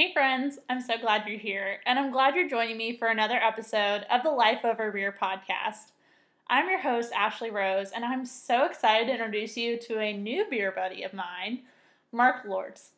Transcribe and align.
Hey, 0.00 0.12
friends, 0.12 0.60
I'm 0.70 0.80
so 0.80 0.96
glad 0.96 1.26
you're 1.26 1.40
here, 1.40 1.80
and 1.84 1.98
I'm 1.98 2.12
glad 2.12 2.36
you're 2.36 2.48
joining 2.48 2.76
me 2.76 2.96
for 2.96 3.08
another 3.08 3.34
episode 3.34 4.06
of 4.08 4.22
the 4.22 4.30
Life 4.30 4.64
Over 4.64 4.92
Beer 4.92 5.12
podcast. 5.20 5.90
I'm 6.46 6.68
your 6.68 6.78
host, 6.78 7.12
Ashley 7.12 7.50
Rose, 7.50 7.90
and 7.90 8.04
I'm 8.04 8.24
so 8.24 8.64
excited 8.64 9.08
to 9.08 9.12
introduce 9.14 9.56
you 9.56 9.76
to 9.76 9.98
a 9.98 10.16
new 10.16 10.46
beer 10.48 10.70
buddy 10.70 11.02
of 11.02 11.14
mine, 11.14 11.62
Mark 12.12 12.46
Lortz. 12.46 12.90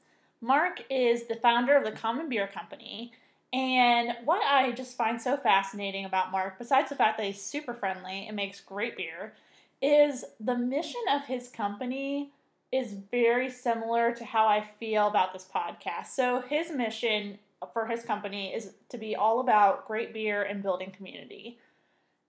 Mark 0.43 0.83
is 0.91 1.27
the 1.27 1.37
founder 1.37 1.75
of 1.75 1.85
the 1.85 1.93
Common 1.93 2.29
Beer 2.29 2.47
Company, 2.47 3.12
and 3.51 4.11
what 4.27 4.43
I 4.45 4.73
just 4.73 4.98
find 4.98 5.19
so 5.19 5.39
fascinating 5.39 6.05
about 6.05 6.30
Mark, 6.30 6.59
besides 6.59 6.91
the 6.91 6.96
fact 6.96 7.17
that 7.17 7.25
he's 7.25 7.41
super 7.41 7.73
friendly 7.73 8.27
and 8.27 8.37
makes 8.37 8.61
great 8.61 8.98
beer, 8.98 9.32
is 9.80 10.23
the 10.39 10.59
mission 10.59 11.01
of 11.11 11.25
his 11.25 11.48
company 11.48 12.30
is 12.73 12.95
very 13.11 13.50
similar 13.50 14.12
to 14.12 14.25
how 14.25 14.46
I 14.46 14.64
feel 14.79 15.09
about 15.09 15.32
this 15.32 15.48
podcast. 15.52 16.09
So 16.09 16.43
his 16.48 16.70
mission 16.70 17.39
for 17.73 17.87
his 17.87 18.02
company 18.05 18.55
is 18.55 18.73
to 18.88 18.98
be 18.98 19.16
all 19.16 19.41
about 19.41 19.87
great 19.87 20.12
beer 20.12 20.43
and 20.43 20.62
building 20.62 20.91
community. 20.91 21.59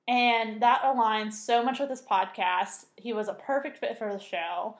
And 0.07 0.61
that 0.61 0.81
aligns 0.81 1.33
so 1.33 1.63
much 1.63 1.79
with 1.79 1.89
this 1.89 2.01
podcast. 2.01 2.85
He 2.97 3.13
was 3.13 3.27
a 3.27 3.33
perfect 3.33 3.77
fit 3.77 3.97
for 3.97 4.11
the 4.11 4.19
show. 4.19 4.75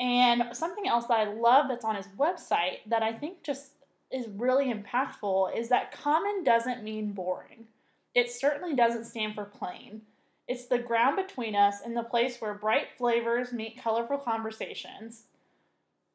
And 0.00 0.44
something 0.52 0.86
else 0.86 1.06
that 1.06 1.20
I 1.20 1.32
love 1.32 1.66
that's 1.68 1.84
on 1.84 1.96
his 1.96 2.08
website 2.18 2.78
that 2.86 3.02
I 3.02 3.12
think 3.12 3.42
just 3.42 3.72
is 4.10 4.28
really 4.28 4.72
impactful 4.72 5.56
is 5.56 5.68
that 5.68 5.92
common 5.92 6.44
doesn't 6.44 6.82
mean 6.82 7.12
boring. 7.12 7.66
It 8.14 8.30
certainly 8.30 8.74
doesn't 8.74 9.04
stand 9.04 9.34
for 9.34 9.44
plain. 9.44 10.02
It's 10.48 10.64
the 10.64 10.78
ground 10.78 11.16
between 11.16 11.54
us 11.54 11.82
and 11.84 11.94
the 11.94 12.02
place 12.02 12.40
where 12.40 12.54
bright 12.54 12.88
flavors 12.96 13.52
meet 13.52 13.82
colorful 13.82 14.16
conversations. 14.16 15.24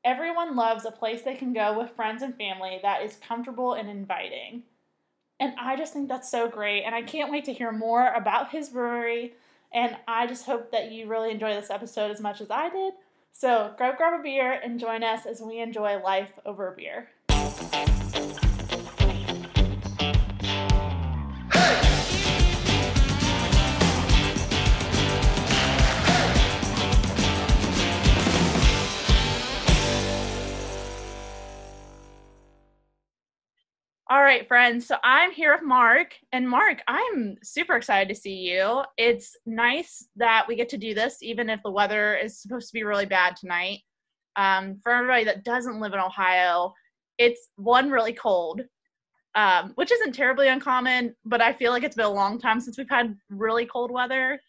Everyone 0.04 0.56
loves 0.56 0.86
a 0.86 0.92
place 0.92 1.22
they 1.22 1.36
can 1.36 1.54
go 1.54 1.78
with 1.78 1.92
friends 1.92 2.24
and 2.24 2.36
family 2.36 2.80
that 2.82 3.04
is 3.04 3.16
comfortable 3.18 3.74
and 3.74 3.88
inviting. 3.88 4.64
And 5.40 5.54
I 5.60 5.76
just 5.76 5.94
think 5.94 6.10
that's 6.10 6.32
so 6.32 6.50
great. 6.50 6.82
And 6.84 6.96
I 6.96 7.04
can't 7.04 7.32
wait 7.32 7.46
to 7.46 7.54
hear 7.54 7.72
more 7.72 8.12
about 8.14 8.52
his 8.52 8.70
brewery. 8.70 9.34
And 9.72 9.96
I 10.08 10.26
just 10.26 10.46
hope 10.46 10.72
that 10.72 10.92
you 10.92 11.08
really 11.08 11.30
enjoy 11.30 11.54
this 11.54 11.70
episode 11.70 12.10
as 12.10 12.20
much 12.20 12.42
as 12.42 12.50
I 12.50 12.70
did. 12.70 12.94
So 13.34 13.76
go 13.78 13.94
grab 13.96 14.20
a 14.20 14.24
beer 14.24 14.52
and 14.52 14.80
join 14.80 15.04
us 15.04 15.28
as 15.28 15.42
we 15.42 15.60
enjoy 15.60 16.02
life 16.02 16.40
over 16.44 16.72
beer. 16.72 17.10
All 34.14 34.22
right, 34.22 34.48
friends. 34.48 34.86
So 34.86 34.98
I'm 35.04 35.32
here 35.32 35.56
with 35.56 35.64
Mark. 35.64 36.14
And 36.34 36.48
Mark, 36.48 36.84
I'm 36.88 37.36
super 37.42 37.76
excited 37.76 38.14
to 38.14 38.22
see 38.22 38.36
you. 38.36 38.84
It's 38.96 39.36
nice 39.48 40.08
that 40.18 40.46
we 40.48 40.56
get 40.56 40.70
to 40.70 40.78
do 40.78 40.94
this, 40.94 41.24
even 41.24 41.50
if 41.50 41.64
the 41.64 41.72
weather 41.72 42.16
is 42.16 42.40
supposed 42.40 42.68
to 42.68 42.74
be 42.76 42.84
really 42.84 43.08
bad 43.08 43.36
tonight. 43.36 43.80
Um, 44.36 44.80
for 44.84 44.92
everybody 44.92 45.24
that 45.24 45.44
doesn't 45.44 45.80
live 45.80 45.94
in 45.94 46.00
Ohio, 46.00 46.76
it's 47.18 47.50
one 47.56 47.90
really 47.90 48.14
cold, 48.14 48.62
um, 49.34 49.72
which 49.78 49.92
isn't 49.92 50.14
terribly 50.14 50.48
uncommon, 50.48 51.16
but 51.26 51.42
I 51.42 51.52
feel 51.52 51.72
like 51.72 51.82
it's 51.82 51.96
been 51.96 52.06
a 52.06 52.10
long 52.10 52.38
time 52.38 52.62
since 52.62 52.78
we've 52.78 52.88
had 52.88 53.18
really 53.32 53.66
cold 53.66 53.90
weather. 53.90 54.40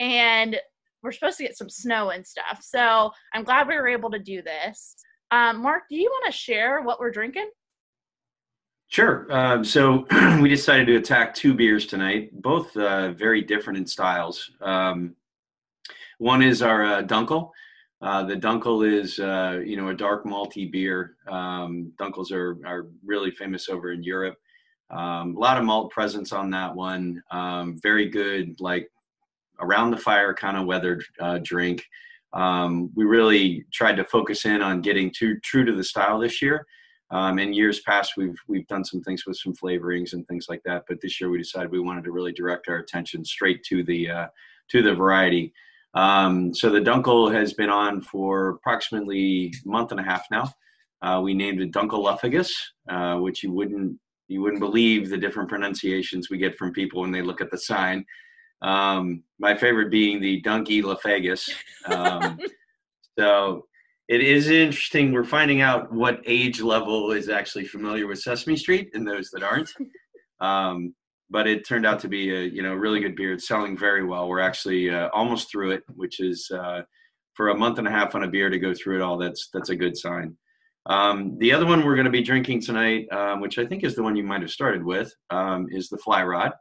And 0.00 0.56
we're 1.04 1.12
supposed 1.12 1.36
to 1.36 1.44
get 1.44 1.56
some 1.56 1.70
snow 1.70 2.10
and 2.10 2.26
stuff. 2.26 2.58
So 2.60 3.12
I'm 3.34 3.44
glad 3.44 3.68
we 3.68 3.76
were 3.76 3.86
able 3.86 4.10
to 4.10 4.18
do 4.18 4.42
this. 4.42 4.96
Um, 5.30 5.62
Mark, 5.62 5.84
do 5.88 5.94
you 5.94 6.10
want 6.10 6.24
to 6.26 6.36
share 6.36 6.82
what 6.82 6.98
we're 6.98 7.12
drinking? 7.12 7.50
Sure. 8.90 9.24
Um, 9.30 9.64
so 9.64 10.04
we 10.40 10.48
decided 10.48 10.86
to 10.88 10.96
attack 10.96 11.32
two 11.32 11.54
beers 11.54 11.86
tonight, 11.86 12.30
both 12.42 12.76
uh, 12.76 13.12
very 13.12 13.40
different 13.40 13.78
in 13.78 13.86
styles. 13.86 14.50
Um, 14.60 15.14
one 16.18 16.42
is 16.42 16.60
our 16.60 16.84
uh, 16.84 17.02
Dunkel. 17.04 17.50
Uh, 18.02 18.24
the 18.24 18.34
Dunkel 18.34 18.84
is, 18.84 19.20
uh, 19.20 19.60
you 19.64 19.76
know, 19.76 19.90
a 19.90 19.94
dark 19.94 20.24
malty 20.24 20.70
beer. 20.70 21.14
Um, 21.28 21.92
Dunkels 22.00 22.32
are, 22.32 22.58
are 22.66 22.88
really 23.04 23.30
famous 23.30 23.68
over 23.68 23.92
in 23.92 24.02
Europe. 24.02 24.36
Um, 24.90 25.36
a 25.36 25.38
lot 25.38 25.56
of 25.56 25.62
malt 25.62 25.92
presence 25.92 26.32
on 26.32 26.50
that 26.50 26.74
one. 26.74 27.22
Um, 27.30 27.78
very 27.80 28.08
good, 28.08 28.60
like 28.60 28.90
around 29.60 29.92
the 29.92 29.98
fire 29.98 30.34
kind 30.34 30.56
of 30.56 30.66
weathered 30.66 31.04
uh, 31.20 31.38
drink. 31.44 31.84
Um, 32.32 32.90
we 32.96 33.04
really 33.04 33.66
tried 33.72 33.98
to 33.98 34.04
focus 34.04 34.46
in 34.46 34.62
on 34.62 34.80
getting 34.80 35.12
too 35.16 35.38
true 35.44 35.64
to 35.64 35.76
the 35.76 35.84
style 35.84 36.18
this 36.18 36.42
year. 36.42 36.66
Um, 37.12 37.38
in 37.38 37.52
years 37.52 37.80
past, 37.80 38.12
we've 38.16 38.38
we've 38.46 38.66
done 38.68 38.84
some 38.84 39.02
things 39.02 39.26
with 39.26 39.36
some 39.36 39.54
flavorings 39.54 40.12
and 40.12 40.26
things 40.28 40.46
like 40.48 40.62
that, 40.64 40.84
but 40.88 41.00
this 41.00 41.20
year 41.20 41.30
we 41.30 41.38
decided 41.38 41.70
we 41.70 41.80
wanted 41.80 42.04
to 42.04 42.12
really 42.12 42.32
direct 42.32 42.68
our 42.68 42.76
attention 42.76 43.24
straight 43.24 43.62
to 43.64 43.82
the 43.82 44.10
uh, 44.10 44.26
to 44.68 44.82
the 44.82 44.94
variety. 44.94 45.52
Um, 45.94 46.54
so 46.54 46.70
the 46.70 46.80
Dunkel 46.80 47.32
has 47.34 47.52
been 47.52 47.70
on 47.70 48.00
for 48.00 48.50
approximately 48.50 49.52
a 49.64 49.68
month 49.68 49.90
and 49.90 49.98
a 49.98 50.04
half 50.04 50.24
now. 50.30 50.52
Uh, 51.02 51.20
we 51.22 51.34
named 51.34 51.60
it 51.60 51.72
Dunkelophagus, 51.72 52.52
uh, 52.88 53.16
which 53.16 53.42
you 53.42 53.52
wouldn't 53.52 53.98
you 54.28 54.40
wouldn't 54.40 54.60
believe 54.60 55.08
the 55.08 55.18
different 55.18 55.48
pronunciations 55.48 56.30
we 56.30 56.38
get 56.38 56.56
from 56.56 56.72
people 56.72 57.00
when 57.00 57.10
they 57.10 57.22
look 57.22 57.40
at 57.40 57.50
the 57.50 57.58
sign. 57.58 58.04
Um, 58.62 59.24
my 59.40 59.56
favorite 59.56 59.90
being 59.90 60.20
the 60.20 60.40
Donkey 60.42 60.82
Laphagus. 60.82 61.50
Um, 61.86 62.38
so 63.18 63.66
it 64.10 64.22
is 64.22 64.50
interesting. 64.50 65.12
We're 65.12 65.22
finding 65.22 65.60
out 65.60 65.92
what 65.92 66.20
age 66.26 66.60
level 66.60 67.12
is 67.12 67.28
actually 67.28 67.64
familiar 67.64 68.08
with 68.08 68.18
Sesame 68.18 68.56
Street 68.56 68.90
and 68.92 69.06
those 69.06 69.30
that 69.30 69.42
aren't. 69.42 69.70
Um, 70.42 70.94
but 71.28 71.46
it 71.46 71.68
turned 71.68 71.84
out 71.84 72.00
to 72.00 72.08
be 72.08 72.34
a 72.34 72.44
you 72.44 72.62
know 72.62 72.74
really 72.74 73.00
good 73.00 73.14
beer. 73.14 73.34
It's 73.34 73.46
selling 73.46 73.76
very 73.76 74.06
well. 74.06 74.26
We're 74.26 74.40
actually 74.40 74.88
uh, 74.88 75.10
almost 75.12 75.50
through 75.50 75.72
it, 75.72 75.82
which 75.94 76.18
is 76.18 76.50
uh, 76.50 76.80
for 77.34 77.50
a 77.50 77.54
month 77.54 77.78
and 77.78 77.86
a 77.86 77.90
half 77.90 78.14
on 78.14 78.22
a 78.22 78.26
beer 78.26 78.48
to 78.48 78.58
go 78.58 78.72
through 78.72 78.96
it 78.96 79.02
all. 79.02 79.18
That's 79.18 79.50
that's 79.52 79.68
a 79.68 79.76
good 79.76 79.98
sign. 79.98 80.34
Um, 80.86 81.36
the 81.40 81.52
other 81.52 81.66
one 81.66 81.84
we're 81.84 81.94
going 81.94 82.06
to 82.06 82.10
be 82.10 82.22
drinking 82.22 82.62
tonight, 82.62 83.06
um, 83.12 83.42
which 83.42 83.58
I 83.58 83.66
think 83.66 83.84
is 83.84 83.94
the 83.94 84.02
one 84.02 84.16
you 84.16 84.22
might 84.22 84.40
have 84.40 84.50
started 84.50 84.82
with, 84.82 85.14
um, 85.28 85.66
is 85.70 85.90
the 85.90 85.98
Fly 85.98 86.24
Rod. 86.24 86.52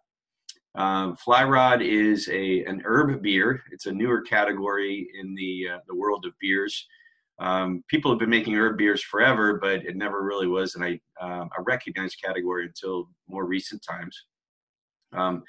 Um, 0.75 1.15
Fly 1.15 1.45
Rod 1.45 1.81
is 1.81 2.27
a 2.27 2.65
an 2.65 2.81
herb 2.83 3.21
beer. 3.21 3.63
It's 3.71 3.85
a 3.85 3.93
newer 3.93 4.23
category 4.23 5.07
in 5.17 5.35
the 5.35 5.75
uh, 5.75 5.79
the 5.87 5.95
world 5.95 6.25
of 6.25 6.33
beers. 6.41 6.85
Um, 7.39 7.83
people 7.87 8.11
have 8.11 8.19
been 8.19 8.29
making 8.29 8.55
herb 8.55 8.77
beers 8.77 9.01
forever, 9.01 9.57
but 9.61 9.85
it 9.85 9.95
never 9.95 10.23
really 10.23 10.47
was 10.47 10.75
an, 10.75 10.99
um, 11.21 11.49
a 11.57 11.61
recognized 11.61 12.21
category 12.21 12.65
until 12.65 13.09
more 13.27 13.45
recent 13.45 13.81
times. 13.81 14.25
Um, 15.13 15.43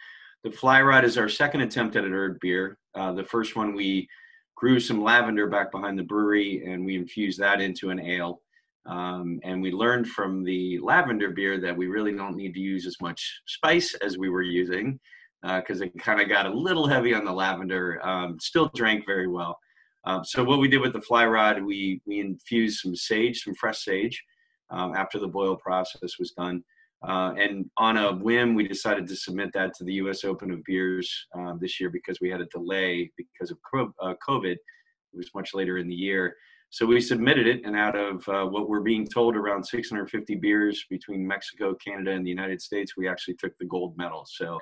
the 0.44 0.50
Fly 0.50 0.80
Rod 0.82 1.04
is 1.04 1.18
our 1.18 1.28
second 1.28 1.62
attempt 1.62 1.96
at 1.96 2.04
an 2.04 2.12
herb 2.12 2.38
beer. 2.40 2.78
Uh, 2.94 3.12
the 3.12 3.24
first 3.24 3.56
one 3.56 3.74
we 3.74 4.08
grew 4.56 4.78
some 4.78 5.02
lavender 5.02 5.46
back 5.46 5.72
behind 5.72 5.98
the 5.98 6.04
brewery 6.04 6.64
and 6.66 6.84
we 6.84 6.94
infused 6.96 7.38
that 7.40 7.60
into 7.60 7.90
an 7.90 8.00
ale. 8.00 8.40
Um, 8.86 9.40
and 9.42 9.60
we 9.60 9.72
learned 9.72 10.08
from 10.08 10.42
the 10.44 10.78
lavender 10.78 11.30
beer 11.30 11.60
that 11.60 11.76
we 11.76 11.86
really 11.86 12.12
don't 12.12 12.36
need 12.36 12.54
to 12.54 12.60
use 12.60 12.86
as 12.86 12.96
much 13.00 13.42
spice 13.46 13.94
as 13.94 14.16
we 14.16 14.30
were 14.30 14.42
using 14.42 14.98
because 15.42 15.80
uh, 15.80 15.86
it 15.86 15.98
kind 15.98 16.20
of 16.20 16.28
got 16.28 16.46
a 16.46 16.50
little 16.50 16.86
heavy 16.86 17.14
on 17.14 17.24
the 17.24 17.32
lavender. 17.32 18.04
Um, 18.06 18.38
still 18.40 18.70
drank 18.74 19.06
very 19.06 19.26
well. 19.26 19.58
Um, 20.04 20.24
so 20.24 20.42
what 20.42 20.60
we 20.60 20.68
did 20.68 20.80
with 20.80 20.92
the 20.92 21.00
fly 21.00 21.26
rod, 21.26 21.62
we 21.62 22.00
we 22.06 22.20
infused 22.20 22.80
some 22.80 22.96
sage, 22.96 23.42
some 23.42 23.54
fresh 23.54 23.78
sage, 23.78 24.22
um, 24.70 24.94
after 24.94 25.18
the 25.18 25.28
boil 25.28 25.56
process 25.56 26.18
was 26.18 26.32
done. 26.32 26.62
Uh, 27.06 27.32
and 27.38 27.70
on 27.78 27.96
a 27.96 28.14
whim, 28.14 28.54
we 28.54 28.68
decided 28.68 29.06
to 29.08 29.16
submit 29.16 29.50
that 29.54 29.74
to 29.74 29.84
the 29.84 29.94
U.S. 29.94 30.22
Open 30.24 30.50
of 30.50 30.62
Beers 30.64 31.26
um, 31.34 31.58
this 31.60 31.80
year 31.80 31.88
because 31.88 32.20
we 32.20 32.28
had 32.28 32.42
a 32.42 32.46
delay 32.46 33.10
because 33.16 33.50
of 33.50 33.58
uh, 34.02 34.14
COVID. 34.26 34.52
It 34.52 35.16
was 35.16 35.30
much 35.34 35.54
later 35.54 35.78
in 35.78 35.88
the 35.88 35.94
year. 35.94 36.36
So 36.72 36.86
we 36.86 37.00
submitted 37.00 37.48
it, 37.48 37.62
and 37.64 37.74
out 37.74 37.96
of 37.96 38.28
uh, 38.28 38.44
what 38.44 38.68
we're 38.68 38.80
being 38.80 39.04
told, 39.04 39.34
around 39.34 39.64
650 39.64 40.36
beers 40.36 40.84
between 40.88 41.26
Mexico, 41.26 41.74
Canada, 41.74 42.12
and 42.12 42.24
the 42.24 42.30
United 42.30 42.62
States, 42.62 42.96
we 42.96 43.08
actually 43.08 43.34
took 43.34 43.58
the 43.58 43.64
gold 43.64 43.96
medal. 43.96 44.24
So 44.24 44.60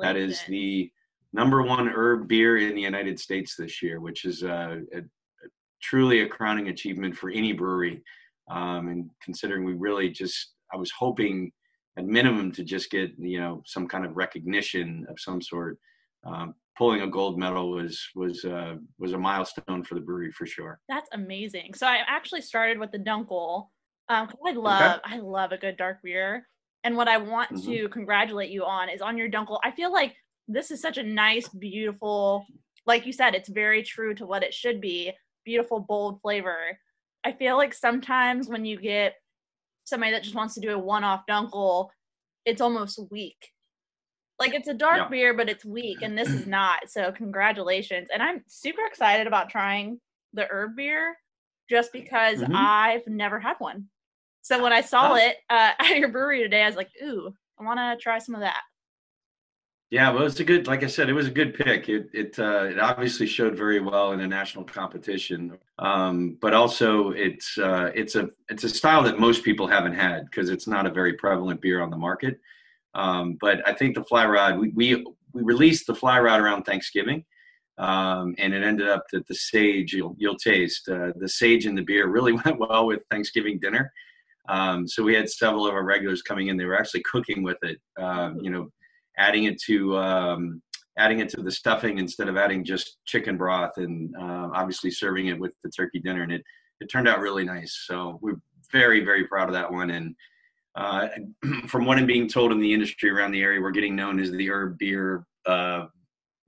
that 0.00 0.14
is 0.14 0.40
the 0.46 0.92
number 1.32 1.62
one 1.62 1.88
herb 1.88 2.28
beer 2.28 2.56
in 2.58 2.74
the 2.74 2.82
United 2.82 3.18
States 3.18 3.54
this 3.56 3.82
year, 3.82 4.00
which 4.00 4.24
is 4.24 4.42
a, 4.42 4.80
a, 4.94 4.98
a 4.98 5.48
truly 5.82 6.20
a 6.22 6.28
crowning 6.28 6.68
achievement 6.68 7.16
for 7.16 7.30
any 7.30 7.52
brewery. 7.52 8.02
Um, 8.50 8.88
and 8.88 9.10
considering 9.22 9.64
we 9.64 9.74
really 9.74 10.08
just, 10.08 10.52
I 10.72 10.76
was 10.76 10.90
hoping 10.90 11.52
at 11.98 12.06
minimum 12.06 12.52
to 12.52 12.64
just 12.64 12.90
get 12.90 13.10
you 13.18 13.40
know 13.40 13.62
some 13.66 13.86
kind 13.88 14.06
of 14.06 14.16
recognition 14.16 15.06
of 15.10 15.20
some 15.20 15.42
sort. 15.42 15.78
Um, 16.24 16.54
pulling 16.76 17.02
a 17.02 17.06
gold 17.06 17.38
medal 17.38 17.70
was 17.72 18.00
was 18.14 18.44
uh, 18.44 18.76
was 18.98 19.12
a 19.12 19.18
milestone 19.18 19.82
for 19.82 19.94
the 19.94 20.00
brewery 20.00 20.30
for 20.32 20.46
sure. 20.46 20.80
That's 20.88 21.08
amazing. 21.12 21.74
So 21.74 21.86
I 21.86 21.98
actually 22.06 22.42
started 22.42 22.78
with 22.78 22.92
the 22.92 22.98
Dunkel. 22.98 23.66
Um, 24.08 24.30
I 24.46 24.52
love 24.52 25.00
okay. 25.04 25.16
I 25.16 25.18
love 25.18 25.52
a 25.52 25.58
good 25.58 25.76
dark 25.76 25.98
beer. 26.02 26.46
And 26.84 26.96
what 26.96 27.08
I 27.08 27.18
want 27.18 27.50
mm-hmm. 27.50 27.70
to 27.70 27.88
congratulate 27.88 28.50
you 28.50 28.64
on 28.64 28.88
is 28.88 29.02
on 29.02 29.18
your 29.18 29.28
Dunkel. 29.28 29.58
I 29.64 29.72
feel 29.72 29.92
like 29.92 30.14
this 30.48 30.70
is 30.70 30.80
such 30.80 30.98
a 30.98 31.02
nice, 31.02 31.48
beautiful, 31.48 32.46
like 32.86 33.06
you 33.06 33.12
said, 33.12 33.34
it's 33.34 33.48
very 33.48 33.82
true 33.82 34.14
to 34.14 34.26
what 34.26 34.42
it 34.42 34.54
should 34.54 34.80
be. 34.80 35.12
Beautiful, 35.44 35.80
bold 35.80 36.20
flavor. 36.22 36.78
I 37.24 37.32
feel 37.32 37.56
like 37.56 37.74
sometimes 37.74 38.48
when 38.48 38.64
you 38.64 38.80
get 38.80 39.14
somebody 39.84 40.12
that 40.12 40.22
just 40.22 40.34
wants 40.34 40.54
to 40.54 40.60
do 40.60 40.70
a 40.70 40.78
one-off 40.78 41.24
dunkel, 41.28 41.88
it's 42.44 42.60
almost 42.60 43.00
weak. 43.10 43.50
Like 44.38 44.54
it's 44.54 44.68
a 44.68 44.74
dark 44.74 44.98
yeah. 44.98 45.08
beer, 45.08 45.34
but 45.34 45.48
it's 45.48 45.64
weak, 45.64 46.02
and 46.02 46.16
this 46.16 46.28
is 46.28 46.46
not. 46.46 46.88
So 46.88 47.12
congratulations. 47.12 48.08
And 48.12 48.22
I'm 48.22 48.42
super 48.48 48.84
excited 48.86 49.26
about 49.26 49.50
trying 49.50 50.00
the 50.32 50.46
herb 50.50 50.76
beer 50.76 51.16
just 51.68 51.92
because 51.92 52.38
mm-hmm. 52.38 52.54
I've 52.54 53.06
never 53.06 53.38
had 53.38 53.56
one. 53.58 53.86
So 54.42 54.62
when 54.62 54.72
I 54.72 54.80
saw 54.80 55.12
oh. 55.12 55.16
it 55.16 55.36
uh, 55.50 55.72
at 55.78 55.98
your 55.98 56.08
brewery 56.08 56.42
today, 56.42 56.62
I 56.62 56.66
was 56.66 56.76
like, 56.76 56.90
ooh, 57.02 57.32
I 57.58 57.64
want 57.64 57.78
to 57.78 58.02
try 58.02 58.18
some 58.18 58.34
of 58.34 58.40
that. 58.40 58.62
Yeah, 59.90 60.10
well, 60.10 60.24
it's 60.24 60.38
a 60.38 60.44
good, 60.44 60.66
like 60.66 60.84
I 60.84 60.86
said, 60.86 61.08
it 61.08 61.14
was 61.14 61.28
a 61.28 61.30
good 61.30 61.54
pick. 61.54 61.88
It 61.88 62.10
it 62.12 62.38
uh, 62.38 62.64
it 62.64 62.78
obviously 62.78 63.26
showed 63.26 63.56
very 63.56 63.80
well 63.80 64.12
in 64.12 64.20
a 64.20 64.28
national 64.28 64.64
competition, 64.64 65.56
um, 65.78 66.36
but 66.42 66.52
also 66.52 67.10
it's 67.12 67.56
uh, 67.56 67.90
it's 67.94 68.14
a 68.14 68.28
it's 68.50 68.64
a 68.64 68.68
style 68.68 69.02
that 69.04 69.18
most 69.18 69.42
people 69.44 69.66
haven't 69.66 69.94
had 69.94 70.26
because 70.26 70.50
it's 70.50 70.66
not 70.66 70.86
a 70.86 70.90
very 70.90 71.14
prevalent 71.14 71.62
beer 71.62 71.80
on 71.80 71.88
the 71.88 71.96
market. 71.96 72.38
Um, 72.94 73.38
but 73.40 73.66
I 73.66 73.72
think 73.72 73.94
the 73.94 74.04
fly 74.04 74.26
rod 74.26 74.58
we, 74.58 74.68
we 74.74 75.06
we 75.32 75.42
released 75.42 75.86
the 75.86 75.94
fly 75.94 76.20
rod 76.20 76.40
around 76.40 76.64
Thanksgiving, 76.64 77.24
um, 77.78 78.34
and 78.36 78.52
it 78.52 78.62
ended 78.62 78.88
up 78.90 79.04
that 79.12 79.26
the 79.26 79.34
sage 79.34 79.94
you'll 79.94 80.14
you'll 80.18 80.36
taste 80.36 80.86
uh, 80.90 81.12
the 81.16 81.28
sage 81.28 81.64
in 81.64 81.74
the 81.74 81.82
beer 81.82 82.08
really 82.08 82.32
went 82.44 82.58
well 82.58 82.86
with 82.86 83.00
Thanksgiving 83.10 83.58
dinner. 83.58 83.90
Um, 84.50 84.86
so 84.86 85.02
we 85.02 85.14
had 85.14 85.30
several 85.30 85.66
of 85.66 85.74
our 85.74 85.84
regulars 85.84 86.20
coming 86.20 86.48
in. 86.48 86.58
They 86.58 86.66
were 86.66 86.78
actually 86.78 87.02
cooking 87.10 87.42
with 87.42 87.58
it. 87.62 87.78
Um, 87.98 88.38
you 88.42 88.50
know, 88.50 88.70
adding 89.18 89.44
it 89.44 89.60
to 89.62 89.96
um, 89.98 90.62
adding 90.98 91.20
it 91.20 91.28
to 91.30 91.42
the 91.42 91.50
stuffing 91.50 91.98
instead 91.98 92.28
of 92.28 92.36
adding 92.36 92.64
just 92.64 92.98
chicken 93.06 93.36
broth, 93.36 93.72
and 93.76 94.14
uh, 94.16 94.48
obviously 94.54 94.90
serving 94.90 95.26
it 95.26 95.38
with 95.38 95.52
the 95.62 95.70
turkey 95.70 96.00
dinner. 96.00 96.22
And 96.22 96.32
it 96.32 96.42
it 96.80 96.86
turned 96.86 97.08
out 97.08 97.20
really 97.20 97.44
nice. 97.44 97.84
So 97.86 98.18
we're 98.22 98.40
very 98.72 99.04
very 99.04 99.26
proud 99.26 99.48
of 99.48 99.54
that 99.54 99.70
one. 99.70 99.90
And 99.90 100.14
uh, 100.74 101.08
from 101.66 101.84
what 101.84 101.98
I'm 101.98 102.06
being 102.06 102.28
told 102.28 102.52
in 102.52 102.60
the 102.60 102.72
industry 102.72 103.10
around 103.10 103.32
the 103.32 103.42
area, 103.42 103.60
we're 103.60 103.70
getting 103.70 103.96
known 103.96 104.20
as 104.20 104.30
the 104.30 104.50
herb 104.50 104.78
beer 104.78 105.26
uh, 105.46 105.86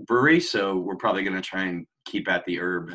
brewery. 0.06 0.40
So 0.40 0.76
we're 0.76 0.96
probably 0.96 1.22
going 1.22 1.36
to 1.36 1.42
try 1.42 1.64
and 1.64 1.86
keep 2.04 2.28
at 2.28 2.44
the 2.44 2.60
herb 2.60 2.94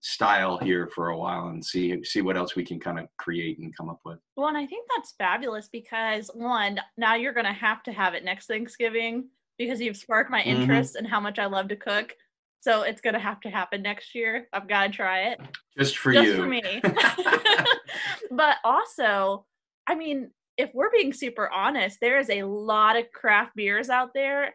style 0.00 0.58
here 0.58 0.88
for 0.94 1.08
a 1.08 1.18
while 1.18 1.48
and 1.48 1.64
see 1.64 2.02
see 2.04 2.22
what 2.22 2.36
else 2.36 2.56
we 2.56 2.64
can 2.64 2.80
kind 2.80 2.98
of 2.98 3.06
create 3.18 3.58
and 3.58 3.76
come 3.76 3.88
up 3.88 4.00
with. 4.04 4.18
Well, 4.36 4.48
and 4.48 4.56
I 4.56 4.66
think 4.66 4.86
that's 4.94 5.12
fabulous 5.12 5.68
because 5.70 6.30
one, 6.34 6.80
now 6.96 7.14
you're 7.14 7.34
going 7.34 7.46
to 7.46 7.52
have 7.52 7.82
to 7.84 7.92
have 7.92 8.14
it 8.14 8.24
next 8.24 8.46
Thanksgiving 8.46 9.28
because 9.58 9.80
you've 9.80 9.96
sparked 9.96 10.30
my 10.30 10.40
mm-hmm. 10.40 10.62
interest 10.62 10.94
mm-hmm. 10.94 11.04
in 11.04 11.10
how 11.10 11.20
much 11.20 11.38
I 11.38 11.46
love 11.46 11.68
to 11.68 11.76
cook. 11.76 12.14
So 12.62 12.82
it's 12.82 13.00
going 13.00 13.14
to 13.14 13.20
have 13.20 13.40
to 13.42 13.50
happen 13.50 13.82
next 13.82 14.14
year. 14.14 14.46
I've 14.52 14.68
got 14.68 14.86
to 14.86 14.92
try 14.92 15.28
it. 15.28 15.40
Just 15.78 15.98
for 15.98 16.12
Just 16.12 16.26
you. 16.26 16.32
Just 16.32 16.42
for 16.42 16.48
me. 16.48 16.62
but 18.30 18.56
also, 18.64 19.46
I 19.86 19.94
mean, 19.94 20.30
if 20.58 20.70
we're 20.74 20.90
being 20.90 21.12
super 21.12 21.48
honest, 21.50 21.98
there 22.00 22.18
is 22.18 22.28
a 22.28 22.42
lot 22.42 22.96
of 22.96 23.10
craft 23.12 23.56
beers 23.56 23.88
out 23.88 24.10
there 24.14 24.54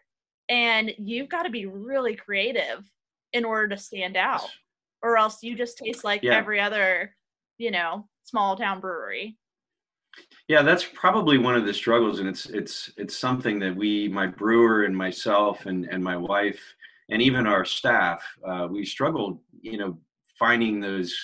and 0.50 0.94
you've 1.00 1.30
got 1.30 1.44
to 1.44 1.50
be 1.50 1.66
really 1.66 2.16
creative 2.16 2.84
in 3.34 3.44
order 3.44 3.70
to 3.70 3.78
stand 3.78 4.16
out 4.16 4.48
or 5.06 5.18
else 5.18 5.44
you 5.44 5.56
just 5.56 5.78
taste 5.78 6.04
like 6.04 6.24
yeah. 6.24 6.36
every 6.36 6.60
other, 6.60 7.16
you 7.60 7.70
know, 7.70 8.10
small 8.24 8.58
town 8.58 8.80
brewery. 8.80 9.38
Yeah, 10.48 10.64
that's 10.64 10.84
probably 10.84 11.38
one 11.38 11.56
of 11.56 11.66
the 11.66 11.74
struggles, 11.74 12.20
and 12.20 12.28
it's 12.28 12.48
it's 12.48 12.92
it's 12.98 13.18
something 13.18 13.60
that 13.60 13.76
we, 13.76 14.08
my 14.08 14.26
brewer 14.26 14.86
and 14.86 14.98
myself 14.98 15.68
and 15.68 15.86
and 15.86 16.04
my 16.04 16.18
wife, 16.18 16.62
and 17.10 17.22
even 17.22 17.46
our 17.46 17.66
staff, 17.66 18.24
uh, 18.48 18.68
we 18.70 18.84
struggled, 18.86 19.40
you 19.62 19.78
know, 19.78 19.98
finding 20.40 20.80
those 20.80 21.16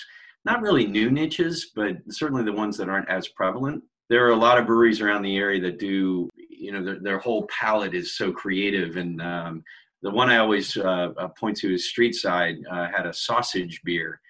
not 0.44 0.62
really 0.62 0.86
new 0.86 1.10
niches, 1.10 1.72
but 1.74 1.96
certainly 2.10 2.44
the 2.44 2.52
ones 2.52 2.76
that 2.76 2.88
aren't 2.88 3.08
as 3.08 3.28
prevalent. 3.28 3.82
There 4.08 4.26
are 4.26 4.32
a 4.32 4.36
lot 4.36 4.58
of 4.58 4.66
breweries 4.66 5.00
around 5.00 5.22
the 5.22 5.36
area 5.36 5.60
that 5.62 5.78
do, 5.78 6.28
you 6.36 6.72
know, 6.72 6.84
their, 6.84 7.00
their 7.00 7.18
whole 7.18 7.46
palette 7.46 7.94
is 7.94 8.14
so 8.14 8.30
creative 8.30 8.96
and 8.96 9.22
um, 9.22 9.64
the 10.02 10.10
one 10.10 10.30
I 10.30 10.38
always 10.38 10.76
uh, 10.76 11.12
uh, 11.16 11.28
point 11.28 11.56
to 11.58 11.72
is 11.72 11.90
Streetside 11.96 12.56
uh, 12.70 12.88
had 12.94 13.06
a 13.06 13.12
sausage 13.12 13.80
beer 13.84 14.20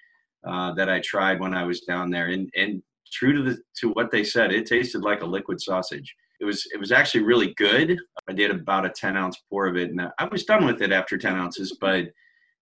uh, 0.46 0.72
that 0.74 0.88
I 0.88 1.00
tried 1.00 1.40
when 1.40 1.54
I 1.54 1.64
was 1.64 1.80
down 1.80 2.10
there, 2.10 2.28
and 2.28 2.50
and 2.54 2.82
true 3.12 3.32
to 3.32 3.42
the 3.42 3.58
to 3.80 3.90
what 3.90 4.10
they 4.10 4.22
said, 4.22 4.52
it 4.52 4.66
tasted 4.66 5.02
like 5.02 5.22
a 5.22 5.26
liquid 5.26 5.60
sausage. 5.60 6.14
It 6.40 6.44
was 6.44 6.66
it 6.74 6.78
was 6.78 6.92
actually 6.92 7.24
really 7.24 7.54
good. 7.54 7.98
I 8.28 8.32
did 8.32 8.50
about 8.50 8.86
a 8.86 8.90
ten 8.90 9.16
ounce 9.16 9.38
pour 9.48 9.66
of 9.66 9.76
it, 9.76 9.90
and 9.90 10.00
I 10.18 10.24
was 10.26 10.44
done 10.44 10.66
with 10.66 10.82
it 10.82 10.92
after 10.92 11.16
ten 11.16 11.36
ounces. 11.36 11.76
But 11.80 12.08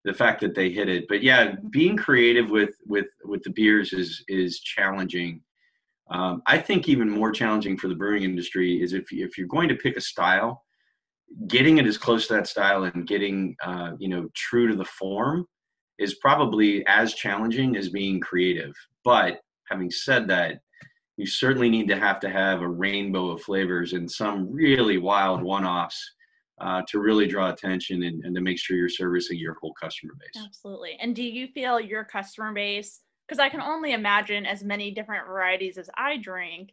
the 0.05 0.15
fact 0.15 0.41
that 0.41 0.55
they 0.55 0.71
hit 0.71 0.89
it, 0.89 1.07
but 1.09 1.23
yeah, 1.23 1.57
being 1.71 1.97
creative 1.97 2.51
with 2.51 2.77
with 2.87 3.07
with 3.25 3.43
the 3.43 3.51
beers 3.51 3.93
is 3.93 4.25
is 4.29 4.61
challenging. 4.61 5.43
Um, 6.11 6.43
I 6.47 6.59
think 6.59 6.89
even 6.89 7.09
more 7.09 7.31
challenging 7.31 7.77
for 7.77 7.87
the 7.89 7.95
brewing 7.95 8.23
industry 8.23 8.83
is 8.83 8.93
if 8.93 9.07
if 9.11 9.37
you're 9.37 9.49
going 9.49 9.69
to 9.69 9.77
pick 9.77 9.97
a 9.97 10.01
style 10.01 10.63
getting 11.47 11.79
it 11.79 11.87
as 11.87 11.99
close 11.99 12.27
to 12.27 12.35
that 12.35 12.47
style 12.47 12.85
and 12.85 13.07
getting 13.07 13.57
uh, 13.63 13.93
you 13.99 14.09
know 14.09 14.29
true 14.35 14.69
to 14.69 14.77
the 14.77 14.85
form 14.85 15.47
is 15.99 16.15
probably 16.17 16.85
as 16.87 17.15
challenging 17.15 17.77
as 17.77 17.91
being 17.91 18.21
creative. 18.21 18.73
But 19.05 19.41
having 19.71 19.91
said 19.91 20.29
that 20.29 20.61
you 21.17 21.27
certainly 21.27 21.69
need 21.69 21.89
to 21.89 21.99
have 21.99 22.19
to 22.21 22.31
have 22.31 22.63
a 22.63 22.69
rainbow 22.69 23.31
of 23.31 23.43
flavors 23.43 23.93
and 23.93 24.11
some 24.11 24.51
really 24.51 24.97
wild 24.97 25.43
one-offs 25.43 26.03
uh, 26.59 26.81
to 26.89 26.99
really 26.99 27.27
draw 27.27 27.51
attention 27.51 28.03
and, 28.05 28.25
and 28.25 28.35
to 28.35 28.41
make 28.41 28.59
sure 28.59 28.77
you're 28.77 28.89
servicing 28.89 29.39
your 29.39 29.57
whole 29.61 29.75
customer 29.75 30.15
base. 30.19 30.43
Absolutely. 30.43 30.97
And 31.01 31.15
do 31.15 31.23
you 31.23 31.49
feel 31.49 31.79
your 31.79 32.05
customer 32.05 32.53
base 32.55 33.01
because 33.31 33.39
i 33.39 33.49
can 33.49 33.61
only 33.61 33.93
imagine 33.93 34.45
as 34.45 34.65
many 34.65 34.91
different 34.91 35.27
varieties 35.27 35.79
as 35.79 35.89
i 35.97 36.17
drink 36.17 36.71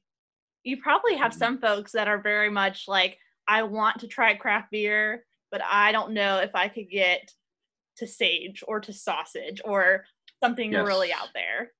you 0.63 0.77
probably 0.81 1.15
have 1.15 1.31
mm-hmm. 1.31 1.39
some 1.39 1.59
folks 1.59 1.91
that 1.91 2.07
are 2.07 2.21
very 2.21 2.49
much 2.49 2.85
like 2.87 3.17
I 3.47 3.63
want 3.63 3.99
to 3.99 4.07
try 4.07 4.35
craft 4.35 4.71
beer, 4.71 5.25
but 5.51 5.61
I 5.63 5.91
don't 5.91 6.13
know 6.13 6.37
if 6.37 6.55
I 6.55 6.67
could 6.67 6.89
get 6.89 7.31
to 7.97 8.07
sage 8.07 8.63
or 8.67 8.79
to 8.79 8.93
sausage 8.93 9.61
or 9.65 10.05
something 10.43 10.73
yes. 10.73 10.85
really 10.85 11.11
out 11.11 11.29
there. 11.33 11.71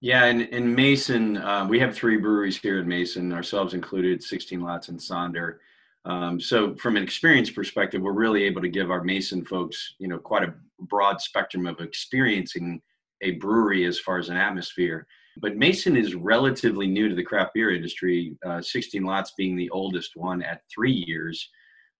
Yeah, 0.00 0.26
and 0.26 0.42
in 0.42 0.74
Mason, 0.74 1.38
uh, 1.38 1.66
we 1.68 1.80
have 1.80 1.94
three 1.94 2.18
breweries 2.18 2.56
here 2.56 2.78
in 2.78 2.86
Mason, 2.86 3.32
ourselves 3.32 3.74
included, 3.74 4.22
16 4.22 4.60
Lots 4.60 4.88
and 4.88 4.98
Sonder. 4.98 5.56
Um, 6.04 6.40
so 6.40 6.76
from 6.76 6.96
an 6.96 7.02
experience 7.02 7.50
perspective, 7.50 8.00
we're 8.00 8.12
really 8.12 8.44
able 8.44 8.62
to 8.62 8.68
give 8.68 8.90
our 8.92 9.02
Mason 9.02 9.44
folks, 9.44 9.96
you 9.98 10.06
know, 10.06 10.18
quite 10.18 10.44
a 10.44 10.54
broad 10.78 11.20
spectrum 11.20 11.66
of 11.66 11.80
experiencing 11.80 12.80
a 13.22 13.32
brewery 13.32 13.84
as 13.84 13.98
far 13.98 14.18
as 14.18 14.28
an 14.28 14.36
atmosphere. 14.36 15.06
But 15.40 15.56
Mason 15.56 15.96
is 15.96 16.14
relatively 16.14 16.86
new 16.86 17.08
to 17.08 17.14
the 17.14 17.22
craft 17.22 17.54
beer 17.54 17.74
industry, 17.74 18.36
uh, 18.44 18.60
16 18.60 19.02
Lots 19.02 19.32
being 19.36 19.56
the 19.56 19.70
oldest 19.70 20.12
one 20.16 20.42
at 20.42 20.62
three 20.72 21.04
years. 21.06 21.48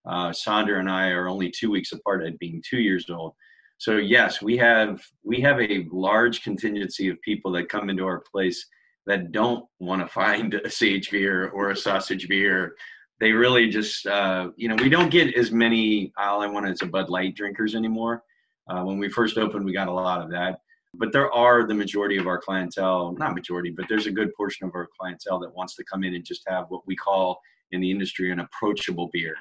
Uh, 0.06 0.30
Sonder 0.30 0.80
and 0.80 0.90
I 0.90 1.10
are 1.10 1.28
only 1.28 1.50
two 1.50 1.70
weeks 1.70 1.92
apart 1.92 2.24
at 2.24 2.38
being 2.38 2.62
two 2.68 2.78
years 2.78 3.08
old. 3.10 3.34
So 3.78 3.96
yes, 3.96 4.42
we 4.42 4.56
have 4.56 5.00
we 5.22 5.40
have 5.40 5.60
a 5.60 5.86
large 5.92 6.42
contingency 6.42 7.08
of 7.08 7.20
people 7.22 7.52
that 7.52 7.68
come 7.68 7.90
into 7.90 8.04
our 8.04 8.22
place 8.32 8.66
that 9.06 9.30
don't 9.30 9.64
want 9.78 10.02
to 10.02 10.08
find 10.08 10.54
a 10.54 10.70
sage 10.70 11.10
beer 11.10 11.50
or 11.50 11.70
a 11.70 11.76
sausage 11.76 12.28
beer. 12.28 12.74
They 13.20 13.32
really 13.32 13.68
just 13.68 14.06
uh, 14.06 14.50
you 14.56 14.68
know 14.68 14.76
we 14.76 14.88
don't 14.88 15.10
get 15.10 15.34
as 15.36 15.52
many 15.52 16.12
all 16.18 16.42
I 16.42 16.46
want 16.46 16.68
is 16.68 16.82
a 16.82 16.86
Bud 16.86 17.08
Light 17.08 17.36
drinkers 17.36 17.76
anymore. 17.76 18.24
Uh, 18.68 18.82
when 18.82 18.98
we 18.98 19.08
first 19.08 19.38
opened, 19.38 19.64
we 19.64 19.72
got 19.72 19.88
a 19.88 19.92
lot 19.92 20.22
of 20.22 20.30
that 20.30 20.60
but 20.98 21.12
there 21.12 21.32
are 21.32 21.66
the 21.66 21.74
majority 21.74 22.16
of 22.16 22.26
our 22.26 22.38
clientele 22.38 23.14
not 23.18 23.34
majority 23.34 23.70
but 23.70 23.86
there's 23.88 24.06
a 24.06 24.12
good 24.12 24.34
portion 24.34 24.66
of 24.66 24.74
our 24.74 24.88
clientele 24.98 25.38
that 25.38 25.54
wants 25.54 25.74
to 25.74 25.84
come 25.84 26.04
in 26.04 26.14
and 26.14 26.24
just 26.24 26.42
have 26.46 26.66
what 26.68 26.86
we 26.86 26.96
call 26.96 27.40
in 27.70 27.80
the 27.80 27.90
industry 27.90 28.30
an 28.30 28.40
approachable 28.40 29.10
beer. 29.12 29.34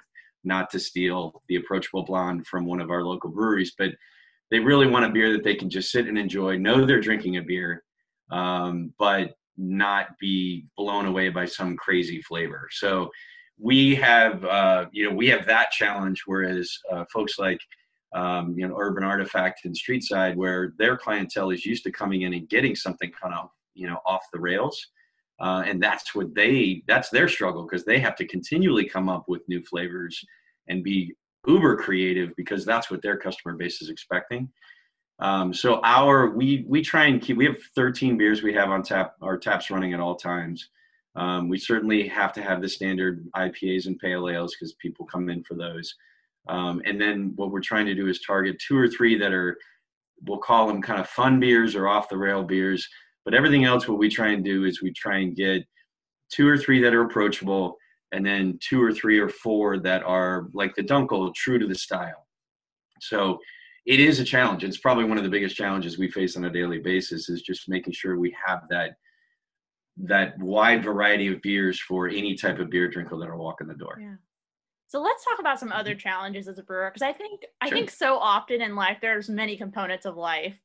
Not 0.43 0.69
to 0.71 0.79
steal 0.79 1.41
the 1.47 1.55
approachable 1.55 2.03
blonde 2.03 2.45
from 2.45 2.65
one 2.65 2.79
of 2.79 2.89
our 2.91 3.03
local 3.03 3.29
breweries 3.29 3.73
but 3.77 3.91
they 4.49 4.59
really 4.59 4.87
want 4.87 5.05
a 5.05 5.09
beer 5.09 5.33
that 5.33 5.43
they 5.43 5.55
can 5.55 5.69
just 5.69 5.91
sit 5.91 6.07
and 6.07 6.17
enjoy 6.17 6.57
know 6.57 6.85
they're 6.85 7.01
drinking 7.01 7.37
a 7.37 7.41
beer 7.41 7.83
um, 8.31 8.93
but 8.97 9.35
not 9.57 10.17
be 10.19 10.65
blown 10.77 11.05
away 11.05 11.29
by 11.29 11.45
some 11.45 11.75
crazy 11.75 12.21
flavor. 12.21 12.67
So 12.71 13.09
we 13.59 13.95
have 13.95 14.43
uh, 14.45 14.85
you 14.91 15.09
know 15.09 15.15
we 15.15 15.27
have 15.27 15.45
that 15.47 15.71
challenge 15.71 16.23
whereas 16.25 16.77
uh, 16.91 17.05
folks 17.11 17.39
like 17.39 17.59
um, 18.13 18.55
you 18.57 18.67
know, 18.67 18.75
urban 18.79 19.03
artifact 19.03 19.65
and 19.65 19.75
Streetside 19.75 20.35
where 20.35 20.73
their 20.77 20.97
clientele 20.97 21.51
is 21.51 21.65
used 21.65 21.83
to 21.83 21.91
coming 21.91 22.21
in 22.21 22.33
and 22.33 22.49
getting 22.49 22.75
something 22.75 23.11
kind 23.11 23.33
of, 23.33 23.49
you 23.73 23.87
know, 23.87 23.99
off 24.05 24.23
the 24.31 24.39
rails. 24.39 24.87
Uh, 25.39 25.63
and 25.65 25.81
that's 25.81 26.15
what 26.15 26.33
they, 26.33 26.83
that's 26.87 27.09
their 27.09 27.27
struggle 27.27 27.63
because 27.63 27.85
they 27.85 27.99
have 27.99 28.15
to 28.15 28.25
continually 28.25 28.85
come 28.85 29.07
up 29.07 29.25
with 29.27 29.47
new 29.47 29.63
flavors 29.63 30.23
and 30.67 30.83
be 30.83 31.13
uber 31.45 31.77
creative 31.77 32.35
because 32.35 32.65
that's 32.65 32.89
what 32.89 33.01
their 33.01 33.17
customer 33.17 33.55
base 33.55 33.81
is 33.81 33.89
expecting. 33.89 34.49
Um, 35.19 35.53
so 35.53 35.79
our, 35.83 36.29
we, 36.29 36.65
we 36.67 36.81
try 36.81 37.05
and 37.05 37.21
keep, 37.21 37.37
we 37.37 37.45
have 37.45 37.57
13 37.75 38.17
beers 38.17 38.41
we 38.41 38.53
have 38.53 38.69
on 38.69 38.83
tap, 38.83 39.15
our 39.21 39.37
taps 39.37 39.69
running 39.69 39.93
at 39.93 39.99
all 39.99 40.15
times. 40.15 40.69
Um, 41.15 41.49
we 41.49 41.57
certainly 41.57 42.07
have 42.07 42.31
to 42.33 42.43
have 42.43 42.61
the 42.61 42.69
standard 42.69 43.25
IPAs 43.35 43.87
and 43.87 43.97
pale 43.97 44.29
ales 44.29 44.55
because 44.55 44.73
people 44.73 45.05
come 45.05 45.29
in 45.29 45.43
for 45.43 45.55
those. 45.55 45.95
Um, 46.49 46.81
and 46.85 46.99
then 46.99 47.33
what 47.35 47.51
we're 47.51 47.61
trying 47.61 47.85
to 47.87 47.95
do 47.95 48.07
is 48.07 48.21
target 48.21 48.61
two 48.65 48.77
or 48.77 48.87
three 48.87 49.17
that 49.17 49.33
are, 49.33 49.57
we'll 50.25 50.37
call 50.37 50.67
them 50.67 50.81
kind 50.81 50.99
of 50.99 51.07
fun 51.07 51.39
beers 51.39 51.75
or 51.75 51.87
off 51.87 52.09
the 52.09 52.17
rail 52.17 52.43
beers. 52.43 52.87
But 53.25 53.33
everything 53.33 53.65
else, 53.65 53.87
what 53.87 53.97
we 53.99 54.09
try 54.09 54.29
and 54.29 54.43
do 54.43 54.65
is 54.65 54.81
we 54.81 54.93
try 54.93 55.17
and 55.17 55.35
get 55.35 55.63
two 56.31 56.47
or 56.47 56.57
three 56.57 56.81
that 56.81 56.93
are 56.93 57.03
approachable, 57.03 57.75
and 58.13 58.25
then 58.25 58.57
two 58.61 58.81
or 58.81 58.93
three 58.93 59.19
or 59.19 59.29
four 59.29 59.79
that 59.79 60.03
are 60.03 60.47
like 60.53 60.73
the 60.75 60.83
Dunkel, 60.83 61.33
true 61.35 61.59
to 61.59 61.67
the 61.67 61.75
style. 61.75 62.25
So 63.01 63.39
it 63.85 63.99
is 63.99 64.19
a 64.19 64.23
challenge. 64.23 64.63
It's 64.63 64.77
probably 64.77 65.05
one 65.05 65.17
of 65.17 65.23
the 65.23 65.29
biggest 65.29 65.55
challenges 65.55 65.97
we 65.97 66.09
face 66.09 66.35
on 66.37 66.45
a 66.45 66.49
daily 66.49 66.79
basis 66.79 67.29
is 67.29 67.41
just 67.41 67.69
making 67.69 67.93
sure 67.93 68.17
we 68.17 68.35
have 68.45 68.61
that 68.69 68.91
that 69.99 70.37
wide 70.39 70.83
variety 70.83 71.27
of 71.33 71.41
beers 71.41 71.79
for 71.79 72.07
any 72.07 72.35
type 72.35 72.59
of 72.59 72.69
beer 72.69 72.87
drinker 72.87 73.17
that'll 73.17 73.37
walk 73.37 73.61
in 73.61 73.67
the 73.67 73.73
door. 73.73 73.97
Yeah. 73.99 74.15
So 74.87 75.01
let's 75.01 75.23
talk 75.25 75.39
about 75.39 75.59
some 75.59 75.71
other 75.71 75.91
mm-hmm. 75.91 75.99
challenges 75.99 76.47
as 76.47 76.59
a 76.59 76.63
brewer 76.63 76.89
because 76.89 77.01
I 77.01 77.13
think 77.13 77.41
I 77.61 77.69
think 77.69 77.89
so 77.89 78.17
often 78.17 78.61
in 78.61 78.75
life 78.75 78.97
there's 79.01 79.29
many 79.29 79.57
components 79.57 80.05
of 80.05 80.15
life 80.15 80.55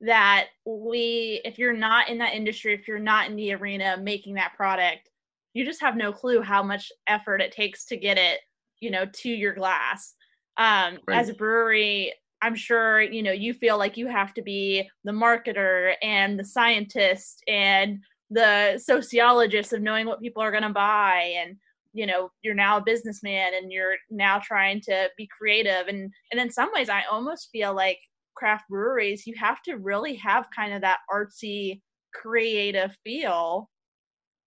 that 0.00 0.48
we 0.64 1.40
if 1.44 1.58
you're 1.58 1.72
not 1.72 2.08
in 2.08 2.18
that 2.18 2.34
industry 2.34 2.74
if 2.74 2.86
you're 2.86 2.98
not 2.98 3.28
in 3.28 3.36
the 3.36 3.52
arena 3.52 3.96
making 4.00 4.34
that 4.34 4.54
product 4.54 5.10
you 5.54 5.64
just 5.64 5.80
have 5.80 5.96
no 5.96 6.12
clue 6.12 6.42
how 6.42 6.62
much 6.62 6.92
effort 7.06 7.40
it 7.40 7.52
takes 7.52 7.84
to 7.86 7.96
get 7.96 8.18
it 8.18 8.40
you 8.80 8.90
know 8.90 9.06
to 9.12 9.30
your 9.30 9.54
glass 9.54 10.14
um 10.56 10.98
right. 11.06 11.18
as 11.18 11.28
a 11.28 11.34
brewery 11.34 12.12
i'm 12.42 12.54
sure 12.56 13.00
you 13.00 13.22
know 13.22 13.32
you 13.32 13.54
feel 13.54 13.78
like 13.78 13.96
you 13.96 14.08
have 14.08 14.34
to 14.34 14.42
be 14.42 14.88
the 15.04 15.12
marketer 15.12 15.94
and 16.02 16.38
the 16.38 16.44
scientist 16.44 17.42
and 17.46 18.00
the 18.30 18.76
sociologist 18.78 19.72
of 19.72 19.80
knowing 19.80 20.06
what 20.06 20.20
people 20.20 20.42
are 20.42 20.50
going 20.50 20.62
to 20.64 20.70
buy 20.70 21.34
and 21.38 21.56
you 21.94 22.06
know 22.06 22.30
you're 22.42 22.54
now 22.54 22.76
a 22.76 22.82
businessman 22.82 23.54
and 23.54 23.72
you're 23.72 23.96
now 24.10 24.38
trying 24.38 24.80
to 24.82 25.08
be 25.16 25.28
creative. 25.36 25.88
And 25.88 26.12
and 26.30 26.40
in 26.40 26.50
some 26.50 26.70
ways 26.74 26.88
i 26.88 27.02
almost 27.10 27.48
feel 27.50 27.74
like 27.74 27.98
craft 28.34 28.64
breweries 28.68 29.26
you 29.26 29.34
have 29.38 29.62
to 29.62 29.76
really 29.76 30.16
have 30.16 30.46
kind 30.54 30.74
of 30.74 30.80
that 30.82 30.98
artsy 31.10 31.80
creative 32.14 32.96
feel. 33.04 33.70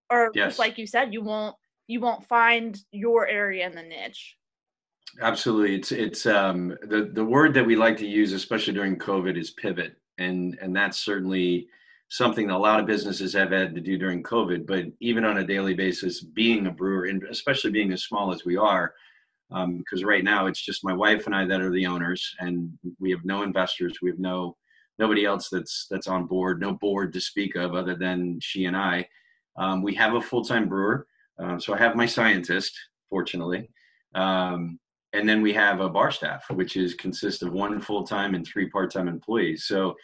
Or 0.10 0.32
yes. 0.34 0.58
like 0.58 0.77
you 0.77 0.88
said 0.88 1.13
you 1.13 1.22
won't 1.24 1.56
you 1.88 2.00
won't 2.00 2.25
find 2.27 2.77
your 2.92 3.27
area 3.27 3.66
in 3.66 3.75
the 3.75 3.84
niche. 3.84 4.36
Absolutely. 5.22 5.75
It's 5.75 5.92
it's 5.92 6.25
um 6.25 6.77
the 6.84 7.10
the 7.13 7.25
word 7.25 7.54
that 7.54 7.66
we 7.66 7.75
like 7.75 7.98
to 7.98 8.08
use 8.08 8.34
especially 8.34 8.74
during 8.74 8.98
covid 8.98 9.38
is 9.38 9.51
pivot. 9.51 9.96
And 10.18 10.58
and 10.62 10.75
that's 10.75 10.98
certainly 10.98 11.68
something 12.10 12.48
that 12.48 12.56
a 12.56 12.58
lot 12.58 12.80
of 12.80 12.86
businesses 12.86 13.34
have 13.34 13.52
had 13.52 13.76
to 13.76 13.82
do 13.82 13.98
during 13.98 14.24
COVID. 14.24 14.66
But 14.66 14.86
even 15.02 15.26
on 15.26 15.40
a 15.40 15.48
daily 15.48 15.74
basis, 15.74 16.24
being 16.24 16.68
a 16.68 16.72
brewer, 16.72 17.06
and 17.06 17.24
especially 17.30 17.72
being 17.72 17.92
as 17.92 18.04
small 18.04 18.34
as 18.34 18.46
we 18.46 18.58
are, 18.58 18.94
because 19.50 20.04
um, 20.04 20.08
right 20.08 20.24
now 20.24 20.48
it's 20.48 20.62
just 20.62 20.84
my 20.84 20.94
wife 20.94 21.26
and 21.26 21.36
I 21.36 21.46
that 21.46 21.62
are 21.62 21.72
the 21.72 21.86
owners, 21.86 22.36
and 22.40 22.72
we 23.00 23.12
have 23.12 23.24
no 23.24 23.44
investors. 23.44 24.00
We 24.02 24.10
have 24.10 24.20
no 24.20 24.56
nobody 25.00 25.26
else 25.26 25.50
that's 25.50 25.88
that's 25.90 26.08
on 26.08 26.26
board, 26.26 26.60
no 26.60 26.74
board 26.74 27.14
to 27.14 27.22
speak 27.22 27.56
of 27.56 27.76
other 27.76 27.96
than 27.96 28.40
she 28.42 28.66
and 28.66 28.76
I. 28.76 29.08
Um, 29.58 29.82
we 29.82 29.96
have 29.96 30.16
a 30.16 30.22
full 30.22 30.44
time 30.44 30.68
brewer, 30.68 31.08
uh, 31.42 31.60
so 31.60 31.74
I 31.74 31.78
have 31.78 31.96
my 31.96 32.06
scientist, 32.06 32.78
fortunately. 33.10 33.70
Um, 34.16 34.80
and 35.14 35.28
then 35.28 35.42
we 35.42 35.54
have 35.54 35.80
a 35.80 35.90
bar 35.90 36.12
staff, 36.12 36.46
which 36.52 36.76
is 36.76 36.94
consists 36.94 37.42
of 37.42 37.54
one 37.54 37.80
full 37.80 38.04
time 38.04 38.36
and 38.36 38.46
three 38.46 38.70
part 38.70 38.92
time 38.92 39.08
employees. 39.08 39.66
So 39.66 39.96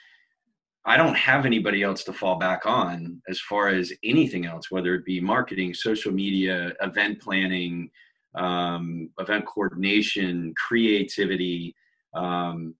I 0.85 0.97
don't 0.97 1.15
have 1.15 1.45
anybody 1.45 1.81
else 1.81 2.03
to 2.05 2.13
fall 2.13 2.35
back 2.35 2.65
on 2.65 3.21
as 3.29 3.39
far 3.39 3.69
as 3.69 3.93
anything 4.03 4.45
else, 4.45 4.69
whether 4.69 4.93
it 4.95 5.05
be 5.05 5.21
marketing, 5.21 5.73
social 5.73 6.11
media, 6.11 6.73
event 6.81 7.21
planning, 7.21 7.89
um, 8.35 9.09
event 9.19 9.45
coordination, 9.45 10.53
creativity, 10.57 11.73
um, 12.13 12.75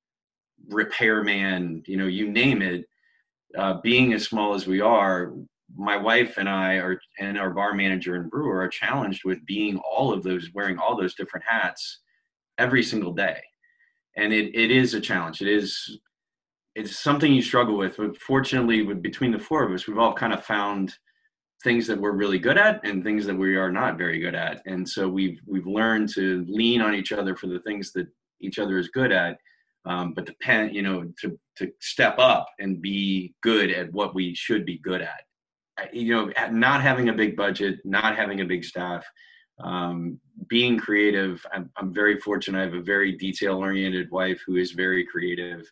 repairman, 0.68 1.84
you 1.88 1.96
know, 1.96 2.08
you 2.08 2.30
name 2.30 2.62
it. 2.62 2.86
Uh, 3.58 3.80
being 3.82 4.14
as 4.14 4.24
small 4.24 4.54
as 4.56 4.66
we 4.66 4.82
are, 4.82 5.34
my 5.76 5.96
wife 5.96 6.38
and 6.38 6.50
I 6.50 6.76
are, 6.76 7.00
and 7.20 7.38
our 7.38 7.52
bar 7.52 7.74
manager 7.74 8.16
and 8.16 8.30
brewer 8.30 8.62
are 8.62 8.68
challenged 8.68 9.24
with 9.26 9.46
being 9.46 9.78
all 9.80 10.12
of 10.12 10.24
those, 10.24 10.50
wearing 10.54 10.78
all 10.78 10.98
those 10.98 11.16
different 11.16 11.46
hats 11.48 12.00
every 12.58 12.84
single 12.84 13.14
day. 13.14 13.40
And 14.18 14.34
it, 14.34 14.54
it 14.56 14.72
is 14.72 14.94
a 14.94 15.02
challenge. 15.02 15.42
It 15.42 15.48
is 15.48 16.00
it's 16.76 16.98
something 16.98 17.34
you 17.34 17.42
struggle 17.42 17.78
with. 17.78 17.98
But 17.98 18.18
fortunately, 18.18 18.84
with 18.84 19.02
between 19.02 19.32
the 19.32 19.40
four 19.40 19.64
of 19.64 19.72
us, 19.72 19.88
we've 19.88 19.98
all 19.98 20.14
kind 20.14 20.34
of 20.34 20.44
found 20.44 20.94
things 21.64 21.88
that 21.88 22.00
we're 22.00 22.12
really 22.12 22.40
good 22.40 22.58
at 22.58 22.86
and 22.86 23.04
things 23.04 23.26
that 23.26 23.36
we 23.36 23.56
are 23.56 23.72
not 23.72 23.98
very 23.98 24.20
good 24.20 24.36
at. 24.36 24.62
And 24.66 24.88
so 24.88 25.08
we've 25.08 25.40
we've 25.46 25.68
learned 25.68 26.10
to 26.16 26.46
lean 26.48 26.82
on 26.82 26.96
each 26.96 27.12
other 27.12 27.36
for 27.36 27.48
the 27.48 27.60
things 27.60 27.92
that 27.94 28.08
each 28.42 28.60
other 28.60 28.78
is 28.78 28.90
good 28.90 29.12
at. 29.12 29.38
Um, 29.86 30.14
but 30.14 30.26
depend, 30.26 30.76
you 30.76 30.82
know, 30.82 31.12
to 31.22 31.38
to 31.58 31.72
step 31.80 32.18
up 32.18 32.48
and 32.60 32.82
be 32.82 33.34
good 33.42 33.70
at 33.72 33.92
what 33.92 34.16
we 34.16 34.34
should 34.34 34.66
be 34.66 34.78
good 34.80 35.02
at. 35.02 35.24
You 35.92 36.14
know, 36.14 36.50
not 36.52 36.82
having 36.82 37.10
a 37.10 37.14
big 37.14 37.36
budget, 37.36 37.80
not 37.84 38.16
having 38.16 38.42
a 38.42 38.46
big 38.46 38.64
staff, 38.64 39.04
um, 39.64 40.20
being 40.48 40.78
creative. 40.78 41.44
I'm, 41.52 41.70
I'm 41.78 41.94
very 41.94 42.20
fortunate. 42.20 42.60
I 42.60 42.66
have 42.66 42.76
a 42.76 42.82
very 42.82 43.14
detail 43.14 43.56
oriented 43.58 44.12
wife 44.12 44.40
who 44.46 44.58
is 44.58 44.72
very 44.72 45.06
creative 45.06 45.66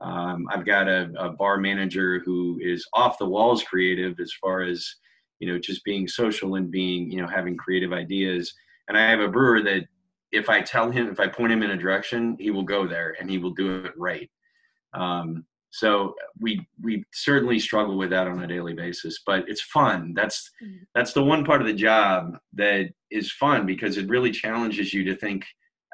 um, 0.00 0.46
I've 0.50 0.66
got 0.66 0.88
a, 0.88 1.10
a, 1.18 1.30
bar 1.30 1.56
manager 1.56 2.20
who 2.24 2.58
is 2.60 2.86
off 2.92 3.18
the 3.18 3.28
walls 3.28 3.62
creative 3.62 4.20
as 4.20 4.32
far 4.40 4.62
as 4.62 4.86
you 5.38 5.50
know 5.50 5.58
just 5.58 5.84
being 5.84 6.06
social 6.06 6.56
and 6.56 6.70
being 6.70 7.10
you 7.10 7.20
know 7.20 7.28
having 7.28 7.56
creative 7.56 7.92
ideas. 7.92 8.52
And 8.88 8.98
I 8.98 9.08
have 9.08 9.20
a 9.20 9.28
brewer 9.28 9.62
that 9.62 9.86
if 10.32 10.50
I 10.50 10.60
tell 10.60 10.90
him 10.90 11.08
if 11.08 11.18
I 11.18 11.28
point 11.28 11.52
him 11.52 11.62
in 11.62 11.70
a 11.70 11.76
direction, 11.76 12.36
he 12.38 12.50
will 12.50 12.62
go 12.62 12.86
there 12.86 13.16
and 13.18 13.30
he 13.30 13.38
will 13.38 13.52
do 13.52 13.84
it 13.84 13.92
right. 13.96 14.30
Um, 14.92 15.44
so 15.70 16.14
we 16.40 16.66
we 16.82 17.04
certainly 17.12 17.58
struggle 17.58 17.96
with 17.96 18.10
that 18.10 18.26
on 18.26 18.42
a 18.42 18.46
daily 18.46 18.74
basis, 18.74 19.20
but 19.26 19.48
it's 19.48 19.62
fun. 19.62 20.12
That's 20.14 20.50
mm-hmm. 20.62 20.84
that's 20.94 21.12
the 21.12 21.24
one 21.24 21.44
part 21.44 21.60
of 21.60 21.66
the 21.66 21.74
job 21.74 22.38
that 22.54 22.90
is 23.10 23.32
fun 23.32 23.66
because 23.66 23.96
it 23.96 24.08
really 24.08 24.30
challenges 24.30 24.92
you 24.92 25.04
to 25.04 25.16
think 25.16 25.44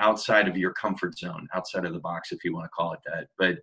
outside 0.00 0.48
of 0.48 0.56
your 0.56 0.72
comfort 0.72 1.16
zone, 1.18 1.48
outside 1.54 1.84
of 1.84 1.92
the 1.92 2.00
box, 2.00 2.32
if 2.32 2.44
you 2.44 2.52
want 2.52 2.64
to 2.64 2.70
call 2.70 2.92
it 2.92 3.00
that. 3.06 3.28
But 3.38 3.58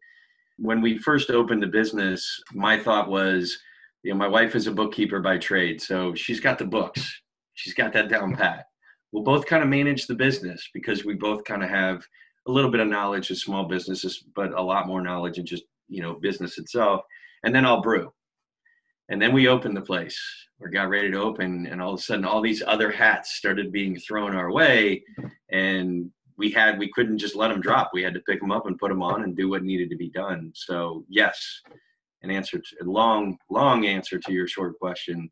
when 0.62 0.82
we 0.82 0.98
first 0.98 1.30
opened 1.30 1.64
the 1.64 1.68
business, 1.68 2.28
my 2.54 2.78
thought 2.78 3.10
was, 3.10 3.58
you 4.04 4.12
know, 4.12 4.18
my 4.18 4.28
wife 4.28 4.56
is 4.56 4.68
a 4.68 4.72
bookkeeper 4.72 5.20
by 5.20 5.38
trade, 5.38 5.82
so 5.82 6.14
she's 6.16 6.40
got 6.40 6.58
the 6.58 6.66
books. 6.66 7.22
She's 7.54 7.74
got 7.74 7.94
that 7.94 8.10
down 8.10 8.36
pat. 8.36 8.66
We'll 9.12 9.24
both 9.24 9.46
kind 9.46 9.64
of 9.64 9.70
manage 9.70 10.08
the 10.08 10.16
business 10.16 10.70
because 10.74 11.04
we 11.04 11.16
both 11.16 11.44
kind 11.44 11.64
of 11.64 11.70
have 11.70 12.06
a 12.48 12.52
little 12.52 12.72
bit 12.72 12.80
of 12.80 12.88
knowledge 12.88 13.32
of 13.32 13.38
small 13.38 13.66
businesses, 13.66 14.24
but 14.36 14.54
a 14.54 14.62
lot 14.62 14.88
more 14.88 15.02
knowledge 15.02 15.38
in 15.38 15.46
just, 15.46 15.64
you 15.88 16.02
know, 16.02 16.14
business 16.14 16.58
itself. 16.58 17.02
And 17.44 17.54
then 17.54 17.66
I'll 17.66 17.82
brew. 17.82 18.12
And 19.10 19.22
then 19.22 19.34
we 19.34 19.48
opened 19.48 19.76
the 19.76 19.82
place. 19.82 20.20
or 20.62 20.70
got 20.70 20.90
ready 20.90 21.10
to 21.12 21.22
open, 21.22 21.68
and 21.68 21.82
all 21.82 21.94
of 21.94 22.00
a 22.00 22.04
sudden, 22.04 22.26
all 22.26 22.42
these 22.42 22.62
other 22.66 22.92
hats 22.92 23.36
started 23.36 23.72
being 23.72 23.98
thrown 23.98 24.36
our 24.36 24.52
way. 24.52 25.04
And 25.52 26.12
we 26.40 26.50
had 26.50 26.80
we 26.80 26.90
couldn't 26.92 27.20
just 27.20 27.36
let 27.36 27.50
them 27.50 27.62
drop. 27.62 27.92
We 27.94 28.02
had 28.02 28.14
to 28.16 28.22
pick 28.22 28.40
them 28.40 28.50
up 28.50 28.66
and 28.66 28.80
put 28.80 28.90
them 28.90 29.04
on 29.04 29.24
and 29.24 29.36
do 29.36 29.50
what 29.50 29.62
needed 29.62 29.90
to 29.92 29.98
be 29.98 30.10
done. 30.10 30.52
So 30.56 31.06
yes, 31.10 31.62
an 32.24 32.32
answer 32.32 32.58
to 32.58 32.76
a 32.82 32.86
long 32.86 33.38
long 33.52 33.86
answer 33.86 34.18
to 34.18 34.32
your 34.32 34.48
short 34.48 34.80
question. 34.80 35.30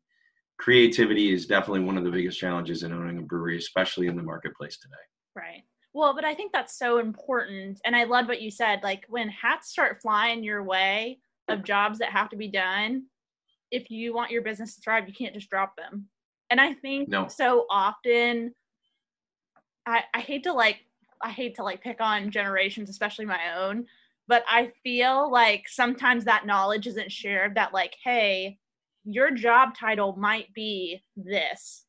Creativity 0.58 1.32
is 1.32 1.46
definitely 1.46 1.80
one 1.80 1.96
of 1.96 2.04
the 2.04 2.10
biggest 2.10 2.38
challenges 2.38 2.82
in 2.82 2.92
owning 2.92 3.18
a 3.18 3.22
brewery, 3.22 3.56
especially 3.56 4.06
in 4.06 4.16
the 4.16 4.22
marketplace 4.22 4.76
today. 4.76 4.94
Right. 5.34 5.62
Well, 5.94 6.14
but 6.14 6.24
I 6.24 6.34
think 6.34 6.52
that's 6.52 6.78
so 6.78 6.98
important. 6.98 7.80
And 7.84 7.96
I 7.96 8.04
love 8.04 8.28
what 8.28 8.42
you 8.42 8.50
said. 8.50 8.80
Like 8.82 9.04
when 9.08 9.28
hats 9.30 9.70
start 9.70 10.02
flying 10.02 10.44
your 10.44 10.62
way 10.62 11.20
of 11.48 11.64
jobs 11.64 11.98
that 12.00 12.10
have 12.10 12.28
to 12.30 12.36
be 12.36 12.48
done, 12.48 13.04
if 13.70 13.90
you 13.90 14.12
want 14.12 14.30
your 14.30 14.42
business 14.42 14.74
to 14.74 14.82
thrive, 14.82 15.08
you 15.08 15.14
can't 15.14 15.34
just 15.34 15.48
drop 15.48 15.74
them. 15.76 16.08
And 16.50 16.60
I 16.60 16.74
think 16.74 17.08
no. 17.08 17.28
so 17.28 17.64
often 17.70 18.52
I, 19.86 20.02
I 20.12 20.20
hate 20.20 20.42
to 20.42 20.52
like 20.52 20.80
I 21.22 21.30
hate 21.30 21.56
to 21.56 21.62
like 21.62 21.82
pick 21.82 22.00
on 22.00 22.30
generations, 22.30 22.90
especially 22.90 23.24
my 23.24 23.54
own, 23.56 23.86
but 24.26 24.44
I 24.48 24.72
feel 24.82 25.30
like 25.30 25.64
sometimes 25.68 26.24
that 26.24 26.46
knowledge 26.46 26.86
isn't 26.86 27.10
shared 27.10 27.54
that 27.54 27.72
like, 27.72 27.94
hey, 28.04 28.58
your 29.04 29.30
job 29.30 29.74
title 29.76 30.14
might 30.16 30.52
be 30.54 31.02
this. 31.16 31.84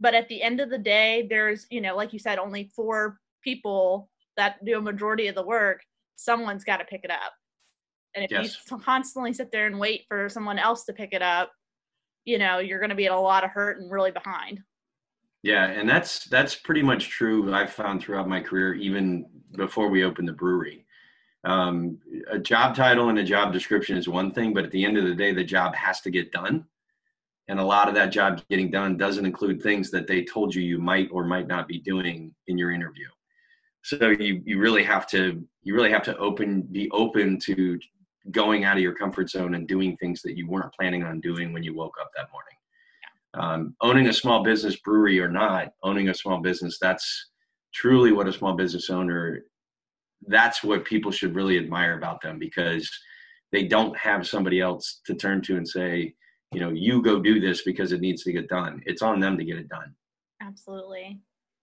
But 0.00 0.14
at 0.14 0.28
the 0.28 0.42
end 0.42 0.60
of 0.60 0.70
the 0.70 0.78
day, 0.78 1.26
there's, 1.28 1.66
you 1.70 1.80
know, 1.80 1.94
like 1.96 2.12
you 2.12 2.18
said, 2.18 2.38
only 2.38 2.70
four 2.74 3.18
people 3.42 4.10
that 4.36 4.64
do 4.64 4.78
a 4.78 4.82
majority 4.82 5.28
of 5.28 5.34
the 5.34 5.46
work. 5.46 5.80
Someone's 6.16 6.64
got 6.64 6.78
to 6.78 6.84
pick 6.84 7.02
it 7.04 7.10
up. 7.10 7.32
And 8.14 8.24
if 8.24 8.30
yes. 8.30 8.56
you 8.70 8.78
constantly 8.78 9.32
sit 9.34 9.52
there 9.52 9.66
and 9.66 9.78
wait 9.78 10.04
for 10.08 10.28
someone 10.28 10.58
else 10.58 10.84
to 10.84 10.94
pick 10.94 11.12
it 11.12 11.22
up, 11.22 11.52
you 12.24 12.38
know, 12.38 12.58
you're 12.58 12.80
going 12.80 12.90
to 12.90 12.96
be 12.96 13.06
at 13.06 13.12
a 13.12 13.20
lot 13.20 13.44
of 13.44 13.50
hurt 13.50 13.78
and 13.78 13.90
really 13.90 14.10
behind. 14.10 14.60
Yeah, 15.46 15.66
and 15.66 15.88
that's 15.88 16.24
that's 16.24 16.56
pretty 16.56 16.82
much 16.82 17.08
true. 17.08 17.54
I've 17.54 17.72
found 17.72 18.02
throughout 18.02 18.28
my 18.28 18.40
career, 18.40 18.74
even 18.74 19.26
before 19.56 19.88
we 19.88 20.02
opened 20.02 20.26
the 20.26 20.32
brewery. 20.32 20.84
Um, 21.44 22.00
a 22.28 22.36
job 22.36 22.74
title 22.74 23.10
and 23.10 23.18
a 23.20 23.22
job 23.22 23.52
description 23.52 23.96
is 23.96 24.08
one 24.08 24.32
thing, 24.32 24.52
but 24.52 24.64
at 24.64 24.72
the 24.72 24.84
end 24.84 24.98
of 24.98 25.04
the 25.04 25.14
day, 25.14 25.32
the 25.32 25.44
job 25.44 25.72
has 25.76 26.00
to 26.00 26.10
get 26.10 26.32
done. 26.32 26.64
And 27.46 27.60
a 27.60 27.64
lot 27.64 27.86
of 27.86 27.94
that 27.94 28.06
job 28.10 28.42
getting 28.50 28.72
done 28.72 28.96
doesn't 28.96 29.24
include 29.24 29.62
things 29.62 29.88
that 29.92 30.08
they 30.08 30.24
told 30.24 30.52
you 30.52 30.62
you 30.62 30.78
might 30.78 31.08
or 31.12 31.24
might 31.24 31.46
not 31.46 31.68
be 31.68 31.78
doing 31.78 32.34
in 32.48 32.58
your 32.58 32.72
interview. 32.72 33.06
So 33.82 34.08
you 34.08 34.42
you 34.44 34.58
really 34.58 34.82
have 34.82 35.06
to 35.10 35.46
you 35.62 35.76
really 35.76 35.92
have 35.92 36.02
to 36.10 36.16
open 36.16 36.62
be 36.62 36.90
open 36.90 37.38
to 37.46 37.78
going 38.32 38.64
out 38.64 38.78
of 38.78 38.82
your 38.82 38.96
comfort 38.96 39.30
zone 39.30 39.54
and 39.54 39.68
doing 39.68 39.96
things 39.98 40.22
that 40.22 40.36
you 40.36 40.48
weren't 40.48 40.74
planning 40.74 41.04
on 41.04 41.20
doing 41.20 41.52
when 41.52 41.62
you 41.62 41.72
woke 41.72 41.98
up 42.00 42.10
that 42.16 42.32
morning. 42.32 42.55
Um, 43.36 43.74
owning 43.82 44.08
a 44.08 44.12
small 44.12 44.42
business 44.42 44.76
brewery 44.76 45.20
or 45.20 45.28
not 45.28 45.68
owning 45.82 46.08
a 46.08 46.14
small 46.14 46.40
business 46.40 46.78
that's 46.80 47.30
truly 47.74 48.12
what 48.12 48.28
a 48.28 48.32
small 48.32 48.54
business 48.54 48.90
owner 48.90 49.42
that's 50.28 50.62
what 50.62 50.84
people 50.84 51.10
should 51.10 51.34
really 51.34 51.58
admire 51.58 51.96
about 51.96 52.20
them 52.22 52.38
because 52.38 52.90
they 53.52 53.64
don't 53.64 53.96
have 53.96 54.26
somebody 54.26 54.60
else 54.60 55.00
to 55.06 55.14
turn 55.14 55.40
to 55.42 55.56
and 55.56 55.68
say 55.68 56.14
you 56.52 56.60
know 56.60 56.70
you 56.70 57.02
go 57.02 57.20
do 57.20 57.40
this 57.40 57.62
because 57.62 57.92
it 57.92 58.00
needs 58.00 58.22
to 58.22 58.32
get 58.32 58.48
done. 58.48 58.82
It's 58.86 59.02
on 59.02 59.20
them 59.20 59.36
to 59.36 59.44
get 59.44 59.58
it 59.58 59.68
done. 59.68 59.94
Absolutely. 60.40 61.20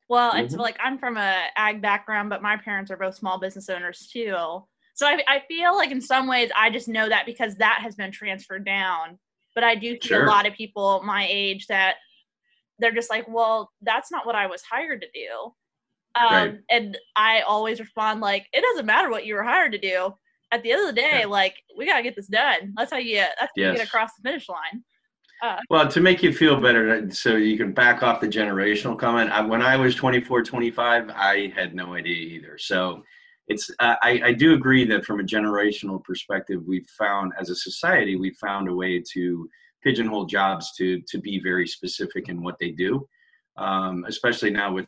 Well 0.10 0.34
mm-hmm. 0.34 0.46
it's 0.46 0.56
like 0.56 0.78
i'm 0.84 0.98
from 0.98 1.18
a 1.18 1.46
ag 1.56 1.82
background 1.82 2.30
but 2.30 2.42
my 2.42 2.58
parents 2.58 2.92
are 2.92 2.98
both 2.98 3.16
small 3.16 3.40
business 3.40 3.70
owners 3.70 4.10
too. 4.12 4.64
So 4.96 5.08
I, 5.08 5.24
I 5.28 5.42
feel 5.48 5.76
like 5.76 5.92
in 5.92 6.02
some 6.02 6.28
ways 6.28 6.52
i 6.56 6.70
just 6.70 6.88
know 6.88 7.10
that 7.10 7.26
because 7.26 7.56
that 7.56 7.80
has 7.82 7.96
been 7.96 8.12
transferred 8.12 8.66
down 8.66 9.18
but 9.56 9.64
I 9.64 9.76
do 9.76 9.98
see 10.02 10.10
sure. 10.10 10.26
a 10.26 10.30
lot 10.30 10.48
of 10.48 10.54
people 10.54 11.02
my 11.04 11.28
age 11.30 11.68
that 11.68 11.96
they're 12.80 12.92
just 12.94 13.10
like, 13.10 13.28
well, 13.28 13.72
that's 13.82 14.12
not 14.12 14.26
what 14.26 14.36
I 14.36 14.48
was 14.48 14.62
hired 14.62 15.02
to 15.02 15.08
do. 15.14 15.54
Um, 16.16 16.34
right. 16.34 16.60
And 16.70 16.98
I 17.16 17.42
always 17.42 17.80
respond 17.80 18.22
like, 18.22 18.48
it 18.54 18.62
doesn't 18.62 18.86
matter 18.86 19.10
what 19.10 19.26
you 19.26 19.36
were 19.36 19.44
hired 19.44 19.72
to 19.72 19.80
do. 19.80 20.14
At 20.52 20.62
the 20.62 20.72
end 20.72 20.82
of 20.82 20.88
the 20.88 21.02
day, 21.02 21.22
yeah. 21.22 21.26
like 21.26 21.56
we 21.76 21.88
gotta 21.88 22.04
get 22.04 22.16
this 22.16 22.28
done. 22.28 22.74
That's 22.78 22.92
how 22.92 23.00
you. 23.00 23.16
That's 23.16 23.42
how 23.42 23.48
yes. 23.56 23.72
you 23.72 23.78
get 23.78 23.88
across 23.88 24.12
the 24.16 24.30
finish 24.30 24.48
line. 24.48 24.84
Uh, 25.42 25.58
well, 25.72 25.88
to 25.88 26.00
make 26.00 26.22
you 26.22 26.32
feel 26.32 26.62
better, 26.62 27.10
so 27.12 27.36
you 27.38 27.58
can 27.58 27.74
back 27.74 28.04
off 28.04 28.22
the 28.22 28.28
generational 28.28 28.98
comment. 28.98 29.32
I, 29.32 29.42
when 29.42 29.64
I 29.64 29.76
was 29.76 29.96
24, 29.96 30.44
25, 30.44 31.10
I 31.10 31.52
had 31.56 31.74
no 31.74 31.96
idea 31.96 32.16
either. 32.16 32.60
So 32.60 33.04
it's 33.48 33.70
uh, 33.80 33.96
I, 34.02 34.22
I, 34.26 34.34
do 34.34 34.54
agree 34.54 34.86
that 34.86 35.06
from 35.06 35.20
a 35.20 35.24
generational 35.24 36.02
perspective 36.04 36.62
we've 36.66 36.88
found 36.98 37.34
as 37.40 37.50
a 37.50 37.56
society 37.56 38.16
we've 38.16 38.38
found 38.38 38.70
a 38.70 38.74
way 38.74 39.04
to 39.14 39.50
pigeonhole 39.84 40.26
jobs 40.26 40.72
to 40.78 41.02
to 41.08 41.18
be 41.20 41.42
very 41.42 41.68
specific 41.68 42.30
in 42.30 42.42
what 42.42 42.56
they 42.60 42.72
do. 42.72 43.08
Um, 43.58 44.06
especially 44.08 44.50
now 44.50 44.74
with 44.74 44.88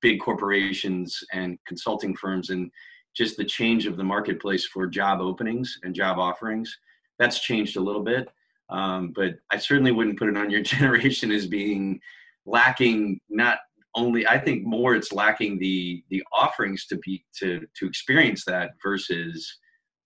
big 0.00 0.20
corporations 0.20 1.22
and 1.32 1.58
consulting 1.66 2.16
firms 2.16 2.50
and 2.50 2.70
just 3.14 3.36
the 3.36 3.44
change 3.44 3.86
of 3.86 3.96
the 3.96 4.02
marketplace 4.02 4.66
for 4.66 4.86
job 4.88 5.20
openings 5.20 5.78
and 5.84 5.94
job 5.94 6.18
offerings 6.18 6.76
that's 7.18 7.40
changed 7.40 7.76
a 7.76 7.80
little 7.80 8.02
bit. 8.02 8.28
Um, 8.68 9.12
but 9.14 9.36
i 9.52 9.58
certainly 9.58 9.92
wouldn't 9.92 10.18
put 10.18 10.28
it 10.28 10.36
on 10.36 10.50
your 10.50 10.62
generation 10.74 11.30
as 11.30 11.46
being 11.46 12.00
lacking 12.46 13.20
not 13.28 13.58
only 13.96 14.26
i 14.26 14.38
think 14.38 14.64
more 14.64 14.94
it's 14.94 15.12
lacking 15.12 15.58
the 15.58 16.04
the 16.10 16.22
offerings 16.32 16.86
to 16.86 16.96
be 16.98 17.24
to 17.36 17.66
to 17.74 17.86
experience 17.86 18.44
that 18.44 18.70
versus 18.82 19.58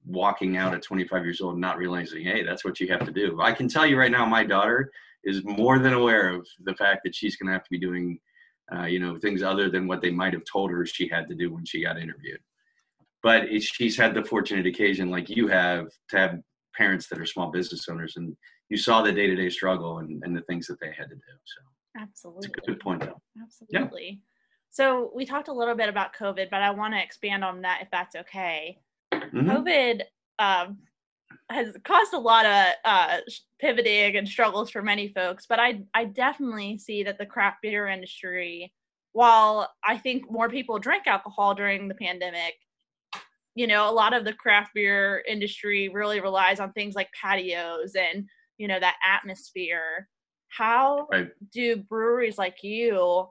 walking 0.07 0.57
out 0.57 0.75
at 0.75 0.83
25 0.83 1.25
years 1.25 1.41
old 1.41 1.55
and 1.55 1.61
not 1.61 1.77
realizing 1.77 2.25
hey 2.25 2.43
that's 2.43 2.65
what 2.65 2.81
you 2.81 2.89
have 2.89 3.05
to 3.05 3.13
do. 3.13 3.41
I 3.41 3.53
can 3.53 3.69
tell 3.69 3.87
you 3.87 3.99
right 3.99 4.11
now 4.11 4.25
my 4.27 4.45
daughter 4.45 4.91
is 5.25 5.45
more 5.45 5.79
than 5.79 5.93
aware 5.93 6.31
of 6.31 6.47
the 6.65 6.75
fact 6.75 7.03
that 7.05 7.15
she's 7.15 7.37
going 7.37 7.49
to 7.49 7.53
have 7.53 7.65
to 7.65 7.71
be 7.71 7.79
doing 7.79 8.19
uh, 8.75 8.85
you 8.85 8.99
know 8.99 9.19
things 9.19 9.43
other 9.43 9.69
than 9.69 9.87
what 9.87 10.01
they 10.01 10.11
might 10.11 10.33
have 10.33 10.45
told 10.51 10.71
her 10.71 10.87
she 10.87 11.09
had 11.09 11.29
to 11.29 11.35
do 11.35 11.53
when 11.53 11.65
she 11.65 11.83
got 11.83 11.99
interviewed. 11.99 12.41
But 13.23 13.63
she's 13.63 13.99
had 13.99 14.15
the 14.15 14.25
fortunate 14.25 14.67
occasion 14.67 15.11
like 15.11 15.29
you 15.29 15.49
have 15.49 15.89
to 16.09 16.19
have 16.19 16.39
parents 16.75 17.09
that 17.09 17.19
are 17.19 17.27
small 17.27 17.51
business 17.51 17.89
owners 17.89 18.15
and 18.17 18.35
you 18.71 18.77
saw 18.77 19.03
the 19.03 19.13
day-to-day 19.13 19.51
struggle 19.51 19.99
and, 19.99 20.23
and 20.25 20.35
the 20.35 20.43
things 20.43 20.67
that 20.69 20.81
they 20.81 20.93
had 20.97 21.09
to 21.09 21.17
do 21.17 21.21
so 21.45 21.61
Absolutely. 21.99 22.49
It's 22.49 22.69
a 22.69 22.71
good 22.71 22.81
point, 22.81 23.01
though. 23.01 23.21
Absolutely. 23.43 24.09
Yeah. 24.09 24.27
So 24.71 25.11
we 25.15 25.27
talked 25.27 25.49
a 25.49 25.53
little 25.53 25.75
bit 25.75 25.89
about 25.89 26.15
COVID, 26.15 26.49
but 26.51 26.63
I 26.63 26.71
want 26.71 26.95
to 26.95 27.03
expand 27.03 27.45
on 27.45 27.63
that 27.63 27.81
if 27.83 27.89
that's 27.91 28.15
okay. 28.15 28.79
Mm-hmm. 29.13 29.51
COVID 29.51 30.03
um, 30.39 30.79
has 31.51 31.77
caused 31.85 32.15
a 32.15 32.19
lot 32.19 32.47
of 32.47 32.67
uh, 32.85 33.19
pivoting 33.61 34.17
and 34.17 34.29
struggles 34.29 34.71
for 34.71 34.83
many 34.83 35.09
folks, 35.09 35.47
but 35.49 35.59
I 35.59 35.83
I 35.95 36.05
definitely 36.05 36.79
see 36.79 37.03
that 37.03 37.19
the 37.19 37.27
craft 37.27 37.59
beer 37.63 37.89
industry, 37.89 38.73
while 39.13 39.69
I 39.85 39.99
think 39.99 40.31
more 40.31 40.49
people 40.49 40.79
drank 40.79 41.09
alcohol 41.09 41.55
during 41.55 41.89
the 41.89 41.95
pandemic, 41.97 42.55
you 43.57 43.67
know, 43.67 43.91
a 43.91 43.93
lot 43.93 44.15
of 44.15 44.25
the 44.25 44.33
craft 44.33 44.71
beer 44.75 45.25
industry 45.29 45.89
really 45.89 46.21
relies 46.21 46.61
on 46.61 46.73
things 46.73 46.95
like 46.95 47.11
patios 47.13 47.97
and 47.97 48.29
you 48.57 48.69
know 48.69 48.79
that 48.79 48.97
atmosphere 49.05 50.09
how 50.51 51.09
right. 51.11 51.31
do 51.53 51.77
breweries 51.77 52.39
like 52.39 52.63
you 52.63 53.27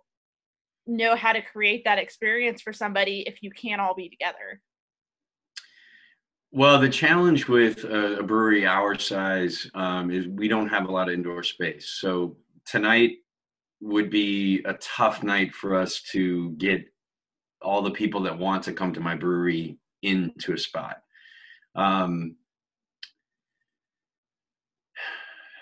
know 0.88 1.16
how 1.16 1.34
to 1.34 1.42
create 1.42 1.84
that 1.86 2.00
experience 2.00 2.62
for 2.62 2.74
somebody 2.74 3.24
if 3.28 3.44
you 3.44 3.52
can't 3.52 3.80
all 3.80 3.94
be 3.94 4.10
together? 4.10 4.62
Well 6.52 6.80
the 6.80 6.90
challenge 6.90 7.48
with 7.48 7.84
a, 7.84 8.20
a 8.20 8.24
brewery 8.24 8.66
our 8.66 8.98
size 8.98 9.70
um, 9.76 10.10
is 10.10 10.28
we 10.28 10.48
don't 10.48 10.70
have 10.70 10.88
a 10.88 10.92
lot 10.92 11.08
of 11.08 11.14
indoor 11.14 11.44
space. 11.44 11.98
So 12.00 12.38
tonight 12.66 13.18
would 13.82 14.10
be 14.10 14.62
a 14.66 14.74
tough 14.74 15.24
night 15.24 15.54
for 15.54 15.76
us 15.76 16.02
to 16.12 16.52
get 16.52 16.86
all 17.62 17.82
the 17.82 17.92
people 17.92 18.22
that 18.22 18.38
want 18.38 18.64
to 18.64 18.74
come 18.74 18.94
to 18.94 19.00
my 19.00 19.16
brewery 19.16 19.78
into 20.02 20.54
a 20.54 20.58
spot. 20.58 20.98
Um, 21.76 22.36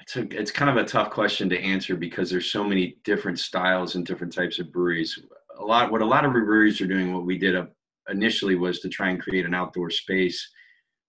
it's 0.07 0.15
a, 0.15 0.39
it's 0.39 0.51
kind 0.51 0.69
of 0.69 0.77
a 0.77 0.87
tough 0.87 1.09
question 1.09 1.49
to 1.49 1.59
answer 1.59 1.95
because 1.97 2.29
there's 2.29 2.49
so 2.49 2.63
many 2.63 2.95
different 3.03 3.39
styles 3.39 3.95
and 3.95 4.05
different 4.05 4.33
types 4.33 4.57
of 4.57 4.71
breweries. 4.71 5.19
A 5.59 5.63
lot 5.63 5.91
what 5.91 6.01
a 6.01 6.05
lot 6.05 6.23
of 6.23 6.31
breweries 6.31 6.79
are 6.79 6.87
doing, 6.87 7.13
what 7.13 7.25
we 7.25 7.37
did 7.37 7.57
up 7.57 7.73
initially 8.09 8.55
was 8.55 8.79
to 8.79 8.89
try 8.89 9.09
and 9.09 9.21
create 9.21 9.45
an 9.45 9.53
outdoor 9.53 9.89
space 9.89 10.49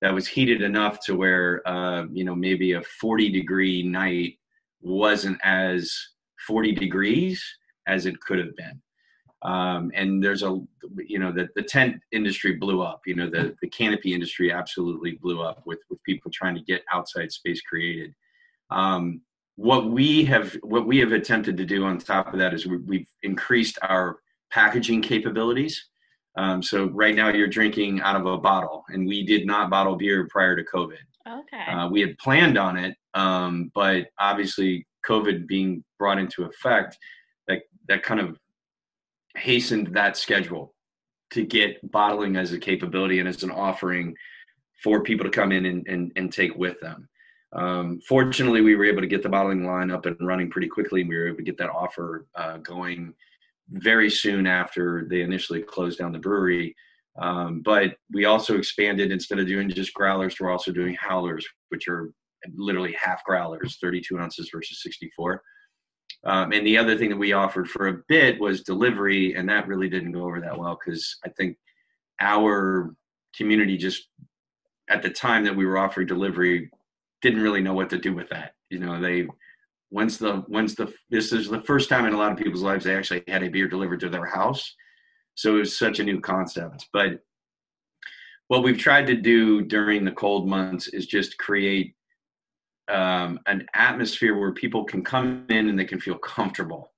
that 0.00 0.12
was 0.12 0.26
heated 0.26 0.62
enough 0.62 0.98
to 1.06 1.14
where 1.14 1.66
uh, 1.68 2.06
you 2.12 2.24
know 2.24 2.34
maybe 2.34 2.72
a 2.72 2.82
40 2.82 3.30
degree 3.30 3.84
night 3.84 4.34
wasn't 4.80 5.38
as 5.44 5.94
40 6.46 6.72
degrees 6.72 7.44
as 7.86 8.04
it 8.04 8.20
could 8.20 8.38
have 8.38 8.56
been. 8.56 8.82
Um, 9.42 9.92
and 9.94 10.22
there's 10.22 10.42
a 10.42 10.58
you 11.06 11.20
know 11.20 11.30
the, 11.30 11.48
the 11.54 11.62
tent 11.62 12.00
industry 12.10 12.56
blew 12.56 12.82
up 12.82 13.02
you 13.06 13.14
know 13.14 13.30
the, 13.30 13.54
the 13.62 13.68
canopy 13.68 14.12
industry 14.12 14.50
absolutely 14.50 15.12
blew 15.22 15.40
up 15.40 15.62
with 15.66 15.78
with 15.88 16.02
people 16.02 16.32
trying 16.32 16.56
to 16.56 16.62
get 16.62 16.82
outside 16.92 17.30
space 17.30 17.60
created 17.60 18.12
um, 18.70 19.20
what 19.56 19.90
we 19.90 20.24
have 20.24 20.56
what 20.62 20.86
we 20.86 20.98
have 20.98 21.12
attempted 21.12 21.56
to 21.56 21.64
do 21.64 21.84
on 21.84 21.98
top 21.98 22.32
of 22.32 22.38
that 22.38 22.54
is 22.54 22.66
we, 22.66 22.98
have 22.98 23.06
increased 23.22 23.78
our 23.82 24.18
packaging 24.50 25.02
capabilities. 25.02 25.88
Um, 26.36 26.62
so 26.62 26.86
right 26.90 27.14
now 27.14 27.30
you're 27.30 27.48
drinking 27.48 28.00
out 28.00 28.14
of 28.14 28.26
a 28.26 28.38
bottle, 28.38 28.84
and 28.88 29.06
we 29.06 29.24
did 29.24 29.46
not 29.46 29.70
bottle 29.70 29.96
beer 29.96 30.28
prior 30.30 30.54
to 30.54 30.64
COVID. 30.64 30.98
Okay. 31.28 31.64
Uh, 31.72 31.88
we 31.88 32.00
had 32.00 32.16
planned 32.18 32.56
on 32.56 32.76
it, 32.76 32.96
um, 33.14 33.70
but 33.74 34.06
obviously 34.20 34.86
COVID 35.06 35.46
being 35.46 35.82
brought 35.98 36.18
into 36.18 36.44
effect, 36.44 36.96
that 37.48 37.62
that 37.88 38.02
kind 38.02 38.20
of 38.20 38.38
hastened 39.36 39.88
that 39.94 40.16
schedule 40.16 40.74
to 41.30 41.44
get 41.44 41.78
bottling 41.90 42.36
as 42.36 42.52
a 42.52 42.58
capability 42.58 43.18
and 43.18 43.28
as 43.28 43.42
an 43.42 43.50
offering 43.50 44.14
for 44.82 45.02
people 45.02 45.24
to 45.24 45.30
come 45.30 45.52
in 45.52 45.66
and, 45.66 45.86
and, 45.88 46.12
and 46.16 46.32
take 46.32 46.54
with 46.56 46.78
them. 46.80 47.08
Um, 47.52 48.00
fortunately, 48.06 48.60
we 48.60 48.76
were 48.76 48.84
able 48.84 49.00
to 49.00 49.06
get 49.06 49.22
the 49.22 49.28
bottling 49.28 49.64
line 49.64 49.90
up 49.90 50.06
and 50.06 50.16
running 50.20 50.50
pretty 50.50 50.68
quickly. 50.68 51.04
We 51.04 51.16
were 51.16 51.28
able 51.28 51.38
to 51.38 51.42
get 51.42 51.58
that 51.58 51.70
offer 51.70 52.26
uh, 52.34 52.58
going 52.58 53.14
very 53.70 54.10
soon 54.10 54.46
after 54.46 55.06
they 55.08 55.22
initially 55.22 55.62
closed 55.62 55.98
down 55.98 56.12
the 56.12 56.18
brewery. 56.18 56.74
Um, 57.18 57.62
but 57.64 57.96
we 58.12 58.26
also 58.26 58.56
expanded 58.56 59.10
instead 59.10 59.38
of 59.38 59.46
doing 59.46 59.68
just 59.68 59.94
growlers, 59.94 60.38
we're 60.38 60.52
also 60.52 60.72
doing 60.72 60.94
howlers, 60.94 61.46
which 61.70 61.88
are 61.88 62.12
literally 62.54 62.96
half 63.00 63.24
growlers, 63.24 63.78
32 63.80 64.18
ounces 64.18 64.50
versus 64.52 64.82
64. 64.82 65.42
Um, 66.24 66.52
and 66.52 66.66
the 66.66 66.78
other 66.78 66.96
thing 66.96 67.10
that 67.10 67.16
we 67.16 67.32
offered 67.32 67.68
for 67.68 67.88
a 67.88 67.98
bit 68.08 68.40
was 68.40 68.62
delivery, 68.62 69.34
and 69.34 69.48
that 69.48 69.66
really 69.66 69.88
didn't 69.88 70.12
go 70.12 70.24
over 70.24 70.40
that 70.40 70.58
well 70.58 70.78
because 70.84 71.16
I 71.24 71.28
think 71.30 71.56
our 72.20 72.94
community 73.36 73.76
just 73.76 74.08
at 74.88 75.02
the 75.02 75.10
time 75.10 75.44
that 75.44 75.54
we 75.54 75.66
were 75.66 75.78
offering 75.78 76.06
delivery 76.06 76.70
didn't 77.22 77.42
really 77.42 77.60
know 77.60 77.74
what 77.74 77.90
to 77.90 77.98
do 77.98 78.14
with 78.14 78.28
that. 78.30 78.54
You 78.70 78.78
know, 78.78 79.00
they 79.00 79.26
once 79.90 80.18
the 80.18 80.44
once 80.48 80.74
the 80.74 80.92
this 81.10 81.32
is 81.32 81.48
the 81.48 81.62
first 81.62 81.88
time 81.88 82.06
in 82.06 82.12
a 82.12 82.18
lot 82.18 82.32
of 82.32 82.38
people's 82.38 82.62
lives 82.62 82.84
they 82.84 82.94
actually 82.94 83.24
had 83.26 83.42
a 83.42 83.48
beer 83.48 83.68
delivered 83.68 84.00
to 84.00 84.08
their 84.08 84.26
house. 84.26 84.74
So 85.34 85.56
it 85.56 85.60
was 85.60 85.78
such 85.78 86.00
a 86.00 86.04
new 86.04 86.20
concept. 86.20 86.88
But 86.92 87.20
what 88.48 88.62
we've 88.62 88.78
tried 88.78 89.06
to 89.06 89.14
do 89.14 89.62
during 89.62 90.04
the 90.04 90.12
cold 90.12 90.48
months 90.48 90.88
is 90.88 91.06
just 91.06 91.38
create 91.38 91.94
um, 92.88 93.38
an 93.46 93.66
atmosphere 93.74 94.36
where 94.38 94.52
people 94.52 94.84
can 94.84 95.04
come 95.04 95.44
in 95.50 95.68
and 95.68 95.78
they 95.78 95.84
can 95.84 96.00
feel 96.00 96.18
comfortable. 96.18 96.92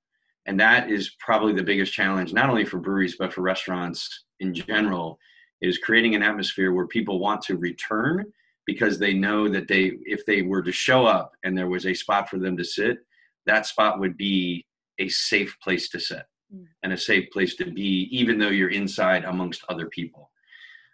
And 0.45 0.59
that 0.59 0.89
is 0.89 1.11
probably 1.19 1.53
the 1.53 1.63
biggest 1.63 1.93
challenge, 1.93 2.33
not 2.33 2.49
only 2.49 2.65
for 2.65 2.79
breweries, 2.79 3.17
but 3.17 3.31
for 3.31 3.41
restaurants 3.41 4.23
in 4.39 4.53
general, 4.53 5.19
is 5.61 5.77
creating 5.77 6.15
an 6.15 6.23
atmosphere 6.23 6.71
where 6.71 6.87
people 6.87 7.19
want 7.19 7.41
to 7.43 7.57
return 7.57 8.25
because 8.65 8.99
they 8.99 9.13
know 9.13 9.49
that 9.49 9.67
they 9.67 9.93
if 10.05 10.25
they 10.25 10.41
were 10.41 10.61
to 10.61 10.71
show 10.71 11.05
up 11.05 11.33
and 11.43 11.57
there 11.57 11.69
was 11.69 11.85
a 11.85 11.93
spot 11.93 12.29
for 12.29 12.37
them 12.37 12.55
to 12.57 12.63
sit 12.63 12.99
that 13.45 13.65
spot 13.65 13.99
would 13.99 14.17
be 14.17 14.65
a 14.99 15.07
safe 15.09 15.57
place 15.61 15.89
to 15.89 15.99
sit 15.99 16.23
mm. 16.53 16.65
and 16.83 16.93
a 16.93 16.97
safe 16.97 17.29
place 17.31 17.55
to 17.55 17.65
be 17.65 18.07
even 18.11 18.37
though 18.37 18.49
you're 18.49 18.69
inside 18.69 19.23
amongst 19.25 19.63
other 19.69 19.87
people 19.87 20.29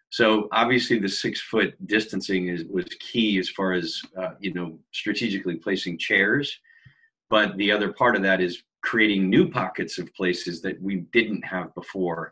so 0.09 0.47
obviously 0.53 0.97
the 0.97 1.09
six 1.09 1.41
foot 1.41 1.75
distancing 1.87 2.47
is 2.47 2.63
was 2.65 2.85
key 2.99 3.37
as 3.37 3.49
far 3.49 3.73
as 3.73 4.01
uh, 4.17 4.31
you 4.39 4.53
know 4.53 4.79
strategically 4.91 5.55
placing 5.55 5.97
chairs 5.97 6.59
but 7.29 7.57
the 7.57 7.71
other 7.71 7.91
part 7.91 8.15
of 8.15 8.21
that 8.21 8.39
is 8.39 8.63
creating 8.81 9.29
new 9.29 9.49
pockets 9.49 9.97
of 9.97 10.13
places 10.13 10.61
that 10.61 10.81
we 10.81 10.97
didn't 11.11 11.43
have 11.43 11.73
before 11.75 12.31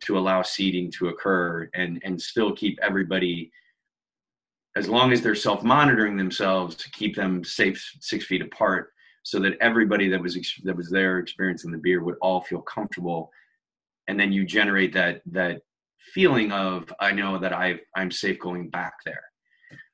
to 0.00 0.18
allow 0.18 0.42
seating 0.42 0.90
to 0.90 1.08
occur 1.08 1.68
and 1.74 2.00
and 2.04 2.20
still 2.20 2.52
keep 2.52 2.78
everybody 2.82 3.52
as 4.76 4.88
long 4.88 5.12
as 5.12 5.22
they're 5.22 5.34
self-monitoring 5.34 6.16
themselves 6.16 6.74
to 6.74 6.90
keep 6.90 7.14
them 7.14 7.44
safe 7.44 7.96
six 8.00 8.26
feet 8.26 8.42
apart 8.42 8.90
so 9.22 9.38
that 9.40 9.56
everybody 9.60 10.08
that 10.08 10.20
was 10.20 10.38
that 10.64 10.76
was 10.76 10.90
there 10.90 11.18
experiencing 11.18 11.70
the 11.70 11.78
beer 11.78 12.02
would 12.02 12.16
all 12.20 12.40
feel 12.40 12.60
comfortable 12.62 13.30
and 14.08 14.18
then 14.18 14.32
you 14.32 14.44
generate 14.44 14.92
that 14.92 15.22
that 15.26 15.62
feeling 16.12 16.52
of 16.52 16.92
i 17.00 17.10
know 17.10 17.38
that 17.38 17.52
i 17.52 17.78
i'm 17.96 18.10
safe 18.10 18.38
going 18.38 18.68
back 18.68 18.94
there 19.04 19.24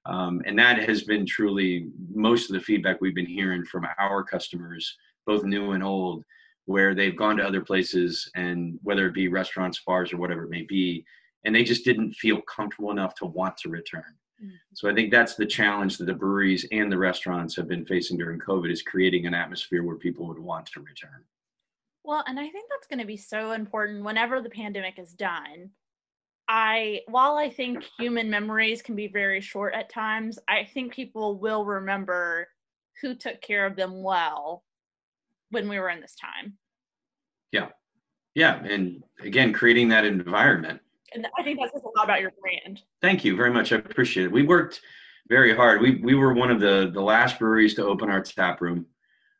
um, 0.07 0.41
and 0.47 0.59
that 0.59 0.89
has 0.89 1.05
been 1.05 1.27
truly 1.27 1.89
most 2.13 2.49
of 2.49 2.55
the 2.55 2.61
feedback 2.61 3.01
we've 3.01 3.15
been 3.15 3.27
hearing 3.27 3.65
from 3.65 3.87
our 3.99 4.25
customers 4.25 4.97
both 5.27 5.45
new 5.45 5.73
and 5.73 5.85
old 5.85 6.25
where 6.65 6.95
they've 6.95 7.17
gone 7.17 7.37
to 7.37 7.47
other 7.47 7.61
places 7.61 8.31
and 8.35 8.79
whether 8.83 9.07
it 9.07 9.15
be 9.15 9.29
restaurants 9.29 9.81
bars 9.87 10.13
or 10.13 10.17
whatever 10.17 10.45
it 10.45 10.51
may 10.51 10.63
be 10.63 11.05
and 11.45 11.55
they 11.55 11.65
just 11.65 11.85
didn't 11.85 12.13
feel 12.15 12.41
comfortable 12.43 12.91
enough 12.91 13.15
to 13.17 13.27
want 13.27 13.57
to 13.59 13.69
return. 13.69 14.05
Mm-hmm. 14.43 14.55
so 14.75 14.89
i 14.89 14.95
think 14.95 15.11
that's 15.11 15.35
the 15.35 15.47
challenge 15.47 15.99
that 15.99 16.07
the 16.07 16.15
breweries 16.15 16.67
and 16.73 16.91
the 16.91 16.99
restaurants 16.99 17.55
have 17.57 17.69
been 17.69 17.85
facing 17.85 18.17
during 18.17 18.39
covid 18.39 18.71
is 18.71 18.83
creating 18.83 19.27
an 19.27 19.35
atmosphere 19.35 19.83
where 19.83 19.97
people 19.97 20.27
would 20.27 20.39
want 20.39 20.67
to 20.67 20.81
return 20.81 21.25
well 22.05 22.25
and 22.27 22.39
i 22.39 22.49
think 22.49 22.69
that's 22.71 22.87
going 22.87 22.99
to 22.99 23.07
be 23.07 23.17
so 23.17 23.53
important 23.53 24.05
whenever 24.05 24.41
the 24.41 24.51
pandemic 24.51 24.99
is 24.99 25.13
done 25.13 25.71
I 26.53 27.03
while 27.07 27.37
I 27.37 27.49
think 27.49 27.85
human 27.97 28.29
memories 28.29 28.83
can 28.83 28.97
be 28.97 29.07
very 29.07 29.41
short 29.41 29.73
at 29.73 29.89
times, 29.89 30.37
I 30.49 30.65
think 30.65 30.93
people 30.93 31.39
will 31.39 31.65
remember 31.65 32.49
who 33.01 33.15
took 33.15 33.41
care 33.41 33.67
of 33.67 33.77
them 33.77 34.03
well 34.03 34.65
when 35.51 35.69
we 35.69 35.79
were 35.79 35.91
in 35.91 36.01
this 36.01 36.17
time. 36.17 36.55
Yeah. 37.53 37.69
Yeah. 38.35 38.63
And 38.65 39.05
again, 39.21 39.53
creating 39.53 39.89
that 39.91 40.05
environment. 40.05 40.81
And 41.13 41.27
I 41.39 41.43
think 41.43 41.59
that 41.61 41.73
says 41.73 41.83
a 41.83 41.99
lot 41.99 42.05
about 42.05 42.21
your 42.21 42.33
brand. 42.41 42.81
Thank 43.03 43.25
you 43.25 43.37
very 43.37 43.53
much. 43.53 43.73
I 43.73 43.77
appreciate 43.77 44.27
it. 44.27 44.33
We 44.33 44.45
worked 44.45 44.81
very 45.29 45.55
hard. 45.55 45.81
We 45.81 46.01
we 46.03 46.15
were 46.15 46.33
one 46.33 46.51
of 46.51 46.61
the 46.61 46.91
the 46.93 47.01
last 47.01 47.39
breweries 47.39 47.75
to 47.75 47.85
open 47.87 48.11
our 48.11 48.21
tap 48.21 48.61
room. 48.61 48.87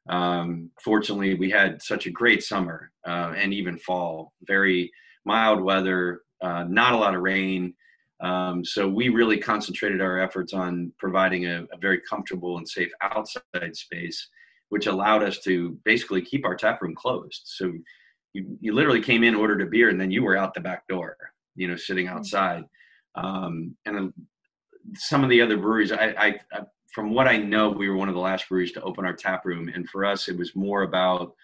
Um, 0.09 0.71
fortunately, 0.83 1.35
we 1.35 1.51
had 1.51 1.83
such 1.83 2.07
a 2.07 2.11
great 2.11 2.43
summer 2.43 2.91
uh, 3.07 3.35
and 3.37 3.53
even 3.55 3.79
fall. 3.79 4.33
Very 4.43 4.91
mild 5.25 5.61
weather, 5.61 6.23
uh, 6.43 6.65
not 6.65 6.95
a 6.95 6.97
lot 6.97 7.15
of 7.15 7.23
rain. 7.23 7.75
Um, 8.21 8.65
so 8.65 8.89
we 8.89 9.09
really 9.09 9.39
concentrated 9.39 10.01
our 10.01 10.21
efforts 10.21 10.53
on 10.53 10.93
providing 10.99 11.47
a, 11.47 11.63
a, 11.73 11.79
very 11.81 12.01
comfortable 12.03 12.59
and 12.59 12.69
safe 12.69 12.91
outside 13.01 13.75
space, 13.75 14.29
which 14.69 14.87
allowed 14.87 15.23
us 15.23 15.39
to 15.41 15.79
basically 15.87 16.21
keep 16.21 16.45
our 16.45 16.55
tap 16.55 16.83
room 16.83 16.95
closed. 16.95 17.43
So 17.45 17.73
you, 18.35 18.59
you 18.61 18.75
literally 18.75 19.01
came 19.01 19.25
in, 19.25 19.35
ordered 19.35 19.63
a 19.63 19.67
beer, 19.67 19.89
and 19.89 19.99
then 19.99 20.11
you 20.11 20.23
were 20.23 20.37
out 20.37 20.53
the 20.53 20.61
back 20.61 20.87
door, 20.87 21.17
you 21.55 21.69
know, 21.69 21.77
sitting 21.77 22.07
mm. 22.07 22.13
outside. 22.13 22.65
Um, 23.15 23.77
and 23.87 24.13
some 24.95 25.25
of 25.25 25.31
the 25.31 25.43
other 25.43 25.57
breweries, 25.57 25.93
I, 25.93 26.15
I, 26.19 26.27
I, 26.53 26.61
from 26.95 27.13
what 27.13 27.29
I 27.29 27.37
know, 27.37 27.71
we 27.71 27.89
were 27.89 27.97
one 27.97 28.09
of 28.09 28.15
the 28.15 28.21
last 28.21 28.49
breweries 28.49 28.73
to 28.73 28.83
open 28.83 29.05
our 29.05 29.13
tap 29.13 29.45
room, 29.45 29.71
and 29.73 29.89
for 29.89 30.05
us, 30.05 30.29
it 30.29 30.37
was 30.37 30.57
more 30.57 30.83
about 30.83 31.35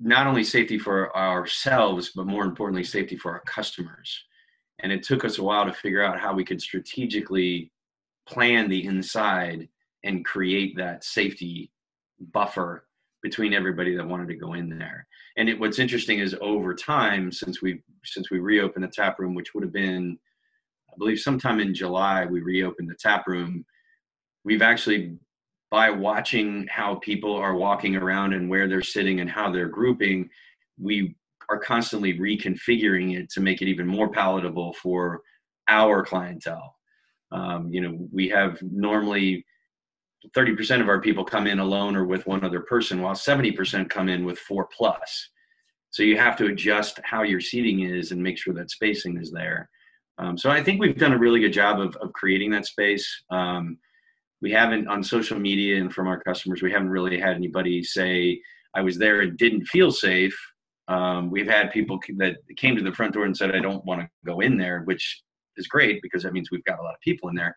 not 0.00 0.26
only 0.26 0.44
safety 0.44 0.78
for 0.78 1.16
ourselves, 1.16 2.12
but 2.14 2.26
more 2.26 2.44
importantly, 2.44 2.84
safety 2.84 3.16
for 3.16 3.32
our 3.32 3.40
customers. 3.40 4.24
And 4.80 4.92
it 4.92 5.02
took 5.02 5.24
us 5.24 5.38
a 5.38 5.42
while 5.42 5.64
to 5.64 5.72
figure 5.72 6.02
out 6.02 6.20
how 6.20 6.34
we 6.34 6.44
could 6.44 6.62
strategically 6.62 7.72
plan 8.28 8.68
the 8.68 8.84
inside 8.84 9.68
and 10.04 10.24
create 10.24 10.76
that 10.76 11.02
safety 11.02 11.72
buffer 12.32 12.87
between 13.28 13.52
everybody 13.52 13.94
that 13.94 14.08
wanted 14.08 14.28
to 14.28 14.34
go 14.34 14.54
in 14.54 14.68
there. 14.70 15.06
And 15.36 15.48
it, 15.48 15.60
what's 15.60 15.78
interesting 15.78 16.18
is 16.18 16.34
over 16.40 16.74
time, 16.74 17.30
since 17.30 17.60
we 17.60 17.82
since 18.04 18.30
we 18.30 18.38
reopened 18.38 18.84
the 18.84 18.88
tap 18.88 19.18
room, 19.18 19.34
which 19.34 19.52
would 19.52 19.64
have 19.64 19.72
been, 19.72 20.18
I 20.90 20.94
believe, 20.98 21.18
sometime 21.18 21.60
in 21.60 21.74
July, 21.74 22.24
we 22.24 22.40
reopened 22.40 22.88
the 22.88 22.96
tap 22.98 23.26
room. 23.26 23.64
We've 24.44 24.62
actually 24.62 25.18
by 25.70 25.90
watching 25.90 26.66
how 26.70 26.94
people 26.96 27.34
are 27.36 27.54
walking 27.54 27.94
around 27.96 28.32
and 28.32 28.48
where 28.48 28.66
they're 28.66 28.82
sitting 28.82 29.20
and 29.20 29.28
how 29.28 29.52
they're 29.52 29.68
grouping, 29.68 30.30
we 30.80 31.14
are 31.50 31.58
constantly 31.58 32.18
reconfiguring 32.18 33.18
it 33.18 33.28
to 33.30 33.40
make 33.40 33.60
it 33.60 33.68
even 33.68 33.86
more 33.86 34.10
palatable 34.10 34.72
for 34.82 35.20
our 35.68 36.02
clientele. 36.02 36.74
Um, 37.30 37.70
you 37.70 37.82
know, 37.82 38.08
we 38.10 38.30
have 38.30 38.58
normally 38.62 39.44
30% 40.36 40.80
of 40.80 40.88
our 40.88 41.00
people 41.00 41.24
come 41.24 41.46
in 41.46 41.58
alone 41.58 41.96
or 41.96 42.04
with 42.04 42.26
one 42.26 42.44
other 42.44 42.60
person, 42.60 43.00
while 43.00 43.14
70% 43.14 43.88
come 43.88 44.08
in 44.08 44.24
with 44.24 44.38
four 44.38 44.68
plus. 44.76 45.30
So 45.90 46.02
you 46.02 46.18
have 46.18 46.36
to 46.36 46.46
adjust 46.46 47.00
how 47.02 47.22
your 47.22 47.40
seating 47.40 47.80
is 47.80 48.12
and 48.12 48.22
make 48.22 48.38
sure 48.38 48.54
that 48.54 48.70
spacing 48.70 49.18
is 49.18 49.30
there. 49.30 49.68
Um, 50.18 50.36
so 50.36 50.50
I 50.50 50.62
think 50.62 50.80
we've 50.80 50.98
done 50.98 51.12
a 51.12 51.18
really 51.18 51.40
good 51.40 51.52
job 51.52 51.80
of, 51.80 51.96
of 51.96 52.12
creating 52.12 52.50
that 52.50 52.66
space. 52.66 53.08
Um, 53.30 53.78
we 54.40 54.52
haven't 54.52 54.88
on 54.88 55.02
social 55.02 55.38
media 55.38 55.80
and 55.80 55.92
from 55.92 56.06
our 56.06 56.20
customers 56.20 56.62
we 56.62 56.72
haven't 56.72 56.90
really 56.90 57.18
had 57.18 57.36
anybody 57.36 57.82
say 57.82 58.40
i 58.74 58.80
was 58.80 58.98
there 58.98 59.20
and 59.20 59.36
didn't 59.38 59.64
feel 59.66 59.90
safe 59.90 60.38
um, 60.88 61.30
we've 61.30 61.48
had 61.48 61.70
people 61.70 62.00
that 62.16 62.36
came 62.56 62.74
to 62.74 62.82
the 62.82 62.92
front 62.92 63.14
door 63.14 63.24
and 63.24 63.36
said 63.36 63.54
i 63.54 63.60
don't 63.60 63.84
want 63.84 64.00
to 64.00 64.08
go 64.24 64.40
in 64.40 64.56
there 64.56 64.82
which 64.82 65.22
is 65.56 65.66
great 65.66 66.00
because 66.02 66.22
that 66.22 66.32
means 66.32 66.50
we've 66.50 66.64
got 66.64 66.78
a 66.78 66.82
lot 66.82 66.94
of 66.94 67.00
people 67.00 67.28
in 67.28 67.34
there 67.34 67.56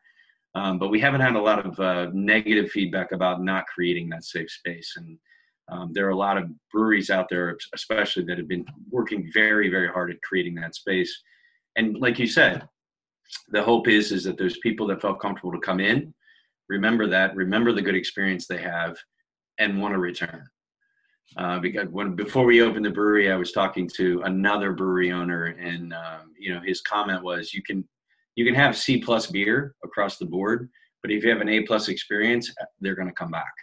um, 0.55 0.77
but 0.77 0.89
we 0.89 0.99
haven't 0.99 1.21
had 1.21 1.35
a 1.35 1.41
lot 1.41 1.65
of 1.65 1.79
uh, 1.79 2.09
negative 2.13 2.69
feedback 2.71 3.11
about 3.11 3.41
not 3.41 3.65
creating 3.67 4.09
that 4.09 4.23
safe 4.23 4.49
space 4.49 4.93
and 4.97 5.17
um, 5.69 5.91
there 5.93 6.05
are 6.05 6.11
a 6.11 6.17
lot 6.17 6.37
of 6.37 6.49
breweries 6.71 7.09
out 7.09 7.27
there 7.29 7.57
especially 7.73 8.23
that 8.23 8.37
have 8.37 8.47
been 8.47 8.65
working 8.89 9.29
very 9.33 9.69
very 9.69 9.87
hard 9.87 10.11
at 10.11 10.21
creating 10.21 10.55
that 10.55 10.75
space 10.75 11.21
and 11.75 11.97
like 11.99 12.19
you 12.19 12.27
said 12.27 12.67
the 13.49 13.63
hope 13.63 13.87
is 13.87 14.11
is 14.11 14.23
that 14.23 14.37
there's 14.37 14.57
people 14.57 14.85
that 14.87 15.01
felt 15.01 15.19
comfortable 15.21 15.51
to 15.51 15.59
come 15.59 15.79
in 15.79 16.13
remember 16.71 17.05
that, 17.05 17.35
remember 17.35 17.73
the 17.73 17.81
good 17.81 17.95
experience 17.95 18.47
they 18.47 18.61
have, 18.61 18.97
and 19.59 19.79
want 19.79 19.93
to 19.93 19.99
return. 19.99 20.47
Uh, 21.37 21.59
because 21.59 21.87
when 21.89 22.15
before 22.15 22.45
we 22.45 22.61
opened 22.61 22.85
the 22.85 22.89
brewery, 22.89 23.31
I 23.31 23.35
was 23.35 23.51
talking 23.51 23.89
to 23.97 24.21
another 24.23 24.71
brewery 24.71 25.11
owner, 25.11 25.45
and 25.45 25.93
um, 25.93 26.33
you 26.39 26.53
know 26.53 26.61
his 26.61 26.81
comment 26.81 27.23
was, 27.23 27.53
"You 27.53 27.61
can 27.61 27.87
you 28.35 28.45
can 28.45 28.55
have 28.55 28.77
C 28.77 28.99
plus 28.99 29.27
beer 29.27 29.75
across 29.83 30.17
the 30.17 30.25
board, 30.25 30.69
but 31.01 31.11
if 31.11 31.23
you 31.23 31.29
have 31.29 31.41
an 31.41 31.49
A 31.49 31.61
plus 31.61 31.89
experience, 31.89 32.53
they're 32.79 32.95
going 32.95 33.07
to 33.07 33.13
come 33.13 33.31
back." 33.31 33.53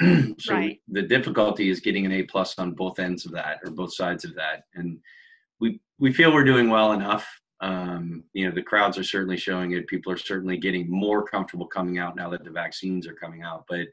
so 0.38 0.54
right. 0.54 0.78
the 0.88 1.02
difficulty 1.02 1.70
is 1.70 1.80
getting 1.80 2.06
an 2.06 2.12
A 2.12 2.22
plus 2.22 2.58
on 2.58 2.72
both 2.72 2.98
ends 3.00 3.26
of 3.26 3.32
that 3.32 3.58
or 3.64 3.70
both 3.70 3.94
sides 3.94 4.24
of 4.24 4.34
that, 4.34 4.62
and 4.74 4.98
we 5.60 5.80
we 5.98 6.12
feel 6.12 6.32
we're 6.32 6.44
doing 6.44 6.70
well 6.70 6.92
enough 6.92 7.28
um, 7.60 8.22
you 8.34 8.46
know 8.46 8.54
the 8.54 8.62
crowds 8.62 8.98
are 8.98 9.04
certainly 9.04 9.36
showing 9.36 9.72
it 9.72 9.86
people 9.86 10.12
are 10.12 10.18
certainly 10.18 10.56
getting 10.56 10.90
more 10.90 11.24
comfortable 11.24 11.66
coming 11.66 11.98
out 11.98 12.16
now 12.16 12.28
that 12.30 12.44
the 12.44 12.50
vaccines 12.50 13.06
are 13.06 13.14
coming 13.14 13.42
out 13.42 13.64
but 13.68 13.86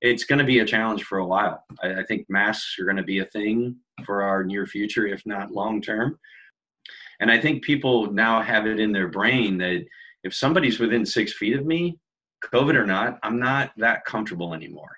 it's 0.00 0.24
going 0.24 0.38
to 0.38 0.44
be 0.44 0.60
a 0.60 0.64
challenge 0.64 1.04
for 1.04 1.18
a 1.18 1.26
while 1.26 1.64
I, 1.82 2.00
I 2.00 2.02
think 2.04 2.26
masks 2.28 2.76
are 2.78 2.84
going 2.84 2.96
to 2.96 3.02
be 3.02 3.18
a 3.18 3.26
thing 3.26 3.76
for 4.06 4.22
our 4.22 4.42
near 4.42 4.66
future 4.66 5.06
if 5.06 5.24
not 5.26 5.52
long 5.52 5.82
term 5.82 6.18
and 7.20 7.30
i 7.30 7.38
think 7.38 7.62
people 7.62 8.12
now 8.12 8.42
have 8.42 8.66
it 8.66 8.80
in 8.80 8.92
their 8.92 9.08
brain 9.08 9.58
that 9.58 9.84
if 10.24 10.34
somebody's 10.34 10.80
within 10.80 11.06
six 11.06 11.32
feet 11.32 11.56
of 11.56 11.66
me 11.66 11.98
covid 12.42 12.74
or 12.74 12.86
not 12.86 13.18
i'm 13.22 13.38
not 13.38 13.70
that 13.76 14.04
comfortable 14.04 14.54
anymore. 14.54 14.96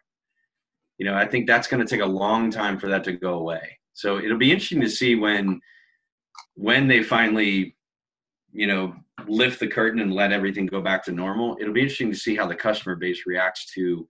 You 0.99 1.07
know 1.07 1.15
i 1.15 1.27
think 1.27 1.47
that's 1.47 1.69
going 1.69 1.85
to 1.85 1.91
take 1.91 2.05
a 2.05 2.07
long 2.07 2.51
time 2.51 2.79
for 2.79 2.89
that 2.89 3.05
to 3.05 3.13
go 3.13 3.35
away. 3.35 3.79
So 3.95 4.19
it'll 4.19 4.39
be 4.39 4.53
interesting 4.53 4.81
to 4.81 4.89
see 4.89 5.15
when 5.15 5.61
when 6.55 6.87
they 6.89 7.03
finally 7.03 7.77
you 8.53 8.67
know 8.67 8.95
lift 9.27 9.61
the 9.61 9.69
curtain 9.69 10.01
and 10.01 10.13
let 10.13 10.33
everything 10.33 10.67
go 10.67 10.81
back 10.81 11.05
to 11.05 11.13
normal. 11.13 11.57
It'll 11.61 11.75
be 11.75 11.83
interesting 11.83 12.11
to 12.11 12.19
see 12.19 12.37
how 12.37 12.47
the 12.47 12.55
customer 12.55 12.97
base 12.97 13.23
reacts 13.27 13.73
to 13.75 14.07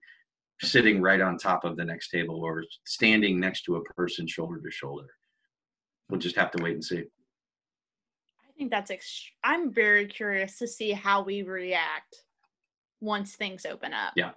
sitting 0.61 1.01
right 1.01 1.21
on 1.21 1.37
top 1.37 1.65
of 1.65 1.75
the 1.75 1.85
next 1.85 2.09
table 2.09 2.41
or 2.43 2.63
standing 2.85 3.39
next 3.39 3.63
to 3.63 3.75
a 3.75 3.83
person 3.83 4.27
shoulder 4.27 4.59
to 4.61 4.71
shoulder. 4.71 5.07
We'll 6.09 6.19
just 6.19 6.35
have 6.35 6.51
to 6.51 6.63
wait 6.63 6.73
and 6.73 6.83
see 6.83 7.03
think 8.63 8.71
that's 8.71 8.91
ex- 8.91 9.29
i'm 9.43 9.71
very 9.71 10.05
curious 10.05 10.57
to 10.57 10.67
see 10.67 10.91
how 10.91 11.21
we 11.21 11.43
react 11.43 12.23
once 13.01 13.35
things 13.35 13.65
open 13.65 13.93
up 13.93 14.13
yeah 14.15 14.31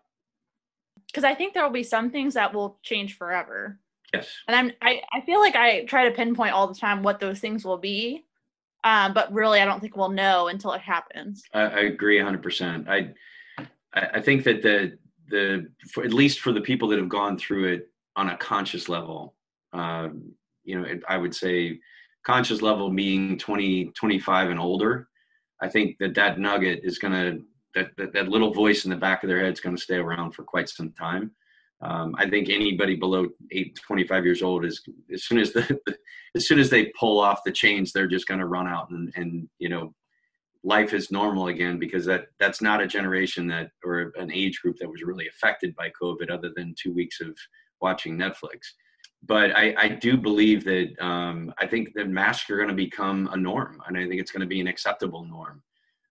because 1.07 1.25
i 1.25 1.35
think 1.35 1.55
there 1.55 1.62
will 1.62 1.71
be 1.71 1.83
some 1.83 2.11
things 2.11 2.35
that 2.35 2.53
will 2.53 2.79
change 2.83 3.17
forever 3.17 3.79
yes 4.12 4.29
and 4.49 4.57
i'm 4.57 4.73
I, 4.83 5.01
I 5.12 5.21
feel 5.21 5.41
like 5.41 5.57
i 5.57 5.85
try 5.85 6.09
to 6.09 6.15
pinpoint 6.15 6.53
all 6.53 6.67
the 6.67 6.75
time 6.75 7.03
what 7.03 7.21
those 7.21 7.39
things 7.39 7.65
will 7.65 7.79
be 7.79 8.27
um, 8.87 9.15
but 9.15 9.33
really, 9.33 9.61
I 9.61 9.65
don't 9.65 9.81
think 9.81 9.97
we'll 9.97 10.11
know 10.11 10.47
until 10.47 10.73
it 10.73 10.81
happens. 10.81 11.43
I, 11.53 11.62
I 11.62 11.81
agree 11.81 12.21
100%. 12.21 12.89
I, 12.89 13.67
I 13.93 14.21
think 14.21 14.45
that 14.45 14.62
the, 14.62 14.97
the, 15.29 15.67
for, 15.91 16.05
at 16.05 16.12
least 16.12 16.39
for 16.39 16.53
the 16.53 16.61
people 16.61 16.87
that 16.91 16.99
have 17.01 17.09
gone 17.09 17.37
through 17.37 17.65
it 17.65 17.91
on 18.15 18.31
a 18.31 18.37
conscious 18.37 18.89
level, 18.89 19.35
uh, 19.73 20.11
you 20.62 20.79
know, 20.79 20.87
it, 20.87 21.03
I 21.09 21.17
would 21.17 21.35
say 21.35 21.81
conscious 22.27 22.61
level 22.61 22.91
being 22.91 23.39
20, 23.39 23.93
25 23.95 24.51
and 24.51 24.59
older. 24.59 25.09
I 25.62 25.69
think 25.69 25.97
that 26.01 26.15
that 26.17 26.39
nugget 26.39 26.81
is 26.83 26.99
going 26.99 27.12
to, 27.12 27.43
that, 27.75 27.91
that, 27.97 28.12
that 28.12 28.29
little 28.29 28.53
voice 28.53 28.85
in 28.85 28.91
the 28.91 28.97
back 28.97 29.23
of 29.23 29.29
their 29.29 29.43
head 29.43 29.53
is 29.53 29.61
going 29.61 29.77
to 29.77 29.83
stay 29.83 29.97
around 29.97 30.33
for 30.33 30.43
quite 30.43 30.69
some 30.69 30.93
time. 30.93 31.31
Um, 31.83 32.15
I 32.19 32.29
think 32.29 32.49
anybody 32.49 32.97
below 32.97 33.29
eight, 33.53 33.79
25 33.87 34.25
years 34.25 34.43
old 34.43 34.65
is 34.65 34.83
as 35.12 35.25
soon 35.25 35.39
as 35.39 35.53
the, 35.53 35.79
as 36.35 36.49
soon 36.49 36.59
as 36.59 36.71
they 36.71 36.87
pull 36.99 37.21
off 37.21 37.45
the 37.45 37.53
chains, 37.53 37.93
they're 37.93 38.07
just 38.07 38.27
going 38.27 38.41
to 38.41 38.47
run 38.47 38.67
out 38.67 38.91
and, 38.91 39.12
and 39.15 39.49
you 39.59 39.69
know 39.69 39.95
life 40.65 40.95
is 40.95 41.12
normal 41.12 41.47
again 41.47 41.79
because 41.79 42.05
that 42.07 42.27
that's 42.41 42.61
not 42.61 42.81
a 42.81 42.87
generation 42.87 43.47
that 43.47 43.71
or 43.85 44.12
an 44.17 44.33
age 44.33 44.61
group 44.62 44.77
that 44.79 44.91
was 44.91 45.03
really 45.03 45.29
affected 45.29 45.77
by 45.77 45.93
COVID 46.01 46.31
other 46.31 46.51
than 46.57 46.75
two 46.83 46.93
weeks 46.93 47.21
of 47.21 47.37
watching 47.81 48.17
Netflix. 48.17 48.73
But 49.27 49.57
I, 49.57 49.75
I 49.77 49.89
do 49.89 50.17
believe 50.17 50.65
that 50.65 50.95
um, 51.01 51.53
I 51.59 51.67
think 51.67 51.95
that 51.95 52.09
masks 52.09 52.49
are 52.51 52.57
going 52.57 52.69
to 52.69 52.75
become 52.75 53.29
a 53.33 53.37
norm, 53.37 53.83
and 53.87 53.97
I 53.97 54.07
think 54.07 54.21
it's 54.21 54.31
going 54.31 54.41
to 54.41 54.47
be 54.47 54.61
an 54.61 54.69
acceptable 54.69 55.25
norm. 55.25 55.62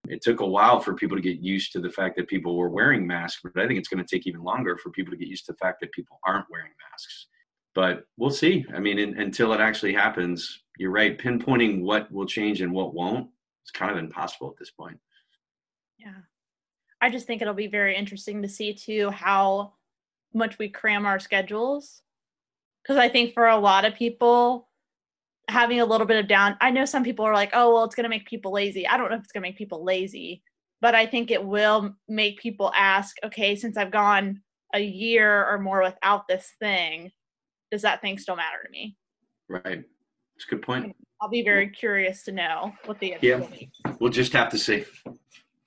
It 0.07 0.21
took 0.21 0.41
a 0.41 0.45
while 0.45 0.79
for 0.79 0.93
people 0.93 1.17
to 1.17 1.23
get 1.23 1.39
used 1.39 1.71
to 1.73 1.79
the 1.79 1.89
fact 1.89 2.15
that 2.17 2.27
people 2.27 2.57
were 2.57 2.69
wearing 2.69 3.07
masks, 3.07 3.41
but 3.43 3.61
I 3.61 3.67
think 3.67 3.79
it's 3.79 3.87
going 3.87 4.03
to 4.03 4.15
take 4.15 4.27
even 4.27 4.43
longer 4.43 4.77
for 4.77 4.91
people 4.91 5.11
to 5.11 5.17
get 5.17 5.27
used 5.27 5.45
to 5.45 5.53
the 5.53 5.57
fact 5.57 5.79
that 5.81 5.91
people 5.93 6.19
aren't 6.25 6.45
wearing 6.51 6.71
masks. 6.91 7.27
But 7.73 8.05
we'll 8.17 8.29
see. 8.29 8.65
I 8.73 8.79
mean, 8.79 8.99
in, 8.99 9.19
until 9.19 9.53
it 9.53 9.59
actually 9.59 9.93
happens, 9.93 10.63
you're 10.77 10.91
right. 10.91 11.17
Pinpointing 11.17 11.81
what 11.81 12.11
will 12.11 12.25
change 12.25 12.61
and 12.61 12.71
what 12.71 12.93
won't 12.93 13.29
is 13.65 13.71
kind 13.71 13.91
of 13.91 13.97
impossible 13.97 14.49
at 14.49 14.57
this 14.57 14.71
point. 14.71 14.97
Yeah. 15.97 16.21
I 17.01 17.09
just 17.09 17.27
think 17.27 17.41
it'll 17.41 17.53
be 17.53 17.67
very 17.67 17.95
interesting 17.95 18.41
to 18.41 18.47
see 18.47 18.73
too 18.73 19.09
how 19.09 19.73
much 20.33 20.57
we 20.57 20.69
cram 20.69 21.05
our 21.05 21.19
schedules. 21.19 22.01
Because 22.85 22.99
I 22.99 23.09
think 23.09 23.33
for 23.33 23.47
a 23.47 23.57
lot 23.57 23.85
of 23.85 23.95
people, 23.95 24.69
having 25.47 25.79
a 25.79 25.85
little 25.85 26.05
bit 26.05 26.17
of 26.17 26.27
down, 26.27 26.55
I 26.61 26.69
know 26.69 26.85
some 26.85 27.03
people 27.03 27.25
are 27.25 27.33
like, 27.33 27.51
oh, 27.53 27.73
well, 27.73 27.83
it's 27.83 27.95
going 27.95 28.03
to 28.03 28.09
make 28.09 28.27
people 28.27 28.51
lazy. 28.51 28.87
I 28.87 28.97
don't 28.97 29.09
know 29.09 29.15
if 29.15 29.23
it's 29.23 29.31
going 29.31 29.43
to 29.43 29.49
make 29.49 29.57
people 29.57 29.83
lazy, 29.83 30.43
but 30.81 30.93
I 30.93 31.05
think 31.05 31.31
it 31.31 31.43
will 31.43 31.95
make 32.07 32.39
people 32.39 32.71
ask, 32.75 33.15
okay, 33.23 33.55
since 33.55 33.77
I've 33.77 33.91
gone 33.91 34.41
a 34.73 34.79
year 34.81 35.47
or 35.47 35.59
more 35.59 35.81
without 35.81 36.27
this 36.27 36.51
thing, 36.59 37.11
does 37.71 37.81
that 37.81 38.01
thing 38.01 38.17
still 38.17 38.35
matter 38.35 38.57
to 38.63 38.69
me? 38.69 38.95
Right. 39.49 39.83
It's 40.35 40.45
a 40.45 40.49
good 40.49 40.61
point. 40.61 40.95
I'll 41.21 41.29
be 41.29 41.43
very 41.43 41.69
curious 41.69 42.23
to 42.23 42.31
know 42.31 42.73
what 42.85 42.99
the 42.99 43.15
yeah. 43.21 43.41
We'll 43.99 44.11
just 44.11 44.33
have 44.33 44.49
to 44.49 44.57
see. 44.57 44.83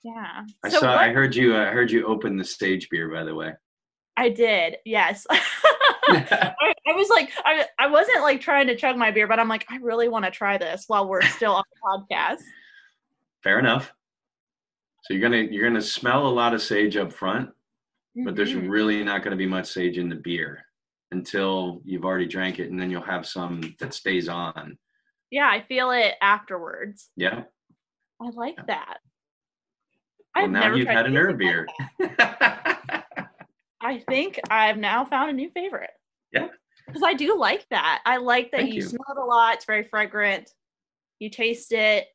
Yeah. 0.03 0.43
I 0.63 0.69
so 0.69 0.79
saw. 0.79 0.91
What, 0.91 0.97
I 0.99 1.09
heard 1.09 1.35
you. 1.35 1.57
I 1.57 1.65
heard 1.65 1.91
you 1.91 2.05
open 2.05 2.37
the 2.37 2.45
stage 2.45 2.87
beer. 2.89 3.09
By 3.09 3.23
the 3.23 3.35
way. 3.35 3.53
I 4.15 4.29
did. 4.29 4.77
Yes. 4.85 5.25
I, 6.61 6.73
I, 6.87 6.93
was 6.93 7.09
like, 7.09 7.31
I, 7.45 7.65
I 7.77 7.87
wasn't 7.87 8.21
like 8.21 8.41
trying 8.41 8.67
to 8.67 8.75
chug 8.75 8.97
my 8.97 9.11
beer, 9.11 9.27
but 9.27 9.39
I'm 9.39 9.47
like, 9.47 9.65
I 9.69 9.77
really 9.77 10.09
want 10.09 10.25
to 10.25 10.31
try 10.31 10.57
this 10.57 10.85
while 10.87 11.07
we're 11.07 11.21
still 11.21 11.53
on 11.53 11.63
the 11.73 12.15
podcast. 12.15 12.41
Fair 13.43 13.59
enough. 13.59 13.93
So 15.03 15.13
you're 15.13 15.21
gonna 15.21 15.47
you're 15.49 15.67
gonna 15.67 15.81
smell 15.81 16.27
a 16.27 16.29
lot 16.29 16.53
of 16.53 16.61
sage 16.61 16.97
up 16.97 17.13
front, 17.13 17.49
mm-hmm. 17.49 18.25
but 18.25 18.35
there's 18.35 18.53
mm-hmm. 18.53 18.67
really 18.67 19.03
not 19.03 19.23
gonna 19.23 19.35
be 19.35 19.45
much 19.45 19.67
sage 19.67 19.97
in 19.97 20.09
the 20.09 20.15
beer 20.15 20.65
until 21.11 21.81
you've 21.83 22.05
already 22.05 22.27
drank 22.27 22.59
it, 22.59 22.69
and 22.69 22.79
then 22.79 22.91
you'll 22.91 23.01
have 23.01 23.25
some 23.25 23.75
that 23.79 23.93
stays 23.93 24.29
on. 24.29 24.77
Yeah, 25.31 25.47
I 25.47 25.63
feel 25.67 25.91
it 25.91 26.15
afterwards. 26.21 27.09
Yeah. 27.15 27.43
I 28.21 28.29
like 28.31 28.55
yeah. 28.57 28.63
that. 28.67 28.97
Well, 30.35 30.45
I've 30.45 30.51
now 30.51 30.75
you've 30.75 30.87
had 30.87 31.05
an 31.05 31.17
herb 31.17 31.37
beer. 31.37 31.67
I 33.81 34.03
think 34.09 34.39
I've 34.49 34.77
now 34.77 35.05
found 35.05 35.29
a 35.29 35.33
new 35.33 35.49
favorite. 35.51 35.91
Yeah. 36.31 36.47
Because 36.85 37.03
I 37.03 37.13
do 37.13 37.37
like 37.37 37.65
that. 37.69 38.01
I 38.05 38.17
like 38.17 38.51
that 38.51 38.67
you, 38.67 38.75
you, 38.75 38.81
smell 38.81 39.05
it 39.09 39.21
a 39.21 39.25
lot. 39.25 39.55
It's 39.55 39.65
very 39.65 39.83
fragrant. 39.83 40.51
You 41.19 41.29
taste 41.29 41.71
it. 41.71 42.07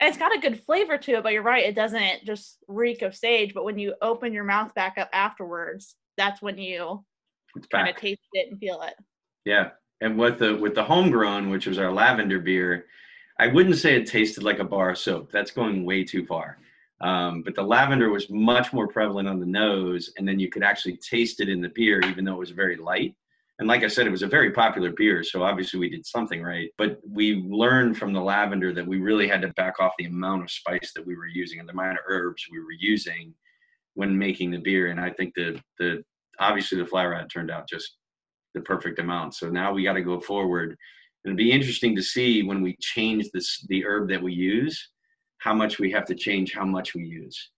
And 0.00 0.08
it's 0.08 0.18
got 0.18 0.36
a 0.36 0.40
good 0.40 0.60
flavor 0.60 0.98
to 0.98 1.12
it, 1.12 1.22
but 1.22 1.32
you're 1.32 1.42
right. 1.42 1.64
It 1.64 1.74
doesn't 1.74 2.24
just 2.24 2.58
reek 2.68 3.00
of 3.00 3.16
sage. 3.16 3.54
But 3.54 3.64
when 3.64 3.78
you 3.78 3.94
open 4.02 4.34
your 4.34 4.44
mouth 4.44 4.74
back 4.74 4.98
up 4.98 5.08
afterwards, 5.12 5.96
that's 6.18 6.42
when 6.42 6.58
you 6.58 7.04
kind 7.70 7.88
of 7.88 7.96
taste 7.96 8.20
it 8.32 8.50
and 8.50 8.60
feel 8.60 8.82
it. 8.82 8.94
Yeah. 9.46 9.70
And 10.02 10.18
with 10.18 10.38
the 10.38 10.54
with 10.56 10.74
the 10.74 10.84
homegrown, 10.84 11.48
which 11.48 11.66
was 11.66 11.78
our 11.78 11.90
lavender 11.90 12.38
beer, 12.38 12.86
I 13.38 13.46
wouldn't 13.46 13.76
say 13.76 13.96
it 13.96 14.06
tasted 14.06 14.44
like 14.44 14.58
a 14.58 14.64
bar 14.64 14.90
of 14.90 14.98
soap. 14.98 15.30
That's 15.32 15.50
going 15.50 15.84
way 15.86 16.04
too 16.04 16.26
far. 16.26 16.58
Um, 17.00 17.42
but 17.42 17.54
the 17.54 17.62
lavender 17.62 18.10
was 18.10 18.30
much 18.30 18.72
more 18.72 18.88
prevalent 18.88 19.28
on 19.28 19.40
the 19.40 19.46
nose, 19.46 20.12
and 20.16 20.26
then 20.26 20.38
you 20.38 20.48
could 20.48 20.62
actually 20.62 20.96
taste 20.96 21.40
it 21.40 21.48
in 21.48 21.60
the 21.60 21.68
beer, 21.70 22.00
even 22.02 22.24
though 22.24 22.34
it 22.34 22.38
was 22.38 22.50
very 22.50 22.76
light. 22.76 23.14
And 23.58 23.68
like 23.68 23.82
I 23.82 23.88
said, 23.88 24.06
it 24.06 24.10
was 24.10 24.22
a 24.22 24.26
very 24.26 24.50
popular 24.50 24.92
beer, 24.92 25.24
so 25.24 25.42
obviously 25.42 25.80
we 25.80 25.88
did 25.88 26.04
something 26.04 26.42
right. 26.42 26.68
But 26.76 27.00
we 27.08 27.42
learned 27.48 27.96
from 27.96 28.12
the 28.12 28.20
lavender 28.20 28.74
that 28.74 28.86
we 28.86 28.98
really 28.98 29.26
had 29.26 29.40
to 29.42 29.48
back 29.54 29.80
off 29.80 29.94
the 29.98 30.04
amount 30.04 30.42
of 30.42 30.50
spice 30.50 30.92
that 30.94 31.06
we 31.06 31.16
were 31.16 31.26
using 31.26 31.58
and 31.58 31.68
the 31.68 31.72
amount 31.72 31.98
of 31.98 32.04
herbs 32.06 32.44
we 32.52 32.60
were 32.60 32.72
using 32.78 33.32
when 33.94 34.18
making 34.18 34.50
the 34.50 34.58
beer. 34.58 34.88
And 34.88 35.00
I 35.00 35.10
think 35.10 35.32
the 35.34 35.58
the 35.78 36.04
obviously 36.38 36.78
the 36.78 36.86
fly 36.86 37.06
rod 37.06 37.30
turned 37.30 37.50
out 37.50 37.68
just 37.68 37.96
the 38.54 38.60
perfect 38.60 38.98
amount. 38.98 39.34
So 39.34 39.48
now 39.48 39.72
we 39.72 39.84
got 39.84 39.94
to 39.94 40.02
go 40.02 40.20
forward. 40.20 40.70
And 41.24 41.32
it'd 41.32 41.38
be 41.38 41.50
interesting 41.50 41.96
to 41.96 42.02
see 42.02 42.42
when 42.42 42.62
we 42.62 42.76
change 42.80 43.30
this 43.32 43.64
the 43.68 43.86
herb 43.86 44.08
that 44.10 44.22
we 44.22 44.34
use 44.34 44.90
how 45.38 45.54
much 45.54 45.78
we 45.78 45.90
have 45.90 46.04
to 46.06 46.14
change 46.14 46.52
how 46.52 46.64
much 46.64 46.94
we 46.94 47.04
use 47.04 47.50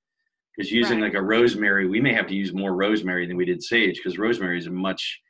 because 0.56 0.70
using 0.72 1.00
right. 1.00 1.12
like 1.12 1.14
a 1.14 1.22
rosemary 1.22 1.86
we 1.88 2.00
may 2.00 2.12
have 2.12 2.26
to 2.26 2.34
use 2.34 2.52
more 2.52 2.74
rosemary 2.74 3.26
than 3.26 3.36
we 3.36 3.44
did 3.44 3.62
sage 3.62 3.96
because 3.96 4.18
rosemary 4.18 4.58
is 4.58 4.66
a 4.66 4.70
much 4.70 5.20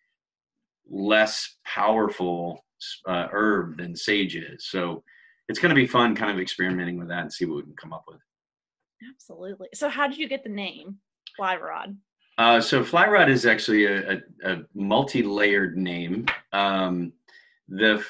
less 0.89 1.57
powerful 1.65 2.65
uh, 3.07 3.29
herb 3.33 3.79
than 3.79 3.95
sage 3.95 4.37
is. 4.37 4.69
So 4.69 5.03
it's 5.49 5.59
going 5.59 5.71
to 5.71 5.81
be 5.81 5.87
fun 5.87 6.15
kind 6.15 6.31
of 6.31 6.39
experimenting 6.39 6.99
with 6.99 7.09
that 7.09 7.23
and 7.23 7.33
see 7.33 7.45
what 7.45 7.57
we 7.57 7.63
can 7.63 7.77
come 7.77 7.93
up 7.93 8.05
with. 8.09 8.21
Absolutely. 9.15 9.69
So 9.75 9.89
how 9.89 10.07
did 10.09 10.19
you 10.19 10.29
get 10.29 10.43
the 10.43 10.51
name 10.51 10.97
fly 11.37 11.57
rod? 11.57 11.97
Uh, 12.37 12.61
so 12.61 12.85
fly 12.85 13.07
rod 13.07 13.29
is 13.29 13.47
actually 13.47 13.87
a, 13.87 14.13
a, 14.13 14.21
a 14.45 14.63
multi-layered 14.75 15.77
name. 15.77 16.27
Um, 16.53 17.13
the 17.69 18.05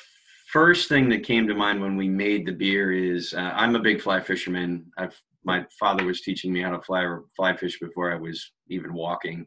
first 0.52 0.88
thing 0.88 1.08
that 1.08 1.24
came 1.24 1.46
to 1.48 1.54
mind 1.54 1.80
when 1.80 1.96
we 1.96 2.08
made 2.08 2.46
the 2.46 2.52
beer 2.52 2.92
is 2.92 3.34
uh, 3.34 3.52
I'm 3.54 3.76
a 3.76 3.80
big 3.80 4.00
fly 4.00 4.20
fisherman. 4.20 4.86
I've 4.98 5.18
my 5.44 5.64
father 5.78 6.04
was 6.04 6.20
teaching 6.20 6.52
me 6.52 6.60
how 6.60 6.70
to 6.70 6.82
fly 6.82 7.06
fly 7.34 7.56
fish 7.56 7.78
before 7.80 8.12
I 8.12 8.16
was 8.16 8.52
even 8.68 8.92
walking. 8.92 9.46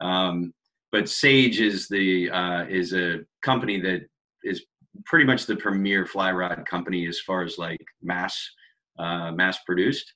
Um, 0.00 0.54
but 0.92 1.08
Sage 1.08 1.60
is 1.60 1.88
the 1.88 2.30
uh, 2.30 2.66
is 2.66 2.92
a 2.92 3.20
company 3.42 3.80
that 3.80 4.02
is 4.44 4.64
pretty 5.06 5.24
much 5.24 5.46
the 5.46 5.56
premier 5.56 6.06
fly 6.06 6.30
rod 6.30 6.64
company 6.66 7.06
as 7.08 7.18
far 7.18 7.42
as 7.42 7.58
like 7.58 7.84
mass 8.02 8.38
uh, 8.98 9.32
mass 9.32 9.58
produced. 9.64 10.12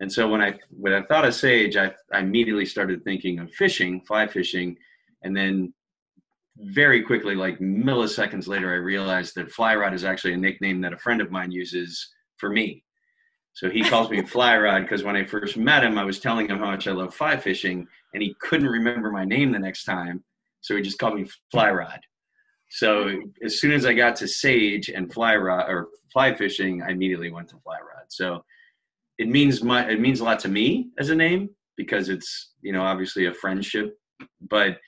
And 0.00 0.12
so 0.12 0.28
when 0.28 0.42
I 0.42 0.58
when 0.70 0.92
I 0.92 1.02
thought 1.02 1.24
of 1.24 1.34
Sage, 1.34 1.76
I, 1.76 1.92
I 2.12 2.20
immediately 2.20 2.66
started 2.66 3.02
thinking 3.02 3.38
of 3.38 3.50
fishing, 3.52 4.02
fly 4.02 4.26
fishing, 4.26 4.76
and 5.22 5.36
then 5.36 5.72
very 6.56 7.02
quickly, 7.02 7.34
like 7.34 7.58
milliseconds 7.58 8.46
later, 8.46 8.70
I 8.70 8.76
realized 8.76 9.34
that 9.34 9.50
fly 9.50 9.74
rod 9.74 9.94
is 9.94 10.04
actually 10.04 10.34
a 10.34 10.38
nickname 10.38 10.80
that 10.82 10.92
a 10.92 10.98
friend 10.98 11.20
of 11.20 11.30
mine 11.30 11.50
uses 11.50 12.06
for 12.36 12.50
me. 12.50 12.84
So 13.52 13.68
he 13.68 13.82
calls 13.82 14.10
me 14.10 14.22
fly 14.22 14.56
rod 14.56 14.82
because 14.82 15.02
when 15.02 15.16
I 15.16 15.24
first 15.24 15.56
met 15.56 15.84
him, 15.84 15.98
I 15.98 16.04
was 16.04 16.20
telling 16.20 16.48
him 16.48 16.58
how 16.58 16.70
much 16.70 16.86
I 16.86 16.92
love 16.92 17.14
fly 17.14 17.36
fishing, 17.36 17.86
and 18.14 18.22
he 18.22 18.34
couldn't 18.40 18.68
remember 18.68 19.10
my 19.10 19.24
name 19.24 19.52
the 19.52 19.58
next 19.58 19.84
time, 19.84 20.24
so 20.60 20.76
he 20.76 20.82
just 20.82 20.98
called 20.98 21.16
me 21.16 21.26
fly 21.50 21.70
rod. 21.70 22.00
So 22.70 23.10
as 23.44 23.60
soon 23.60 23.72
as 23.72 23.84
I 23.84 23.94
got 23.94 24.14
to 24.16 24.28
sage 24.28 24.88
and 24.88 25.12
fly 25.12 25.36
rod 25.36 25.68
or 25.68 25.88
fly 26.12 26.32
fishing, 26.34 26.82
I 26.82 26.90
immediately 26.90 27.30
went 27.30 27.48
to 27.48 27.58
fly 27.58 27.78
rod. 27.78 28.04
So 28.08 28.44
it 29.18 29.28
means 29.28 29.62
my 29.62 29.88
it 29.88 30.00
means 30.00 30.20
a 30.20 30.24
lot 30.24 30.38
to 30.40 30.48
me 30.48 30.90
as 30.98 31.10
a 31.10 31.14
name 31.14 31.50
because 31.76 32.08
it's 32.08 32.52
you 32.62 32.72
know 32.72 32.82
obviously 32.82 33.26
a 33.26 33.34
friendship, 33.34 33.98
but 34.48 34.78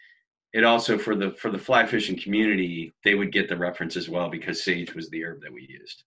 it 0.53 0.64
also 0.64 0.98
for 0.98 1.14
the 1.14 1.33
for 1.33 1.51
the 1.51 1.59
fly 1.59 1.87
fishing 1.87 2.18
community 2.18 2.92
they 3.05 3.14
would 3.14 3.33
get 3.33 3.48
the 3.48 3.57
reference 3.57 3.96
as 3.96 4.09
well 4.09 4.29
because 4.29 4.62
sage 4.62 4.94
was 4.94 5.09
the 5.11 5.25
herb 5.25 5.40
that 5.42 5.53
we 5.53 5.66
used 5.68 6.05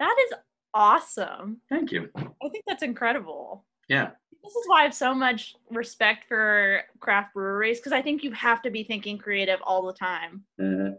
that 0.00 0.14
is 0.26 0.34
awesome 0.74 1.60
thank 1.68 1.92
you 1.92 2.08
i 2.16 2.48
think 2.50 2.64
that's 2.66 2.82
incredible 2.82 3.64
yeah 3.88 4.10
this 4.42 4.54
is 4.54 4.62
why 4.66 4.80
i 4.80 4.82
have 4.82 4.94
so 4.94 5.14
much 5.14 5.54
respect 5.70 6.26
for 6.28 6.82
craft 7.00 7.32
breweries 7.34 7.78
because 7.78 7.92
i 7.92 8.02
think 8.02 8.22
you 8.22 8.32
have 8.32 8.60
to 8.60 8.70
be 8.70 8.82
thinking 8.84 9.16
creative 9.16 9.60
all 9.62 9.86
the 9.86 9.92
time 9.92 10.42
mm-hmm. 10.60 10.94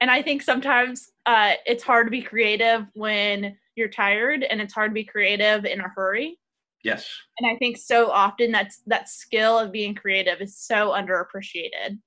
and 0.00 0.10
i 0.10 0.22
think 0.22 0.42
sometimes 0.42 1.10
uh, 1.26 1.52
it's 1.66 1.82
hard 1.82 2.06
to 2.06 2.10
be 2.10 2.22
creative 2.22 2.86
when 2.94 3.56
you're 3.74 3.88
tired 3.88 4.42
and 4.44 4.60
it's 4.60 4.72
hard 4.72 4.90
to 4.90 4.94
be 4.94 5.04
creative 5.04 5.64
in 5.64 5.80
a 5.80 5.88
hurry 5.88 6.38
Yes. 6.84 7.08
And 7.38 7.50
I 7.50 7.56
think 7.56 7.76
so 7.76 8.10
often 8.10 8.52
that's 8.52 8.82
that 8.86 9.08
skill 9.08 9.58
of 9.58 9.72
being 9.72 9.94
creative 9.94 10.40
is 10.40 10.56
so 10.56 10.90
underappreciated. 10.90 11.98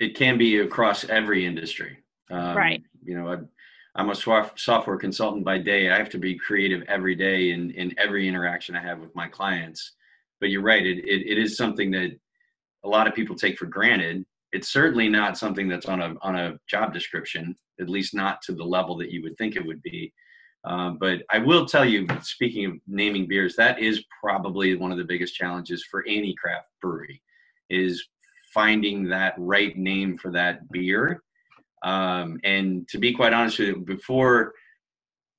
It 0.00 0.16
can 0.16 0.36
be 0.36 0.58
across 0.58 1.04
every 1.04 1.46
industry. 1.46 1.98
Um, 2.30 2.56
right. 2.56 2.82
You 3.04 3.16
know, 3.16 3.46
I, 3.96 4.02
am 4.02 4.10
a 4.10 4.14
software 4.56 4.96
consultant 4.96 5.44
by 5.44 5.58
day. 5.58 5.90
I 5.90 5.98
have 5.98 6.10
to 6.10 6.18
be 6.18 6.38
creative 6.38 6.82
every 6.88 7.14
day 7.14 7.50
in, 7.50 7.70
in 7.72 7.94
every 7.98 8.28
interaction 8.28 8.76
I 8.76 8.82
have 8.82 9.00
with 9.00 9.14
my 9.14 9.28
clients. 9.28 9.92
But 10.40 10.50
you're 10.50 10.62
right. 10.62 10.86
It, 10.86 10.98
it, 10.98 11.26
it 11.26 11.38
is 11.38 11.56
something 11.56 11.90
that 11.92 12.10
a 12.84 12.88
lot 12.88 13.06
of 13.06 13.14
people 13.14 13.34
take 13.34 13.58
for 13.58 13.66
granted. 13.66 14.24
It's 14.52 14.68
certainly 14.68 15.08
not 15.08 15.38
something 15.38 15.68
that's 15.68 15.86
on 15.86 16.00
a 16.00 16.14
on 16.22 16.36
a 16.36 16.58
job 16.68 16.92
description, 16.92 17.56
at 17.80 17.88
least 17.88 18.14
not 18.14 18.40
to 18.42 18.52
the 18.52 18.64
level 18.64 18.96
that 18.98 19.10
you 19.10 19.22
would 19.22 19.36
think 19.38 19.56
it 19.56 19.66
would 19.66 19.82
be. 19.82 20.12
Um, 20.64 20.98
but 20.98 21.22
I 21.30 21.38
will 21.38 21.64
tell 21.64 21.84
you, 21.84 22.06
speaking 22.22 22.66
of 22.66 22.72
naming 22.86 23.26
beers, 23.28 23.56
that 23.56 23.78
is 23.78 24.04
probably 24.22 24.76
one 24.76 24.92
of 24.92 24.98
the 24.98 25.04
biggest 25.04 25.34
challenges 25.34 25.84
for 25.90 26.04
any 26.06 26.34
craft 26.34 26.66
brewery, 26.82 27.22
is 27.70 28.04
finding 28.52 29.04
that 29.08 29.34
right 29.38 29.76
name 29.76 30.18
for 30.18 30.30
that 30.32 30.70
beer. 30.70 31.22
Um, 31.82 32.38
and 32.44 32.88
to 32.88 32.98
be 32.98 33.12
quite 33.12 33.32
honest 33.32 33.58
with 33.58 33.68
you, 33.68 33.76
before 33.76 34.52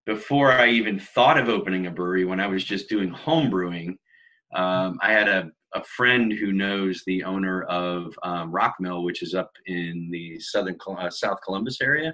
before 0.08 0.54
I 0.54 0.70
even 0.70 0.98
thought 0.98 1.38
of 1.38 1.50
opening 1.50 1.86
a 1.86 1.92
brewery, 1.92 2.24
when 2.24 2.40
I 2.40 2.48
was 2.48 2.64
just 2.64 2.88
doing 2.88 3.10
home 3.10 3.50
brewing, 3.50 3.98
um, 4.56 4.98
I 5.02 5.12
had 5.12 5.28
a, 5.28 5.50
a 5.76 5.84
friend 5.84 6.32
who 6.32 6.54
knows 6.54 7.04
the 7.06 7.26
owner 7.26 7.64
of 7.64 8.18
um, 8.24 8.52
Rockmill, 8.54 9.04
which 9.04 9.22
is 9.22 9.34
up 9.34 9.52
in 9.66 10.08
the 10.10 10.40
southern 10.40 10.78
uh, 10.98 11.10
South 11.10 11.40
Columbus 11.44 11.82
area, 11.82 12.14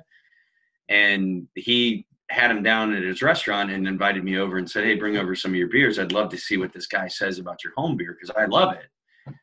and 0.89 1.47
he 1.53 2.07
had 2.31 2.49
him 2.49 2.63
down 2.63 2.95
at 2.95 3.03
his 3.03 3.21
restaurant 3.21 3.69
and 3.69 3.87
invited 3.87 4.23
me 4.23 4.37
over 4.39 4.57
and 4.57 4.69
said, 4.69 4.85
"Hey, 4.85 4.95
bring 4.95 5.17
over 5.17 5.35
some 5.35 5.51
of 5.51 5.55
your 5.55 5.69
beers. 5.69 5.99
I'd 5.99 6.11
love 6.11 6.29
to 6.29 6.37
see 6.37 6.57
what 6.57 6.73
this 6.73 6.87
guy 6.87 7.07
says 7.07 7.37
about 7.37 7.63
your 7.63 7.73
home 7.77 7.95
beer 7.95 8.17
because 8.19 8.35
I 8.35 8.45
love 8.45 8.73
it." 8.73 9.35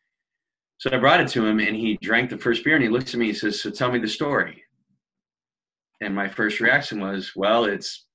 So 0.78 0.90
I 0.92 0.98
brought 0.98 1.20
it 1.20 1.28
to 1.28 1.46
him, 1.46 1.60
and 1.60 1.76
he 1.76 1.98
drank 2.02 2.30
the 2.30 2.38
first 2.38 2.64
beer, 2.64 2.74
and 2.74 2.82
he 2.82 2.90
looks 2.90 3.14
at 3.14 3.20
me 3.20 3.28
and 3.28 3.38
says, 3.38 3.62
"So 3.62 3.70
tell 3.70 3.92
me 3.92 4.00
the 4.00 4.08
story." 4.08 4.64
And 6.00 6.14
my 6.14 6.28
first 6.28 6.60
reaction 6.60 7.00
was, 7.00 7.32
"Well, 7.36 7.64
it's 7.64 8.06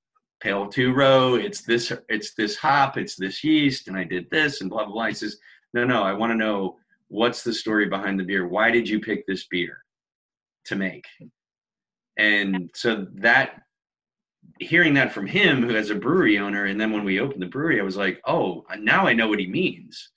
pale 0.41 0.67
two 0.67 0.93
row. 0.93 1.36
It's 1.36 1.62
this. 1.62 1.91
It's 2.10 2.34
this 2.36 2.56
hop. 2.58 2.98
It's 2.98 3.15
this 3.15 3.43
yeast, 3.43 3.88
and 3.88 3.98
I 3.98 4.04
did 4.04 4.30
this, 4.30 4.62
and 4.62 4.69
blah 4.69 4.86
blah 4.86 4.93
blah." 4.93 5.08
He 5.08 5.13
says, 5.13 5.38
"No, 5.74 5.84
no. 5.86 6.04
I 6.04 6.13
want 6.13 6.32
to 6.32 6.38
know 6.38 6.78
what's 7.08 7.43
the 7.43 7.54
story 7.54 7.88
behind 7.88 8.19
the 8.19 8.24
beer. 8.24 8.48
Why 8.48 8.71
did 8.71 8.89
you 8.89 9.00
pick 9.00 9.26
this 9.28 9.48
beer 9.48 9.84
to 10.65 10.76
make?" 10.76 11.06
And 12.17 12.69
so 12.74 13.08
that 13.15 13.62
hearing 14.60 14.93
that 14.93 15.12
from 15.12 15.28
him 15.28 15.62
who 15.62 15.74
has 15.74 15.89
a 15.89 15.95
brewery 15.95 16.38
owner 16.38 16.65
and 16.65 16.80
then 16.80 16.91
when 16.91 17.04
we 17.04 17.19
opened 17.19 17.41
the 17.41 17.48
brewery 17.48 17.80
i 17.80 17.84
was 17.84 17.98
like 17.98 18.21
oh 18.26 18.63
now 18.80 19.06
i 19.06 19.13
know 19.13 19.28
what 19.28 19.39
he 19.39 19.48
means 19.48 20.12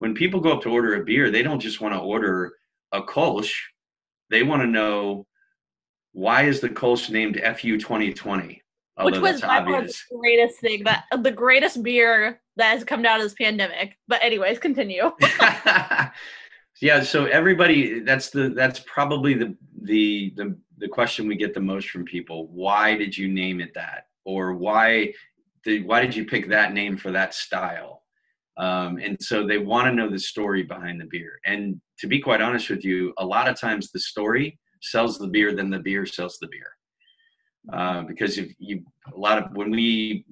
when 0.00 0.14
people 0.14 0.40
go 0.40 0.52
up 0.52 0.62
to 0.62 0.68
order 0.68 0.94
a 0.94 1.04
beer 1.04 1.30
they 1.30 1.42
don't 1.42 1.60
just 1.60 1.80
want 1.80 1.94
to 1.94 2.00
order 2.00 2.52
a 2.92 3.02
kolsch 3.02 3.52
they 4.30 4.42
want 4.42 4.60
to 4.60 4.66
know 4.66 5.26
why 6.12 6.42
is 6.42 6.60
the 6.60 6.68
kolsch 6.68 7.10
named 7.10 7.40
fu 7.58 7.78
2020 7.78 8.62
which 9.02 9.18
was 9.18 9.40
by 9.40 9.62
far 9.64 9.82
the 9.82 9.94
greatest 10.18 10.60
thing 10.60 10.84
that 10.84 11.04
the 11.22 11.30
greatest 11.30 11.82
beer 11.82 12.40
that 12.56 12.72
has 12.72 12.84
come 12.84 13.04
out 13.06 13.18
of 13.18 13.22
this 13.22 13.34
pandemic. 13.34 13.96
But 14.06 14.22
anyways 14.22 14.58
continue. 14.58 15.10
Yeah 16.80 17.02
so 17.02 17.24
everybody 17.24 17.98
that's 18.00 18.30
the 18.30 18.50
that's 18.50 18.78
probably 18.86 19.34
the 19.34 19.56
the 19.82 20.32
the 20.36 20.56
the 20.76 20.86
question 20.86 21.26
we 21.26 21.34
get 21.34 21.52
the 21.52 21.60
most 21.60 21.90
from 21.90 22.04
people. 22.04 22.46
Why 22.52 22.96
did 22.96 23.18
you 23.18 23.26
name 23.26 23.60
it 23.60 23.74
that? 23.74 24.04
Or 24.24 24.54
why 24.54 25.12
did 25.64 25.84
why 25.84 26.00
did 26.00 26.14
you 26.14 26.24
pick 26.24 26.48
that 26.50 26.72
name 26.72 26.96
for 26.96 27.10
that 27.10 27.34
style? 27.34 28.04
Um, 28.56 28.98
and 28.98 29.20
so 29.20 29.44
they 29.44 29.58
want 29.58 29.88
to 29.88 29.92
know 29.92 30.08
the 30.08 30.20
story 30.20 30.62
behind 30.62 31.00
the 31.00 31.08
beer. 31.10 31.40
And 31.44 31.80
to 31.98 32.06
be 32.06 32.20
quite 32.20 32.40
honest 32.40 32.70
with 32.70 32.84
you 32.84 33.12
a 33.18 33.26
lot 33.26 33.48
of 33.48 33.58
times 33.58 33.90
the 33.90 33.98
story 33.98 34.56
sells 34.80 35.18
the 35.18 35.26
beer 35.26 35.54
than 35.54 35.70
the 35.70 35.78
beer 35.78 36.06
sells 36.06 36.38
the 36.38 36.48
beer 36.48 36.70
uh, 37.72 38.02
because 38.02 38.38
if 38.38 38.52
you 38.58 38.82
a 39.14 39.18
lot 39.18 39.38
of 39.38 39.50
when 39.56 39.70
we 39.70 40.24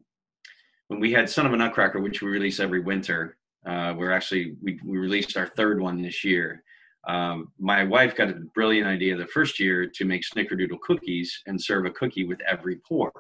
when 0.89 1.01
we 1.01 1.13
had 1.13 1.29
son 1.29 1.47
of 1.47 1.53
a 1.53 1.57
nutcracker 1.57 2.01
which 2.01 2.23
we 2.23 2.29
release 2.29 2.61
every 2.61 2.81
winter 2.81 3.37
uh, 3.67 3.95
we're 3.97 4.13
actually 4.13 4.55
we, 4.63 4.79
we 4.85 4.99
released 4.99 5.37
our 5.37 5.49
third 5.57 5.81
one 5.81 6.01
this 6.01 6.25
year 6.25 6.63
um, 7.07 7.53
my 7.59 7.85
wife 7.85 8.17
got 8.17 8.31
a 8.31 8.41
brilliant 8.55 8.89
idea 8.89 9.17
the 9.17 9.27
first 9.27 9.61
year 9.61 9.87
to 9.87 10.05
make 10.05 10.23
snickerdoodle 10.23 10.81
cookies 10.81 11.43
and 11.47 11.61
serve 11.61 11.87
a 11.87 11.91
cookie 11.91 12.25
with 12.25 12.41
every 12.49 12.81
pour. 12.87 13.13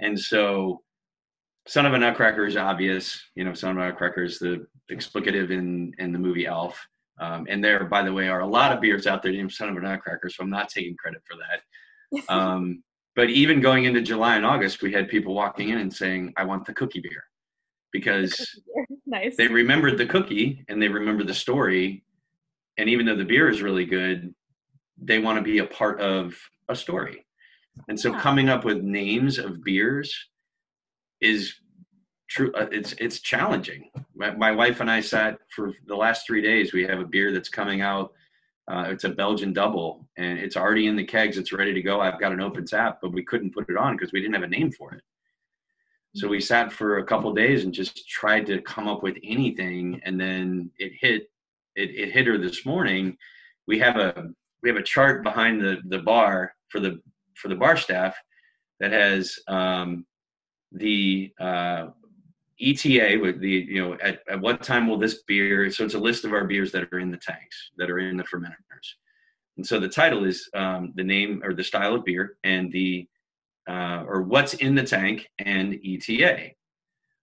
And 0.00 0.18
so, 0.18 0.82
Son 1.66 1.86
of 1.86 1.94
a 1.94 1.98
Nutcracker 1.98 2.44
is 2.44 2.56
obvious. 2.56 3.22
You 3.34 3.44
know, 3.44 3.54
Son 3.54 3.70
of 3.70 3.76
a 3.78 3.88
Nutcracker 3.88 4.24
is 4.24 4.38
the 4.38 4.66
explicative 4.90 5.50
in 5.50 5.92
in 5.98 6.12
the 6.12 6.18
movie 6.18 6.46
Elf. 6.46 6.78
Um, 7.20 7.46
and 7.48 7.62
there, 7.62 7.84
by 7.84 8.02
the 8.02 8.12
way, 8.12 8.28
are 8.28 8.40
a 8.40 8.46
lot 8.46 8.72
of 8.72 8.80
beers 8.80 9.06
out 9.06 9.22
there 9.22 9.32
named 9.32 9.52
Son 9.52 9.68
of 9.68 9.76
a 9.76 9.80
Nutcracker, 9.80 10.28
so 10.28 10.42
I'm 10.42 10.50
not 10.50 10.68
taking 10.68 10.96
credit 10.96 11.22
for 11.28 11.36
that. 11.36 11.60
Um, 12.28 12.82
but 13.16 13.30
even 13.30 13.62
going 13.62 13.84
into 13.84 14.02
July 14.02 14.36
and 14.36 14.44
August, 14.44 14.82
we 14.82 14.92
had 14.92 15.08
people 15.08 15.34
walking 15.34 15.70
in 15.70 15.78
and 15.78 15.90
saying, 15.90 16.34
"I 16.36 16.44
want 16.44 16.66
the 16.66 16.74
cookie 16.74 17.00
beer," 17.00 17.24
because 17.92 18.60
nice. 19.06 19.36
they 19.36 19.46
remembered 19.46 19.98
the 19.98 20.06
cookie 20.06 20.64
and 20.68 20.82
they 20.82 20.88
remember 20.88 21.22
the 21.22 21.34
story 21.34 22.02
and 22.78 22.88
even 22.88 23.06
though 23.06 23.16
the 23.16 23.24
beer 23.24 23.48
is 23.48 23.62
really 23.62 23.84
good 23.84 24.34
they 25.00 25.18
want 25.18 25.36
to 25.36 25.42
be 25.42 25.58
a 25.58 25.66
part 25.66 26.00
of 26.00 26.34
a 26.68 26.74
story 26.74 27.24
and 27.88 27.98
so 27.98 28.10
yeah. 28.10 28.20
coming 28.20 28.48
up 28.48 28.64
with 28.64 28.78
names 28.78 29.38
of 29.38 29.62
beers 29.62 30.12
is 31.20 31.54
true 32.32 32.52
uh, 32.54 32.66
it's 32.72 32.94
it's 32.94 33.20
challenging. 33.20 33.90
My, 34.14 34.30
my, 34.30 34.50
wife 34.50 34.80
and 34.80 34.90
i 34.90 35.00
sat 35.00 35.38
for 35.54 35.72
the 35.86 35.94
last 35.94 36.26
three 36.26 36.42
days 36.42 36.72
we 36.72 36.84
have 36.84 37.00
a 37.00 37.04
beer 37.04 37.32
that's 37.32 37.48
coming 37.48 37.82
out 37.82 38.12
uh, 38.70 38.86
it's 38.88 39.04
a 39.04 39.08
belgian 39.08 39.52
double 39.52 40.08
and 40.16 40.38
it's 40.38 40.56
already 40.56 40.86
in 40.86 40.96
the 40.96 41.04
kegs 41.04 41.36
it's 41.36 41.52
ready 41.52 41.74
to 41.74 41.82
go. 41.82 42.00
I've 42.00 42.20
got 42.20 42.32
an 42.32 42.40
open 42.40 42.64
tap 42.64 42.98
but 43.02 43.12
we 43.12 43.22
couldn't 43.22 43.54
put 43.54 43.68
it 43.68 43.76
on 43.76 43.96
because 43.96 44.12
we 44.12 44.20
didn't 44.20 44.34
have 44.34 44.44
a 44.44 44.48
name 44.48 44.72
for 44.72 44.94
it. 44.94 45.02
So 46.14 46.28
we 46.28 46.40
sat 46.40 46.72
for 46.72 46.98
a 46.98 47.04
couple 47.04 47.32
days 47.32 47.64
and 47.64 47.72
just 47.72 48.08
tried 48.08 48.46
to 48.46 48.60
come 48.62 48.88
up 48.88 49.02
with 49.02 49.16
anything 49.22 50.00
and 50.04 50.20
then 50.20 50.70
it 50.78 50.92
hit 51.00 51.30
it, 51.74 51.90
it 51.90 52.12
hit 52.12 52.26
her 52.26 52.38
this 52.38 52.64
morning. 52.66 53.16
We 53.66 53.78
have 53.78 53.96
a 53.96 54.30
we 54.62 54.68
have 54.68 54.78
a 54.78 54.82
chart 54.82 55.22
behind 55.22 55.60
the 55.60 55.78
the 55.86 55.98
bar 55.98 56.54
for 56.68 56.80
the 56.80 57.00
for 57.34 57.48
the 57.48 57.56
bar 57.56 57.76
staff 57.76 58.14
that 58.80 58.92
has 58.92 59.38
um, 59.48 60.04
the 60.72 61.32
uh, 61.40 61.88
ETA 62.62 63.18
with 63.20 63.40
the 63.40 63.50
you 63.50 63.82
know 63.82 63.94
at, 64.02 64.20
at 64.28 64.40
what 64.40 64.62
time 64.62 64.86
will 64.86 64.98
this 64.98 65.22
beer? 65.24 65.70
So 65.70 65.84
it's 65.84 65.94
a 65.94 65.98
list 65.98 66.24
of 66.24 66.32
our 66.32 66.44
beers 66.44 66.72
that 66.72 66.88
are 66.92 66.98
in 66.98 67.10
the 67.10 67.16
tanks 67.16 67.70
that 67.76 67.90
are 67.90 67.98
in 67.98 68.16
the 68.16 68.24
fermenters, 68.24 68.94
and 69.56 69.66
so 69.66 69.80
the 69.80 69.88
title 69.88 70.24
is 70.24 70.48
um, 70.54 70.92
the 70.94 71.04
name 71.04 71.42
or 71.44 71.54
the 71.54 71.64
style 71.64 71.94
of 71.94 72.04
beer 72.04 72.36
and 72.44 72.72
the 72.72 73.08
uh, 73.68 74.04
or 74.06 74.22
what's 74.22 74.54
in 74.54 74.74
the 74.74 74.82
tank 74.82 75.28
and 75.38 75.78
ETA. 75.84 76.50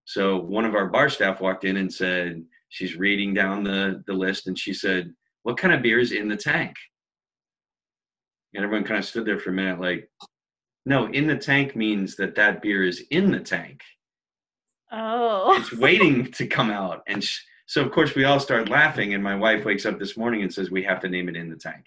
So 0.05 0.37
one 0.37 0.65
of 0.65 0.75
our 0.75 0.87
bar 0.87 1.09
staff 1.09 1.41
walked 1.41 1.65
in 1.65 1.77
and 1.77 1.93
said, 1.93 2.43
she's 2.69 2.95
reading 2.95 3.33
down 3.33 3.63
the, 3.63 4.03
the 4.07 4.13
list 4.13 4.47
and 4.47 4.57
she 4.57 4.73
said, 4.73 5.13
What 5.43 5.57
kind 5.57 5.73
of 5.73 5.81
beer 5.81 5.99
is 5.99 6.11
in 6.11 6.27
the 6.27 6.37
tank? 6.37 6.75
And 8.53 8.63
everyone 8.63 8.85
kind 8.87 8.99
of 8.99 9.05
stood 9.05 9.25
there 9.25 9.39
for 9.39 9.51
a 9.51 9.53
minute, 9.53 9.79
like, 9.79 10.09
no, 10.85 11.07
in 11.11 11.27
the 11.27 11.37
tank 11.37 11.75
means 11.75 12.15
that 12.15 12.35
that 12.35 12.61
beer 12.61 12.83
is 12.83 13.03
in 13.11 13.31
the 13.31 13.39
tank. 13.39 13.81
Oh. 14.91 15.55
It's 15.57 15.73
waiting 15.73 16.31
to 16.31 16.47
come 16.47 16.71
out. 16.71 17.03
And 17.07 17.23
sh- 17.23 17.41
so, 17.65 17.83
of 17.83 17.91
course, 17.91 18.15
we 18.15 18.23
all 18.23 18.39
start 18.39 18.69
laughing. 18.69 19.13
And 19.13 19.23
my 19.23 19.35
wife 19.35 19.65
wakes 19.65 19.85
up 19.85 19.99
this 19.99 20.17
morning 20.17 20.41
and 20.41 20.53
says, 20.53 20.71
We 20.71 20.83
have 20.83 20.99
to 21.01 21.09
name 21.09 21.29
it 21.29 21.35
in 21.35 21.49
the 21.49 21.55
tank. 21.55 21.85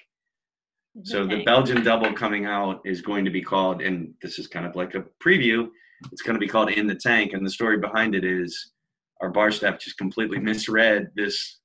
The 0.94 1.04
so, 1.04 1.18
tank. 1.26 1.30
the 1.30 1.44
Belgian 1.44 1.82
double 1.82 2.12
coming 2.12 2.46
out 2.46 2.80
is 2.84 3.00
going 3.00 3.24
to 3.24 3.30
be 3.30 3.42
called, 3.42 3.82
and 3.82 4.14
this 4.22 4.38
is 4.38 4.46
kind 4.46 4.66
of 4.66 4.76
like 4.76 4.94
a 4.94 5.04
preview, 5.22 5.68
it's 6.10 6.22
going 6.22 6.34
to 6.34 6.40
be 6.40 6.48
called 6.48 6.70
In 6.70 6.86
the 6.86 6.94
Tank. 6.94 7.32
And 7.32 7.44
the 7.44 7.50
story 7.50 7.78
behind 7.78 8.14
it 8.14 8.24
is 8.24 8.72
our 9.20 9.30
bar 9.30 9.50
staff 9.50 9.78
just 9.78 9.98
completely 9.98 10.38
misread 10.38 11.10
this 11.14 11.58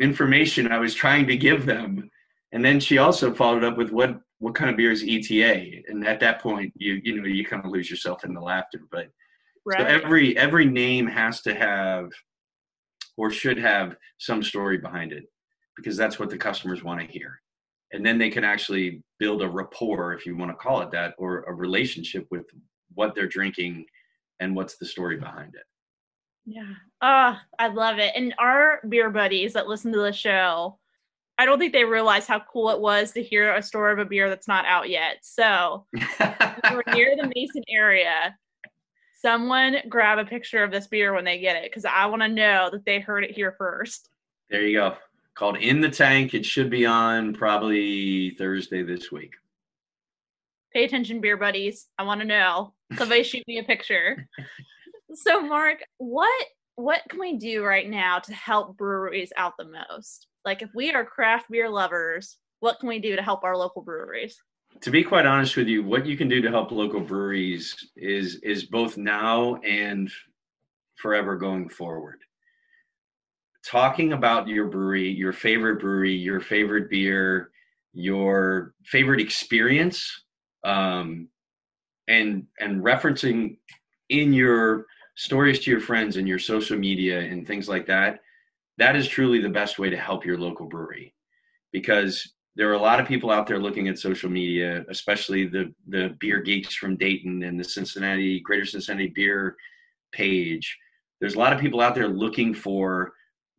information 0.00 0.70
I 0.70 0.78
was 0.78 0.94
trying 0.94 1.26
to 1.28 1.36
give 1.36 1.64
them. 1.64 2.10
And 2.52 2.64
then 2.64 2.80
she 2.80 2.98
also 2.98 3.32
followed 3.32 3.64
up 3.64 3.76
with 3.78 3.90
what 3.90 4.20
what 4.38 4.56
kind 4.56 4.68
of 4.68 4.76
beer 4.76 4.90
is 4.90 5.04
ETA? 5.06 5.84
And 5.88 6.06
at 6.06 6.20
that 6.20 6.40
point, 6.42 6.72
you 6.76 7.00
you 7.02 7.20
know 7.20 7.26
you 7.26 7.46
kind 7.46 7.64
of 7.64 7.70
lose 7.70 7.88
yourself 7.88 8.24
in 8.24 8.34
the 8.34 8.40
laughter. 8.40 8.80
But 8.90 9.08
right. 9.66 9.80
so 9.80 9.84
every 9.86 10.36
every 10.36 10.66
name 10.66 11.06
has 11.06 11.40
to 11.42 11.54
have 11.54 12.10
or 13.16 13.30
should 13.30 13.58
have 13.58 13.96
some 14.18 14.42
story 14.42 14.78
behind 14.78 15.12
it 15.12 15.24
because 15.76 15.96
that's 15.96 16.18
what 16.18 16.30
the 16.30 16.38
customers 16.38 16.82
want 16.82 17.00
to 17.00 17.06
hear. 17.06 17.40
And 17.92 18.04
then 18.04 18.18
they 18.18 18.30
can 18.30 18.44
actually 18.44 19.02
build 19.18 19.42
a 19.42 19.48
rapport, 19.48 20.14
if 20.14 20.24
you 20.24 20.36
want 20.36 20.50
to 20.50 20.56
call 20.56 20.80
it 20.80 20.90
that, 20.92 21.14
or 21.18 21.42
a 21.42 21.52
relationship 21.52 22.26
with 22.30 22.46
what 22.94 23.14
they're 23.14 23.28
drinking 23.28 23.84
and 24.40 24.56
what's 24.56 24.78
the 24.78 24.86
story 24.86 25.18
behind 25.18 25.54
it. 25.54 25.62
Yeah. 26.44 26.72
Ah, 27.02 27.36
uh, 27.36 27.38
I 27.58 27.68
love 27.68 27.98
it. 27.98 28.12
And 28.16 28.34
our 28.38 28.80
beer 28.88 29.10
buddies 29.10 29.52
that 29.52 29.68
listen 29.68 29.92
to 29.92 30.00
the 30.00 30.12
show, 30.12 30.78
I 31.38 31.44
don't 31.44 31.58
think 31.58 31.72
they 31.72 31.84
realize 31.84 32.26
how 32.26 32.40
cool 32.40 32.70
it 32.70 32.80
was 32.80 33.12
to 33.12 33.22
hear 33.22 33.54
a 33.54 33.62
story 33.62 33.92
of 33.92 33.98
a 33.98 34.04
beer 34.04 34.28
that's 34.28 34.48
not 34.48 34.64
out 34.64 34.88
yet. 34.88 35.18
So 35.22 35.86
we're 36.72 36.94
near 36.94 37.14
the 37.16 37.30
Mason 37.34 37.62
area. 37.68 38.36
Someone 39.22 39.76
grab 39.88 40.18
a 40.18 40.24
picture 40.24 40.64
of 40.64 40.72
this 40.72 40.88
beer 40.88 41.14
when 41.14 41.24
they 41.24 41.38
get 41.38 41.56
it 41.56 41.70
because 41.70 41.84
I 41.84 42.06
want 42.06 42.22
to 42.22 42.28
know 42.28 42.68
that 42.72 42.84
they 42.84 42.98
heard 42.98 43.22
it 43.22 43.30
here 43.30 43.54
first. 43.56 44.08
There 44.50 44.62
you 44.62 44.78
go. 44.78 44.96
Called 45.34 45.58
In 45.58 45.80
the 45.80 45.88
Tank. 45.88 46.34
It 46.34 46.44
should 46.44 46.68
be 46.68 46.84
on 46.84 47.32
probably 47.32 48.30
Thursday 48.30 48.82
this 48.82 49.12
week. 49.12 49.34
Pay 50.72 50.84
attention, 50.84 51.20
beer 51.20 51.36
buddies. 51.36 51.86
I 51.98 52.02
want 52.02 52.20
to 52.20 52.26
know. 52.26 52.74
Somebody 52.98 53.22
shoot 53.22 53.46
me 53.46 53.58
a 53.58 53.62
picture. 53.62 54.28
So, 55.14 55.40
Mark, 55.40 55.84
what 55.98 56.46
what 56.74 57.02
can 57.08 57.20
we 57.20 57.36
do 57.36 57.62
right 57.62 57.88
now 57.88 58.18
to 58.18 58.34
help 58.34 58.76
breweries 58.76 59.32
out 59.36 59.52
the 59.56 59.66
most? 59.66 60.26
Like, 60.44 60.62
if 60.62 60.70
we 60.74 60.92
are 60.92 61.04
craft 61.04 61.48
beer 61.48 61.68
lovers, 61.68 62.38
what 62.58 62.80
can 62.80 62.88
we 62.88 62.98
do 62.98 63.14
to 63.14 63.22
help 63.22 63.44
our 63.44 63.56
local 63.56 63.82
breweries? 63.82 64.42
To 64.80 64.90
be 64.90 65.04
quite 65.04 65.26
honest 65.26 65.56
with 65.56 65.68
you, 65.68 65.84
what 65.84 66.06
you 66.06 66.16
can 66.16 66.28
do 66.28 66.40
to 66.42 66.50
help 66.50 66.72
local 66.72 67.00
breweries 67.00 67.90
is 67.96 68.36
is 68.42 68.64
both 68.64 68.96
now 68.96 69.56
and 69.56 70.10
forever 70.96 71.36
going 71.36 71.68
forward. 71.68 72.20
talking 73.64 74.12
about 74.12 74.48
your 74.48 74.66
brewery, 74.66 75.08
your 75.10 75.32
favorite 75.32 75.80
brewery, 75.80 76.14
your 76.14 76.40
favorite 76.40 76.90
beer, 76.90 77.50
your 77.92 78.74
favorite 78.84 79.20
experience, 79.20 80.24
um, 80.64 81.28
and 82.08 82.46
and 82.60 82.82
referencing 82.82 83.56
in 84.08 84.32
your 84.32 84.86
stories 85.16 85.60
to 85.60 85.70
your 85.70 85.80
friends 85.80 86.16
and 86.16 86.26
your 86.26 86.38
social 86.38 86.78
media 86.78 87.20
and 87.20 87.46
things 87.46 87.68
like 87.68 87.86
that. 87.86 88.20
That 88.78 88.96
is 88.96 89.06
truly 89.06 89.40
the 89.40 89.48
best 89.48 89.78
way 89.78 89.90
to 89.90 89.96
help 89.96 90.24
your 90.24 90.38
local 90.38 90.66
brewery, 90.66 91.14
because 91.72 92.32
there 92.54 92.68
are 92.68 92.74
a 92.74 92.82
lot 92.82 93.00
of 93.00 93.08
people 93.08 93.30
out 93.30 93.46
there 93.46 93.58
looking 93.58 93.88
at 93.88 93.98
social 93.98 94.30
media, 94.30 94.84
especially 94.88 95.46
the 95.46 95.72
the 95.88 96.14
beer 96.20 96.40
geeks 96.40 96.74
from 96.74 96.96
Dayton 96.96 97.42
and 97.42 97.58
the 97.58 97.64
Cincinnati 97.64 98.40
Greater 98.40 98.66
Cincinnati 98.66 99.08
Beer 99.08 99.56
page. 100.12 100.78
There's 101.20 101.34
a 101.34 101.38
lot 101.38 101.52
of 101.52 101.60
people 101.60 101.80
out 101.80 101.94
there 101.94 102.08
looking 102.08 102.52
for 102.54 103.12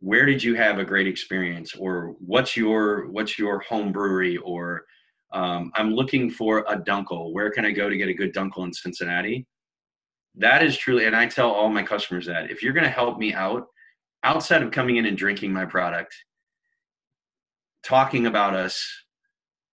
where 0.03 0.25
did 0.25 0.43
you 0.43 0.53
have 0.53 0.79
a 0.79 0.85
great 0.85 1.07
experience 1.07 1.73
or 1.75 2.13
what's 2.19 2.57
your 2.57 3.07
what's 3.07 3.39
your 3.39 3.59
home 3.61 3.93
brewery 3.93 4.35
or 4.37 4.83
um, 5.31 5.71
i'm 5.75 5.95
looking 5.95 6.29
for 6.29 6.59
a 6.67 6.77
dunkel 6.77 7.31
where 7.31 7.49
can 7.49 7.65
i 7.65 7.71
go 7.71 7.89
to 7.89 7.95
get 7.95 8.09
a 8.09 8.13
good 8.13 8.33
dunkel 8.33 8.65
in 8.65 8.73
cincinnati 8.73 9.47
that 10.35 10.61
is 10.61 10.77
truly 10.77 11.05
and 11.05 11.15
i 11.15 11.25
tell 11.25 11.49
all 11.49 11.69
my 11.69 11.81
customers 11.81 12.25
that 12.25 12.51
if 12.51 12.61
you're 12.61 12.73
going 12.73 12.83
to 12.83 12.89
help 12.89 13.17
me 13.17 13.33
out 13.33 13.65
outside 14.25 14.61
of 14.61 14.71
coming 14.71 14.97
in 14.97 15.05
and 15.05 15.17
drinking 15.17 15.53
my 15.53 15.63
product 15.65 16.13
talking 17.83 18.27
about 18.27 18.53
us 18.55 18.85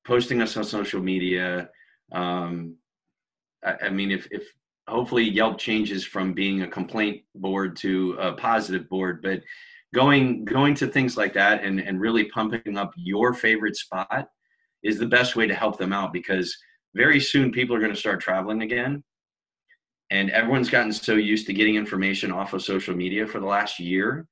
posting 0.07 0.43
us 0.43 0.57
on 0.57 0.65
social 0.65 1.01
media 1.01 1.69
um, 2.13 2.77
I, 3.65 3.75
I 3.87 3.91
mean 3.91 4.11
if 4.11 4.27
if 4.31 4.45
hopefully 4.89 5.25
yelp 5.25 5.59
changes 5.59 6.05
from 6.05 6.33
being 6.33 6.63
a 6.63 6.69
complaint 6.69 7.23
board 7.35 7.77
to 7.77 8.17
a 8.19 8.33
positive 8.33 8.89
board 8.89 9.23
but 9.23 9.41
going 9.95 10.45
going 10.45 10.75
to 10.75 10.87
things 10.87 11.17
like 11.17 11.35
that 11.35 11.65
and 11.65 11.81
and 11.81 12.01
really 12.01 12.25
pumping 12.25 12.77
up 12.77 12.93
your 12.97 13.35
favorite 13.35 13.77
spot 13.77 14.29
is 14.83 14.99
the 14.99 15.07
best 15.07 15.37
way 15.37 15.47
to 15.47 15.55
help 15.55 15.79
them 15.79 15.93
out 15.93 16.13
because 16.13 16.57
very 16.95 17.21
soon 17.21 17.53
people 17.53 17.75
are 17.77 17.81
going 17.81 17.93
to 17.93 17.99
start 17.99 18.21
traveling 18.21 18.63
again. 18.63 19.03
And 20.11 20.31
everyone's 20.31 20.71
gotten 20.71 20.93
so 20.93 21.15
used 21.15 21.47
to 21.47 21.53
getting 21.53 21.77
information 21.77 22.33
off 22.33 22.53
of 22.53 22.63
social 22.63 22.97
media 22.97 23.27
for 23.27 23.39
the 23.39 23.47
last 23.47 23.79
year 23.79 24.27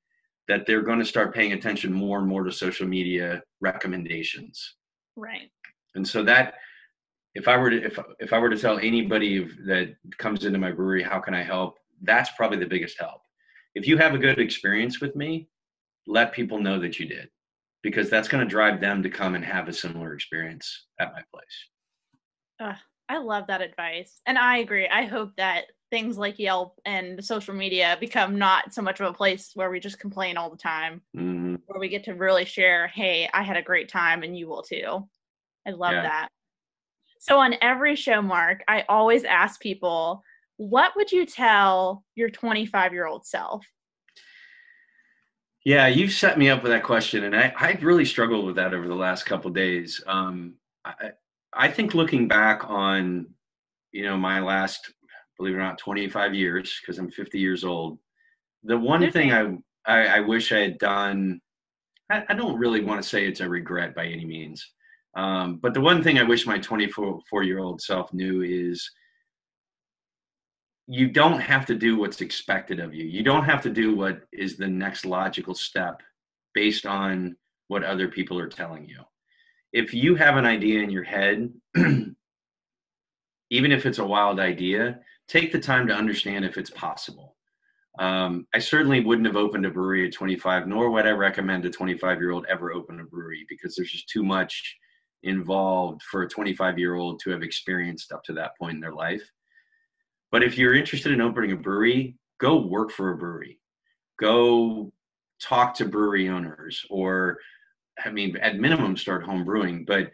that 0.48 0.66
they're 0.66 0.82
going 0.82 0.98
to 0.98 1.04
start 1.04 1.34
paying 1.34 1.52
attention 1.52 1.92
more 1.92 2.18
and 2.18 2.26
more 2.26 2.44
to 2.44 2.52
social 2.52 2.86
media 2.86 3.42
recommendations 3.60 4.74
right 5.16 5.50
and 5.94 6.06
so 6.06 6.22
that 6.22 6.54
if 7.34 7.48
i 7.48 7.56
were 7.56 7.70
to 7.70 7.82
if, 7.84 7.98
if 8.18 8.32
i 8.32 8.38
were 8.38 8.50
to 8.50 8.58
tell 8.58 8.78
anybody 8.78 9.48
that 9.66 9.94
comes 10.18 10.44
into 10.44 10.58
my 10.58 10.70
brewery 10.70 11.02
how 11.02 11.18
can 11.18 11.34
i 11.34 11.42
help 11.42 11.78
that's 12.02 12.30
probably 12.36 12.58
the 12.58 12.66
biggest 12.66 12.98
help 12.98 13.22
if 13.78 13.86
you 13.86 13.96
have 13.96 14.14
a 14.14 14.18
good 14.18 14.40
experience 14.40 15.00
with 15.00 15.14
me, 15.14 15.48
let 16.06 16.32
people 16.32 16.60
know 16.60 16.80
that 16.80 16.98
you 16.98 17.06
did 17.06 17.28
because 17.82 18.10
that's 18.10 18.26
going 18.26 18.42
to 18.42 18.50
drive 18.50 18.80
them 18.80 19.04
to 19.04 19.08
come 19.08 19.36
and 19.36 19.44
have 19.44 19.68
a 19.68 19.72
similar 19.72 20.14
experience 20.14 20.86
at 20.98 21.12
my 21.12 21.22
place. 21.32 21.46
Uh, 22.58 22.74
I 23.08 23.18
love 23.18 23.46
that 23.46 23.60
advice. 23.60 24.20
And 24.26 24.36
I 24.36 24.58
agree. 24.58 24.88
I 24.88 25.04
hope 25.04 25.30
that 25.36 25.66
things 25.90 26.18
like 26.18 26.38
Yelp 26.38 26.78
and 26.84 27.24
social 27.24 27.54
media 27.54 27.96
become 28.00 28.38
not 28.38 28.72
so 28.74 28.82
much 28.82 29.00
of 29.00 29.06
a 29.06 29.12
place 29.12 29.52
where 29.54 29.70
we 29.70 29.80
just 29.80 29.98
complain 29.98 30.36
all 30.36 30.50
the 30.50 30.56
time, 30.56 31.00
mm-hmm. 31.16 31.56
where 31.66 31.80
we 31.80 31.88
get 31.88 32.04
to 32.04 32.14
really 32.14 32.44
share, 32.44 32.88
hey, 32.88 33.28
I 33.32 33.42
had 33.42 33.56
a 33.56 33.62
great 33.62 33.88
time 33.88 34.22
and 34.22 34.36
you 34.36 34.48
will 34.48 34.62
too. 34.62 35.08
I 35.66 35.70
love 35.70 35.92
yeah. 35.92 36.02
that. 36.02 36.28
So, 37.20 37.38
on 37.38 37.54
every 37.60 37.96
show, 37.96 38.22
Mark, 38.22 38.62
I 38.68 38.84
always 38.88 39.24
ask 39.24 39.60
people 39.60 40.22
what 40.58 40.92
would 40.96 41.10
you 41.10 41.24
tell 41.24 42.04
your 42.16 42.28
25 42.28 42.92
year 42.92 43.06
old 43.06 43.24
self? 43.24 43.64
Yeah, 45.64 45.86
you've 45.86 46.12
set 46.12 46.38
me 46.38 46.50
up 46.50 46.62
with 46.62 46.72
that 46.72 46.82
question, 46.82 47.24
and 47.24 47.36
I, 47.36 47.52
I've 47.58 47.82
really 47.82 48.04
struggled 48.04 48.46
with 48.46 48.56
that 48.56 48.74
over 48.74 48.88
the 48.88 48.94
last 48.94 49.24
couple 49.24 49.50
days. 49.50 50.02
Um, 50.06 50.54
I, 50.84 51.10
I 51.52 51.68
think 51.68 51.94
looking 51.94 52.28
back 52.28 52.68
on, 52.68 53.26
you 53.92 54.04
know, 54.04 54.16
my 54.16 54.40
last, 54.40 54.92
believe 55.38 55.54
it 55.54 55.58
or 55.58 55.62
not, 55.62 55.78
25 55.78 56.34
years, 56.34 56.78
because 56.80 56.98
I'm 56.98 57.10
50 57.10 57.38
years 57.38 57.64
old, 57.64 57.98
the 58.64 58.78
one 58.78 59.10
thing 59.10 59.32
I, 59.32 59.56
I, 59.86 60.06
I 60.18 60.20
wish 60.20 60.52
I 60.52 60.58
had 60.58 60.78
done, 60.78 61.40
I, 62.10 62.24
I 62.28 62.34
don't 62.34 62.58
really 62.58 62.84
want 62.84 63.02
to 63.02 63.08
say 63.08 63.26
it's 63.26 63.40
a 63.40 63.48
regret 63.48 63.94
by 63.94 64.06
any 64.06 64.24
means, 64.24 64.68
um, 65.16 65.56
but 65.56 65.74
the 65.74 65.80
one 65.80 66.02
thing 66.02 66.18
I 66.18 66.24
wish 66.24 66.46
my 66.46 66.58
24 66.58 67.42
year 67.42 67.58
old 67.60 67.80
self 67.80 68.12
knew 68.12 68.42
is 68.42 68.90
you 70.86 71.08
don't 71.08 71.40
have 71.40 71.66
to 71.66 71.74
do 71.74 71.98
what's 71.98 72.22
expected 72.22 72.80
of 72.80 72.94
you. 72.94 73.04
You 73.04 73.22
don't 73.22 73.44
have 73.44 73.62
to 73.62 73.70
do 73.70 73.94
what 73.94 74.22
is 74.32 74.56
the 74.56 74.66
next 74.66 75.04
logical 75.04 75.54
step 75.54 76.02
based 76.54 76.86
on 76.86 77.36
what 77.68 77.84
other 77.84 78.08
people 78.08 78.38
are 78.38 78.48
telling 78.48 78.88
you. 78.88 79.02
If 79.72 79.92
you 79.92 80.14
have 80.14 80.36
an 80.36 80.46
idea 80.46 80.80
in 80.82 80.88
your 80.88 81.04
head, 81.04 81.52
even 81.76 82.14
if 83.72 83.84
it's 83.84 83.98
a 83.98 84.06
wild 84.06 84.40
idea, 84.40 85.00
take 85.28 85.52
the 85.52 85.60
time 85.60 85.86
to 85.86 85.94
understand 85.94 86.44
if 86.44 86.56
it's 86.56 86.70
possible. 86.70 87.36
Um, 87.98 88.46
I 88.54 88.58
certainly 88.58 89.00
wouldn't 89.00 89.26
have 89.26 89.36
opened 89.36 89.66
a 89.66 89.70
brewery 89.70 90.06
at 90.06 90.12
25, 90.12 90.66
nor 90.66 90.90
would 90.90 91.06
I 91.06 91.10
recommend 91.10 91.64
a 91.64 91.70
25 91.70 92.20
year 92.20 92.30
old 92.30 92.46
ever 92.48 92.72
open 92.72 93.00
a 93.00 93.04
brewery 93.04 93.44
because 93.48 93.74
there's 93.74 93.90
just 93.90 94.08
too 94.08 94.22
much 94.22 94.76
involved 95.24 96.02
for 96.02 96.22
a 96.22 96.28
25 96.28 96.78
year 96.78 96.94
old 96.94 97.20
to 97.20 97.30
have 97.30 97.42
experienced 97.42 98.12
up 98.12 98.22
to 98.24 98.32
that 98.34 98.56
point 98.58 98.74
in 98.74 98.80
their 98.80 98.94
life. 98.94 99.22
But 100.30 100.42
if 100.42 100.56
you're 100.56 100.74
interested 100.74 101.12
in 101.12 101.20
opening 101.20 101.52
a 101.52 101.56
brewery, 101.56 102.16
go 102.38 102.56
work 102.58 102.92
for 102.92 103.10
a 103.10 103.16
brewery. 103.16 103.60
Go 104.20 104.92
talk 105.42 105.74
to 105.74 105.84
brewery 105.84 106.28
owners 106.28 106.84
or 106.90 107.38
I 108.04 108.10
mean 108.10 108.36
at 108.36 108.58
minimum 108.58 108.96
start 108.96 109.24
home 109.24 109.44
brewing. 109.44 109.84
But 109.84 110.12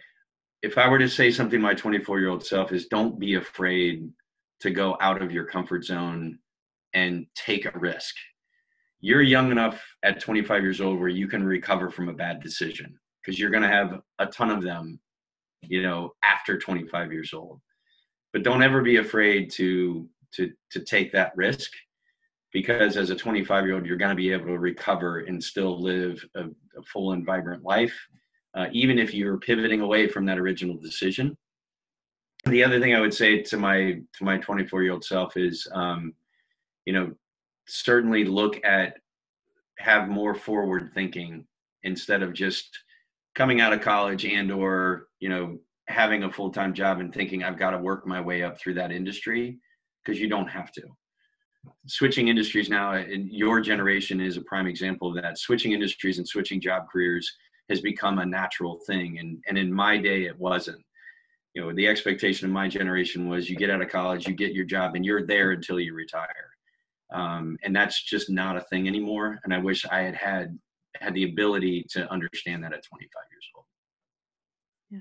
if 0.62 0.78
I 0.78 0.88
were 0.88 0.98
to 0.98 1.08
say 1.08 1.30
something 1.30 1.60
my 1.60 1.74
24 1.74 2.20
year 2.20 2.30
old 2.30 2.46
self 2.46 2.72
is 2.72 2.86
don't 2.86 3.18
be 3.18 3.34
afraid 3.34 4.08
to 4.64 4.70
go 4.70 4.96
out 5.00 5.22
of 5.22 5.32
your 5.32 5.44
comfort 5.44 5.84
zone 5.84 6.38
and 6.92 7.26
take 7.34 7.64
a 7.64 7.78
risk. 7.78 8.14
You're 9.00 9.22
young 9.22 9.50
enough 9.50 9.82
at 10.02 10.20
25 10.20 10.62
years 10.62 10.80
old 10.80 10.98
where 10.98 11.08
you 11.08 11.28
can 11.28 11.44
recover 11.44 11.90
from 11.90 12.08
a 12.08 12.14
bad 12.14 12.42
decision 12.42 12.98
because 13.22 13.38
you're 13.38 13.50
going 13.50 13.62
to 13.62 13.68
have 13.68 14.00
a 14.18 14.26
ton 14.26 14.50
of 14.50 14.62
them, 14.62 15.00
you 15.62 15.82
know, 15.82 16.12
after 16.22 16.58
25 16.58 17.12
years 17.12 17.32
old 17.32 17.60
but 18.34 18.42
don't 18.42 18.62
ever 18.62 18.82
be 18.82 18.96
afraid 18.96 19.50
to 19.52 20.06
to 20.32 20.52
to 20.70 20.80
take 20.80 21.10
that 21.12 21.32
risk 21.36 21.70
because 22.52 22.98
as 22.98 23.08
a 23.08 23.16
25 23.16 23.64
year 23.64 23.76
old 23.76 23.86
you're 23.86 23.96
going 23.96 24.10
to 24.10 24.16
be 24.16 24.32
able 24.32 24.46
to 24.46 24.58
recover 24.58 25.20
and 25.20 25.42
still 25.42 25.80
live 25.80 26.22
a, 26.34 26.42
a 26.42 26.82
full 26.92 27.12
and 27.12 27.24
vibrant 27.24 27.62
life 27.64 27.94
uh, 28.54 28.66
even 28.72 28.98
if 28.98 29.14
you're 29.14 29.38
pivoting 29.38 29.80
away 29.80 30.06
from 30.06 30.26
that 30.26 30.38
original 30.38 30.76
decision 30.76 31.34
the 32.46 32.62
other 32.62 32.80
thing 32.80 32.94
i 32.94 33.00
would 33.00 33.14
say 33.14 33.42
to 33.42 33.56
my 33.56 33.98
to 34.12 34.24
my 34.24 34.38
24 34.38 34.82
year 34.82 34.92
old 34.92 35.04
self 35.04 35.36
is 35.36 35.66
um, 35.72 36.12
you 36.84 36.92
know 36.92 37.12
certainly 37.66 38.24
look 38.24 38.62
at 38.64 38.96
have 39.78 40.08
more 40.08 40.34
forward 40.34 40.90
thinking 40.94 41.46
instead 41.82 42.22
of 42.22 42.32
just 42.32 42.78
coming 43.34 43.60
out 43.60 43.72
of 43.72 43.80
college 43.80 44.24
and 44.24 44.50
or 44.52 45.08
you 45.20 45.28
know 45.28 45.58
having 45.88 46.24
a 46.24 46.32
full-time 46.32 46.72
job 46.72 47.00
and 47.00 47.12
thinking 47.12 47.42
I've 47.42 47.58
got 47.58 47.70
to 47.70 47.78
work 47.78 48.06
my 48.06 48.20
way 48.20 48.42
up 48.42 48.58
through 48.58 48.74
that 48.74 48.90
industry 48.90 49.58
because 50.02 50.20
you 50.20 50.28
don't 50.28 50.48
have 50.48 50.72
to. 50.72 50.82
Switching 51.86 52.28
industries 52.28 52.68
now, 52.68 52.94
in 52.94 53.28
your 53.30 53.60
generation 53.60 54.20
is 54.20 54.36
a 54.36 54.42
prime 54.42 54.66
example 54.66 55.08
of 55.08 55.22
that. 55.22 55.38
Switching 55.38 55.72
industries 55.72 56.18
and 56.18 56.28
switching 56.28 56.60
job 56.60 56.84
careers 56.90 57.30
has 57.70 57.80
become 57.80 58.18
a 58.18 58.26
natural 58.26 58.80
thing, 58.86 59.18
and 59.18 59.42
and 59.48 59.56
in 59.56 59.72
my 59.72 59.96
day 59.96 60.24
it 60.24 60.38
wasn't. 60.38 60.82
You 61.54 61.62
know, 61.62 61.72
the 61.72 61.86
expectation 61.86 62.46
of 62.46 62.52
my 62.52 62.68
generation 62.68 63.28
was 63.28 63.48
you 63.48 63.56
get 63.56 63.70
out 63.70 63.80
of 63.80 63.88
college, 63.88 64.26
you 64.26 64.34
get 64.34 64.52
your 64.52 64.64
job, 64.64 64.96
and 64.96 65.04
you're 65.04 65.24
there 65.24 65.52
until 65.52 65.78
you 65.78 65.94
retire. 65.94 66.50
Um, 67.12 67.56
and 67.62 67.74
that's 67.74 68.02
just 68.02 68.28
not 68.28 68.56
a 68.56 68.60
thing 68.62 68.88
anymore. 68.88 69.38
And 69.44 69.54
I 69.54 69.58
wish 69.58 69.86
I 69.86 70.00
had 70.00 70.16
had 70.16 70.58
had 71.00 71.14
the 71.14 71.24
ability 71.24 71.86
to 71.90 72.10
understand 72.10 72.62
that 72.62 72.72
at 72.72 72.84
25 72.84 73.22
years 73.30 73.48
old. 73.56 73.64
Yeah. 74.90 74.98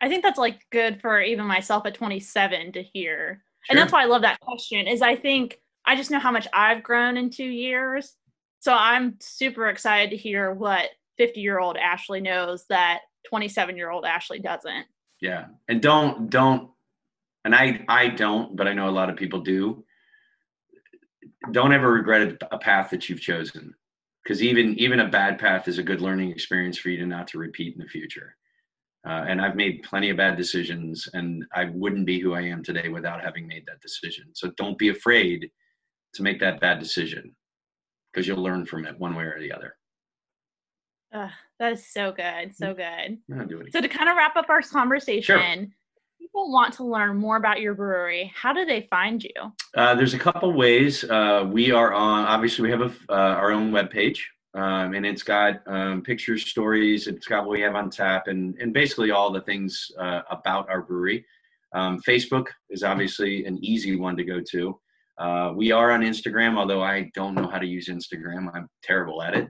I 0.00 0.08
think 0.08 0.22
that's 0.22 0.38
like 0.38 0.60
good 0.70 1.00
for 1.00 1.20
even 1.20 1.46
myself 1.46 1.86
at 1.86 1.94
27 1.94 2.72
to 2.72 2.82
hear. 2.82 3.42
Sure. 3.64 3.70
And 3.70 3.78
that's 3.78 3.92
why 3.92 4.02
I 4.02 4.06
love 4.06 4.22
that 4.22 4.40
question 4.40 4.86
is 4.86 5.02
I 5.02 5.16
think 5.16 5.58
I 5.84 5.96
just 5.96 6.10
know 6.10 6.18
how 6.18 6.30
much 6.30 6.48
I've 6.52 6.82
grown 6.82 7.16
in 7.16 7.30
2 7.30 7.44
years. 7.44 8.14
So 8.60 8.72
I'm 8.72 9.16
super 9.20 9.68
excited 9.68 10.10
to 10.10 10.16
hear 10.16 10.52
what 10.52 10.90
50 11.18 11.40
year 11.40 11.58
old 11.58 11.76
Ashley 11.76 12.20
knows 12.20 12.64
that 12.70 13.00
27 13.28 13.76
year 13.76 13.90
old 13.90 14.04
Ashley 14.04 14.38
doesn't. 14.38 14.86
Yeah. 15.24 15.46
And 15.68 15.80
don't 15.80 16.28
don't 16.28 16.68
and 17.46 17.54
I 17.54 17.82
I 17.88 18.08
don't, 18.08 18.54
but 18.54 18.68
I 18.68 18.74
know 18.74 18.90
a 18.90 18.98
lot 19.00 19.08
of 19.08 19.16
people 19.16 19.40
do. 19.40 19.82
Don't 21.50 21.72
ever 21.72 21.90
regret 21.90 22.36
a 22.52 22.58
path 22.58 22.90
that 22.90 23.08
you've 23.08 23.22
chosen 23.22 23.74
because 24.22 24.42
even 24.42 24.78
even 24.78 25.00
a 25.00 25.08
bad 25.08 25.38
path 25.38 25.66
is 25.66 25.78
a 25.78 25.82
good 25.82 26.02
learning 26.02 26.30
experience 26.30 26.76
for 26.76 26.90
you 26.90 26.98
to 26.98 27.06
not 27.06 27.26
to 27.28 27.38
repeat 27.38 27.74
in 27.74 27.80
the 27.80 27.88
future. 27.88 28.36
Uh, 29.06 29.24
and 29.26 29.40
I've 29.40 29.56
made 29.56 29.82
plenty 29.82 30.10
of 30.10 30.18
bad 30.18 30.36
decisions, 30.36 31.08
and 31.14 31.46
I 31.54 31.70
wouldn't 31.72 32.04
be 32.04 32.20
who 32.20 32.34
I 32.34 32.42
am 32.42 32.62
today 32.62 32.90
without 32.90 33.24
having 33.24 33.46
made 33.46 33.64
that 33.66 33.80
decision. 33.80 34.26
So 34.34 34.50
don't 34.58 34.76
be 34.76 34.90
afraid 34.90 35.50
to 36.16 36.22
make 36.22 36.38
that 36.40 36.60
bad 36.60 36.80
decision 36.80 37.34
because 38.12 38.26
you'll 38.28 38.42
learn 38.42 38.66
from 38.66 38.84
it 38.84 38.98
one 39.00 39.14
way 39.14 39.24
or 39.24 39.40
the 39.40 39.52
other. 39.52 39.76
Uh, 41.14 41.30
that 41.60 41.72
is 41.72 41.86
so 41.86 42.12
good, 42.12 42.54
so 42.54 42.74
good. 42.74 43.18
Do 43.48 43.60
it. 43.60 43.72
So 43.72 43.80
to 43.80 43.88
kind 43.88 44.08
of 44.08 44.16
wrap 44.16 44.36
up 44.36 44.46
our 44.48 44.62
conversation, 44.62 45.72
people 46.34 46.50
want 46.50 46.74
to 46.74 46.84
learn 46.84 47.16
more 47.16 47.36
about 47.36 47.60
your 47.60 47.74
brewery, 47.74 48.32
how 48.34 48.52
do 48.52 48.64
they 48.64 48.88
find 48.90 49.22
you? 49.22 49.30
Uh, 49.76 49.94
there's 49.94 50.14
a 50.14 50.18
couple 50.18 50.52
ways. 50.52 51.04
Uh, 51.04 51.48
we 51.50 51.70
are 51.70 51.92
on. 51.92 52.24
Obviously, 52.24 52.64
we 52.64 52.70
have 52.70 52.80
a, 52.80 52.92
uh, 53.08 53.34
our 53.36 53.52
own 53.52 53.70
webpage, 53.70 54.18
um, 54.54 54.94
and 54.94 55.06
it's 55.06 55.22
got 55.22 55.62
um, 55.66 56.02
pictures, 56.02 56.44
stories. 56.46 57.06
It's 57.06 57.26
got 57.26 57.44
what 57.44 57.52
we 57.52 57.60
have 57.60 57.76
on 57.76 57.90
tap, 57.90 58.26
and 58.26 58.56
and 58.58 58.72
basically 58.72 59.10
all 59.10 59.30
the 59.30 59.42
things 59.42 59.90
uh, 59.98 60.22
about 60.30 60.68
our 60.68 60.82
brewery. 60.82 61.24
Um, 61.72 62.00
Facebook 62.06 62.48
is 62.70 62.82
obviously 62.82 63.44
an 63.46 63.62
easy 63.62 63.96
one 63.96 64.16
to 64.16 64.24
go 64.24 64.40
to. 64.40 64.80
Uh, 65.18 65.52
we 65.54 65.70
are 65.70 65.92
on 65.92 66.00
Instagram, 66.02 66.56
although 66.56 66.82
I 66.82 67.10
don't 67.14 67.34
know 67.34 67.48
how 67.48 67.58
to 67.58 67.66
use 67.66 67.88
Instagram. 67.88 68.50
I'm 68.54 68.68
terrible 68.82 69.22
at 69.22 69.34
it. 69.34 69.48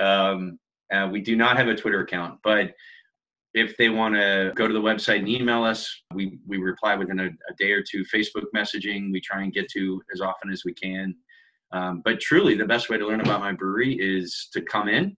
Um, 0.00 0.58
uh, 0.92 1.08
we 1.10 1.20
do 1.20 1.36
not 1.36 1.56
have 1.56 1.68
a 1.68 1.74
Twitter 1.74 2.00
account, 2.00 2.38
but 2.42 2.74
if 3.54 3.76
they 3.76 3.88
want 3.88 4.14
to 4.16 4.52
go 4.56 4.66
to 4.66 4.74
the 4.74 4.80
website 4.80 5.20
and 5.20 5.28
email 5.28 5.62
us, 5.62 5.88
we, 6.12 6.38
we 6.46 6.58
reply 6.58 6.96
within 6.96 7.20
a, 7.20 7.26
a, 7.26 7.54
day 7.56 7.70
or 7.70 7.82
two. 7.82 8.04
Facebook 8.12 8.46
messaging, 8.54 9.12
we 9.12 9.20
try 9.20 9.42
and 9.42 9.52
get 9.52 9.70
to 9.70 10.02
as 10.12 10.20
often 10.20 10.50
as 10.50 10.64
we 10.64 10.74
can. 10.74 11.14
Um, 11.72 12.02
but 12.04 12.20
truly, 12.20 12.56
the 12.56 12.66
best 12.66 12.90
way 12.90 12.98
to 12.98 13.06
learn 13.06 13.20
about 13.20 13.40
my 13.40 13.52
brewery 13.52 13.94
is 13.94 14.48
to 14.52 14.60
come 14.60 14.88
in 14.88 15.16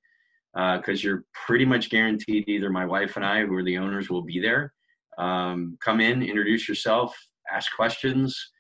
because 0.53 1.05
uh, 1.05 1.09
you're 1.09 1.25
pretty 1.47 1.65
much 1.65 1.91
guaranteed 1.91 2.49
either 2.49 2.71
my 2.71 2.85
wife 2.85 3.17
and 3.17 3.25
I, 3.25 3.45
who 3.45 3.55
are 3.57 3.65
the 3.65 3.79
owners, 3.79 4.09
will 4.09 4.23
be 4.23 4.41
there. 4.41 4.73
Um, 5.19 5.77
come 5.83 6.01
in, 6.01 6.23
introduce 6.23 6.69
yourself, 6.69 7.15
ask 7.53 7.75
questions. 7.75 8.51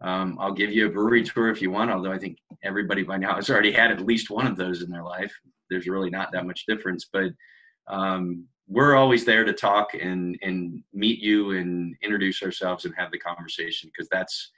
Um, 0.00 0.36
I'll 0.40 0.52
give 0.52 0.72
you 0.72 0.86
a 0.86 0.90
brewery 0.90 1.22
tour 1.22 1.50
if 1.50 1.62
you 1.62 1.70
want, 1.70 1.90
although 1.90 2.12
I 2.12 2.18
think 2.18 2.38
everybody 2.62 3.02
by 3.02 3.18
now 3.18 3.36
has 3.36 3.50
already 3.50 3.72
had 3.72 3.90
at 3.90 4.04
least 4.04 4.30
one 4.30 4.46
of 4.46 4.56
those 4.56 4.82
in 4.82 4.90
their 4.90 5.04
life. 5.04 5.32
There's 5.74 5.88
really 5.88 6.10
not 6.10 6.30
that 6.32 6.46
much 6.46 6.66
difference, 6.66 7.08
but 7.12 7.32
um, 7.88 8.44
we're 8.68 8.94
always 8.94 9.24
there 9.24 9.44
to 9.44 9.52
talk 9.52 9.94
and 9.94 10.38
and 10.42 10.82
meet 10.92 11.18
you 11.18 11.50
and 11.50 11.96
introduce 12.00 12.42
ourselves 12.44 12.84
and 12.84 12.94
have 12.96 13.10
the 13.10 13.18
conversation 13.18 13.90
because 13.92 14.08
that's 14.08 14.52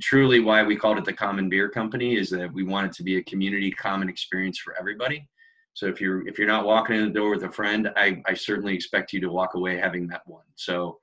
truly 0.00 0.40
why 0.40 0.64
we 0.64 0.76
called 0.76 0.98
it 0.98 1.04
the 1.04 1.12
common 1.12 1.48
beer 1.48 1.68
company 1.68 2.16
is 2.16 2.28
that 2.30 2.52
we 2.52 2.64
want 2.64 2.86
it 2.86 2.92
to 2.92 3.04
be 3.04 3.18
a 3.18 3.24
community 3.24 3.70
common 3.70 4.08
experience 4.08 4.58
for 4.58 4.76
everybody. 4.78 5.28
So 5.74 5.86
if 5.86 6.00
you're 6.00 6.26
if 6.26 6.38
you're 6.38 6.48
not 6.48 6.66
walking 6.66 6.96
in 6.96 7.04
the 7.04 7.10
door 7.10 7.30
with 7.30 7.44
a 7.44 7.52
friend 7.52 7.88
i, 7.96 8.20
I 8.26 8.34
certainly 8.34 8.74
expect 8.74 9.12
you 9.12 9.20
to 9.20 9.30
walk 9.30 9.54
away 9.54 9.78
having 9.78 10.08
met 10.08 10.22
one. 10.26 10.44
So 10.56 10.98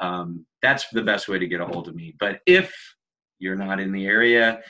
um, 0.00 0.44
that's 0.62 0.88
the 0.88 1.02
best 1.02 1.28
way 1.28 1.38
to 1.38 1.46
get 1.46 1.60
a 1.60 1.66
hold 1.66 1.86
of 1.86 1.94
me. 1.94 2.14
But 2.18 2.40
if 2.44 2.74
you're 3.38 3.56
not 3.56 3.78
in 3.78 3.92
the 3.92 4.06
area 4.06 4.60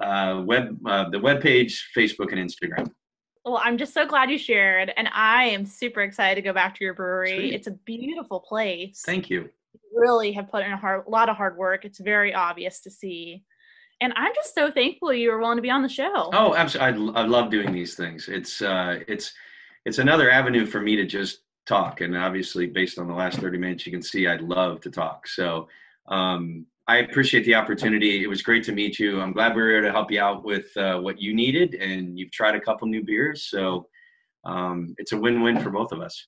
uh, 0.00 0.42
web 0.44 0.78
uh, 0.86 1.08
the 1.10 1.18
web 1.18 1.40
page 1.40 1.90
facebook 1.96 2.32
and 2.32 2.38
instagram 2.38 2.90
well, 3.44 3.60
I'm 3.62 3.78
just 3.78 3.94
so 3.94 4.06
glad 4.06 4.30
you 4.30 4.38
shared, 4.38 4.92
and 4.96 5.08
I 5.12 5.44
am 5.46 5.64
super 5.64 6.02
excited 6.02 6.36
to 6.36 6.42
go 6.42 6.52
back 6.52 6.74
to 6.76 6.84
your 6.84 6.94
brewery. 6.94 7.36
Sweet. 7.36 7.54
It's 7.54 7.66
a 7.66 7.72
beautiful 7.72 8.40
place. 8.40 9.02
Thank 9.04 9.30
you. 9.30 9.48
you 9.72 9.80
really 9.94 10.32
have 10.32 10.50
put 10.50 10.64
in 10.64 10.72
a 10.72 10.76
hard, 10.76 11.04
lot 11.08 11.28
of 11.28 11.36
hard 11.36 11.56
work. 11.56 11.84
It's 11.84 11.98
very 11.98 12.34
obvious 12.34 12.80
to 12.80 12.90
see, 12.90 13.44
and 14.00 14.12
I'm 14.16 14.32
just 14.34 14.54
so 14.54 14.70
thankful 14.70 15.12
you 15.12 15.30
were 15.30 15.38
willing 15.38 15.56
to 15.56 15.62
be 15.62 15.70
on 15.70 15.82
the 15.82 15.88
show. 15.88 16.30
Oh, 16.32 16.54
absolutely! 16.54 17.14
I, 17.14 17.22
I 17.22 17.26
love 17.26 17.50
doing 17.50 17.72
these 17.72 17.94
things. 17.94 18.28
It's 18.28 18.62
uh, 18.62 19.00
it's 19.08 19.32
it's 19.84 19.98
another 19.98 20.30
avenue 20.30 20.66
for 20.66 20.80
me 20.80 20.96
to 20.96 21.06
just 21.06 21.40
talk, 21.66 22.00
and 22.00 22.16
obviously, 22.16 22.66
based 22.66 22.98
on 22.98 23.08
the 23.08 23.14
last 23.14 23.38
30 23.38 23.58
minutes, 23.58 23.86
you 23.86 23.92
can 23.92 24.02
see 24.02 24.26
I'd 24.26 24.42
love 24.42 24.80
to 24.82 24.90
talk. 24.90 25.26
So. 25.26 25.68
Um, 26.06 26.64
I 26.88 26.98
appreciate 26.98 27.44
the 27.44 27.54
opportunity. 27.54 28.24
It 28.24 28.28
was 28.28 28.40
great 28.40 28.64
to 28.64 28.72
meet 28.72 28.98
you. 28.98 29.20
I'm 29.20 29.34
glad 29.34 29.54
we 29.54 29.60
were 29.60 29.76
able 29.76 29.88
to 29.88 29.92
help 29.92 30.10
you 30.10 30.22
out 30.22 30.42
with 30.42 30.74
uh, 30.78 30.98
what 30.98 31.20
you 31.20 31.34
needed, 31.34 31.74
and 31.74 32.18
you've 32.18 32.30
tried 32.30 32.54
a 32.54 32.60
couple 32.60 32.88
new 32.88 33.04
beers, 33.04 33.44
so 33.44 33.86
um, 34.46 34.94
it's 34.96 35.12
a 35.12 35.16
win-win 35.16 35.60
for 35.60 35.68
both 35.68 35.92
of 35.92 36.00
us. 36.00 36.26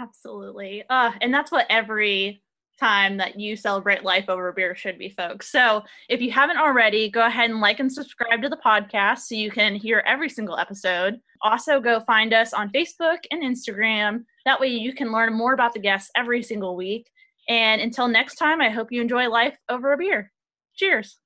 Absolutely, 0.00 0.84
uh, 0.88 1.10
and 1.20 1.34
that's 1.34 1.50
what 1.50 1.66
every 1.70 2.40
time 2.78 3.16
that 3.16 3.38
you 3.38 3.56
celebrate 3.56 4.04
life 4.04 4.28
over 4.28 4.52
beer 4.52 4.74
should 4.74 4.98
be, 4.98 5.08
folks. 5.08 5.50
So 5.50 5.82
if 6.08 6.20
you 6.20 6.30
haven't 6.30 6.58
already, 6.58 7.10
go 7.10 7.26
ahead 7.26 7.50
and 7.50 7.60
like 7.60 7.80
and 7.80 7.92
subscribe 7.92 8.42
to 8.42 8.48
the 8.48 8.58
podcast 8.64 9.20
so 9.20 9.34
you 9.34 9.50
can 9.50 9.74
hear 9.74 10.02
every 10.06 10.28
single 10.28 10.56
episode. 10.56 11.20
Also, 11.42 11.80
go 11.80 12.00
find 12.00 12.32
us 12.32 12.52
on 12.52 12.70
Facebook 12.70 13.18
and 13.30 13.42
Instagram. 13.42 14.24
That 14.44 14.60
way, 14.60 14.68
you 14.68 14.94
can 14.94 15.12
learn 15.12 15.34
more 15.34 15.52
about 15.52 15.72
the 15.72 15.80
guests 15.80 16.10
every 16.16 16.42
single 16.42 16.76
week. 16.76 17.10
And 17.48 17.80
until 17.80 18.08
next 18.08 18.36
time, 18.36 18.60
I 18.60 18.70
hope 18.70 18.92
you 18.92 19.00
enjoy 19.00 19.28
life 19.28 19.56
over 19.68 19.92
a 19.92 19.96
beer. 19.98 20.32
Cheers. 20.76 21.18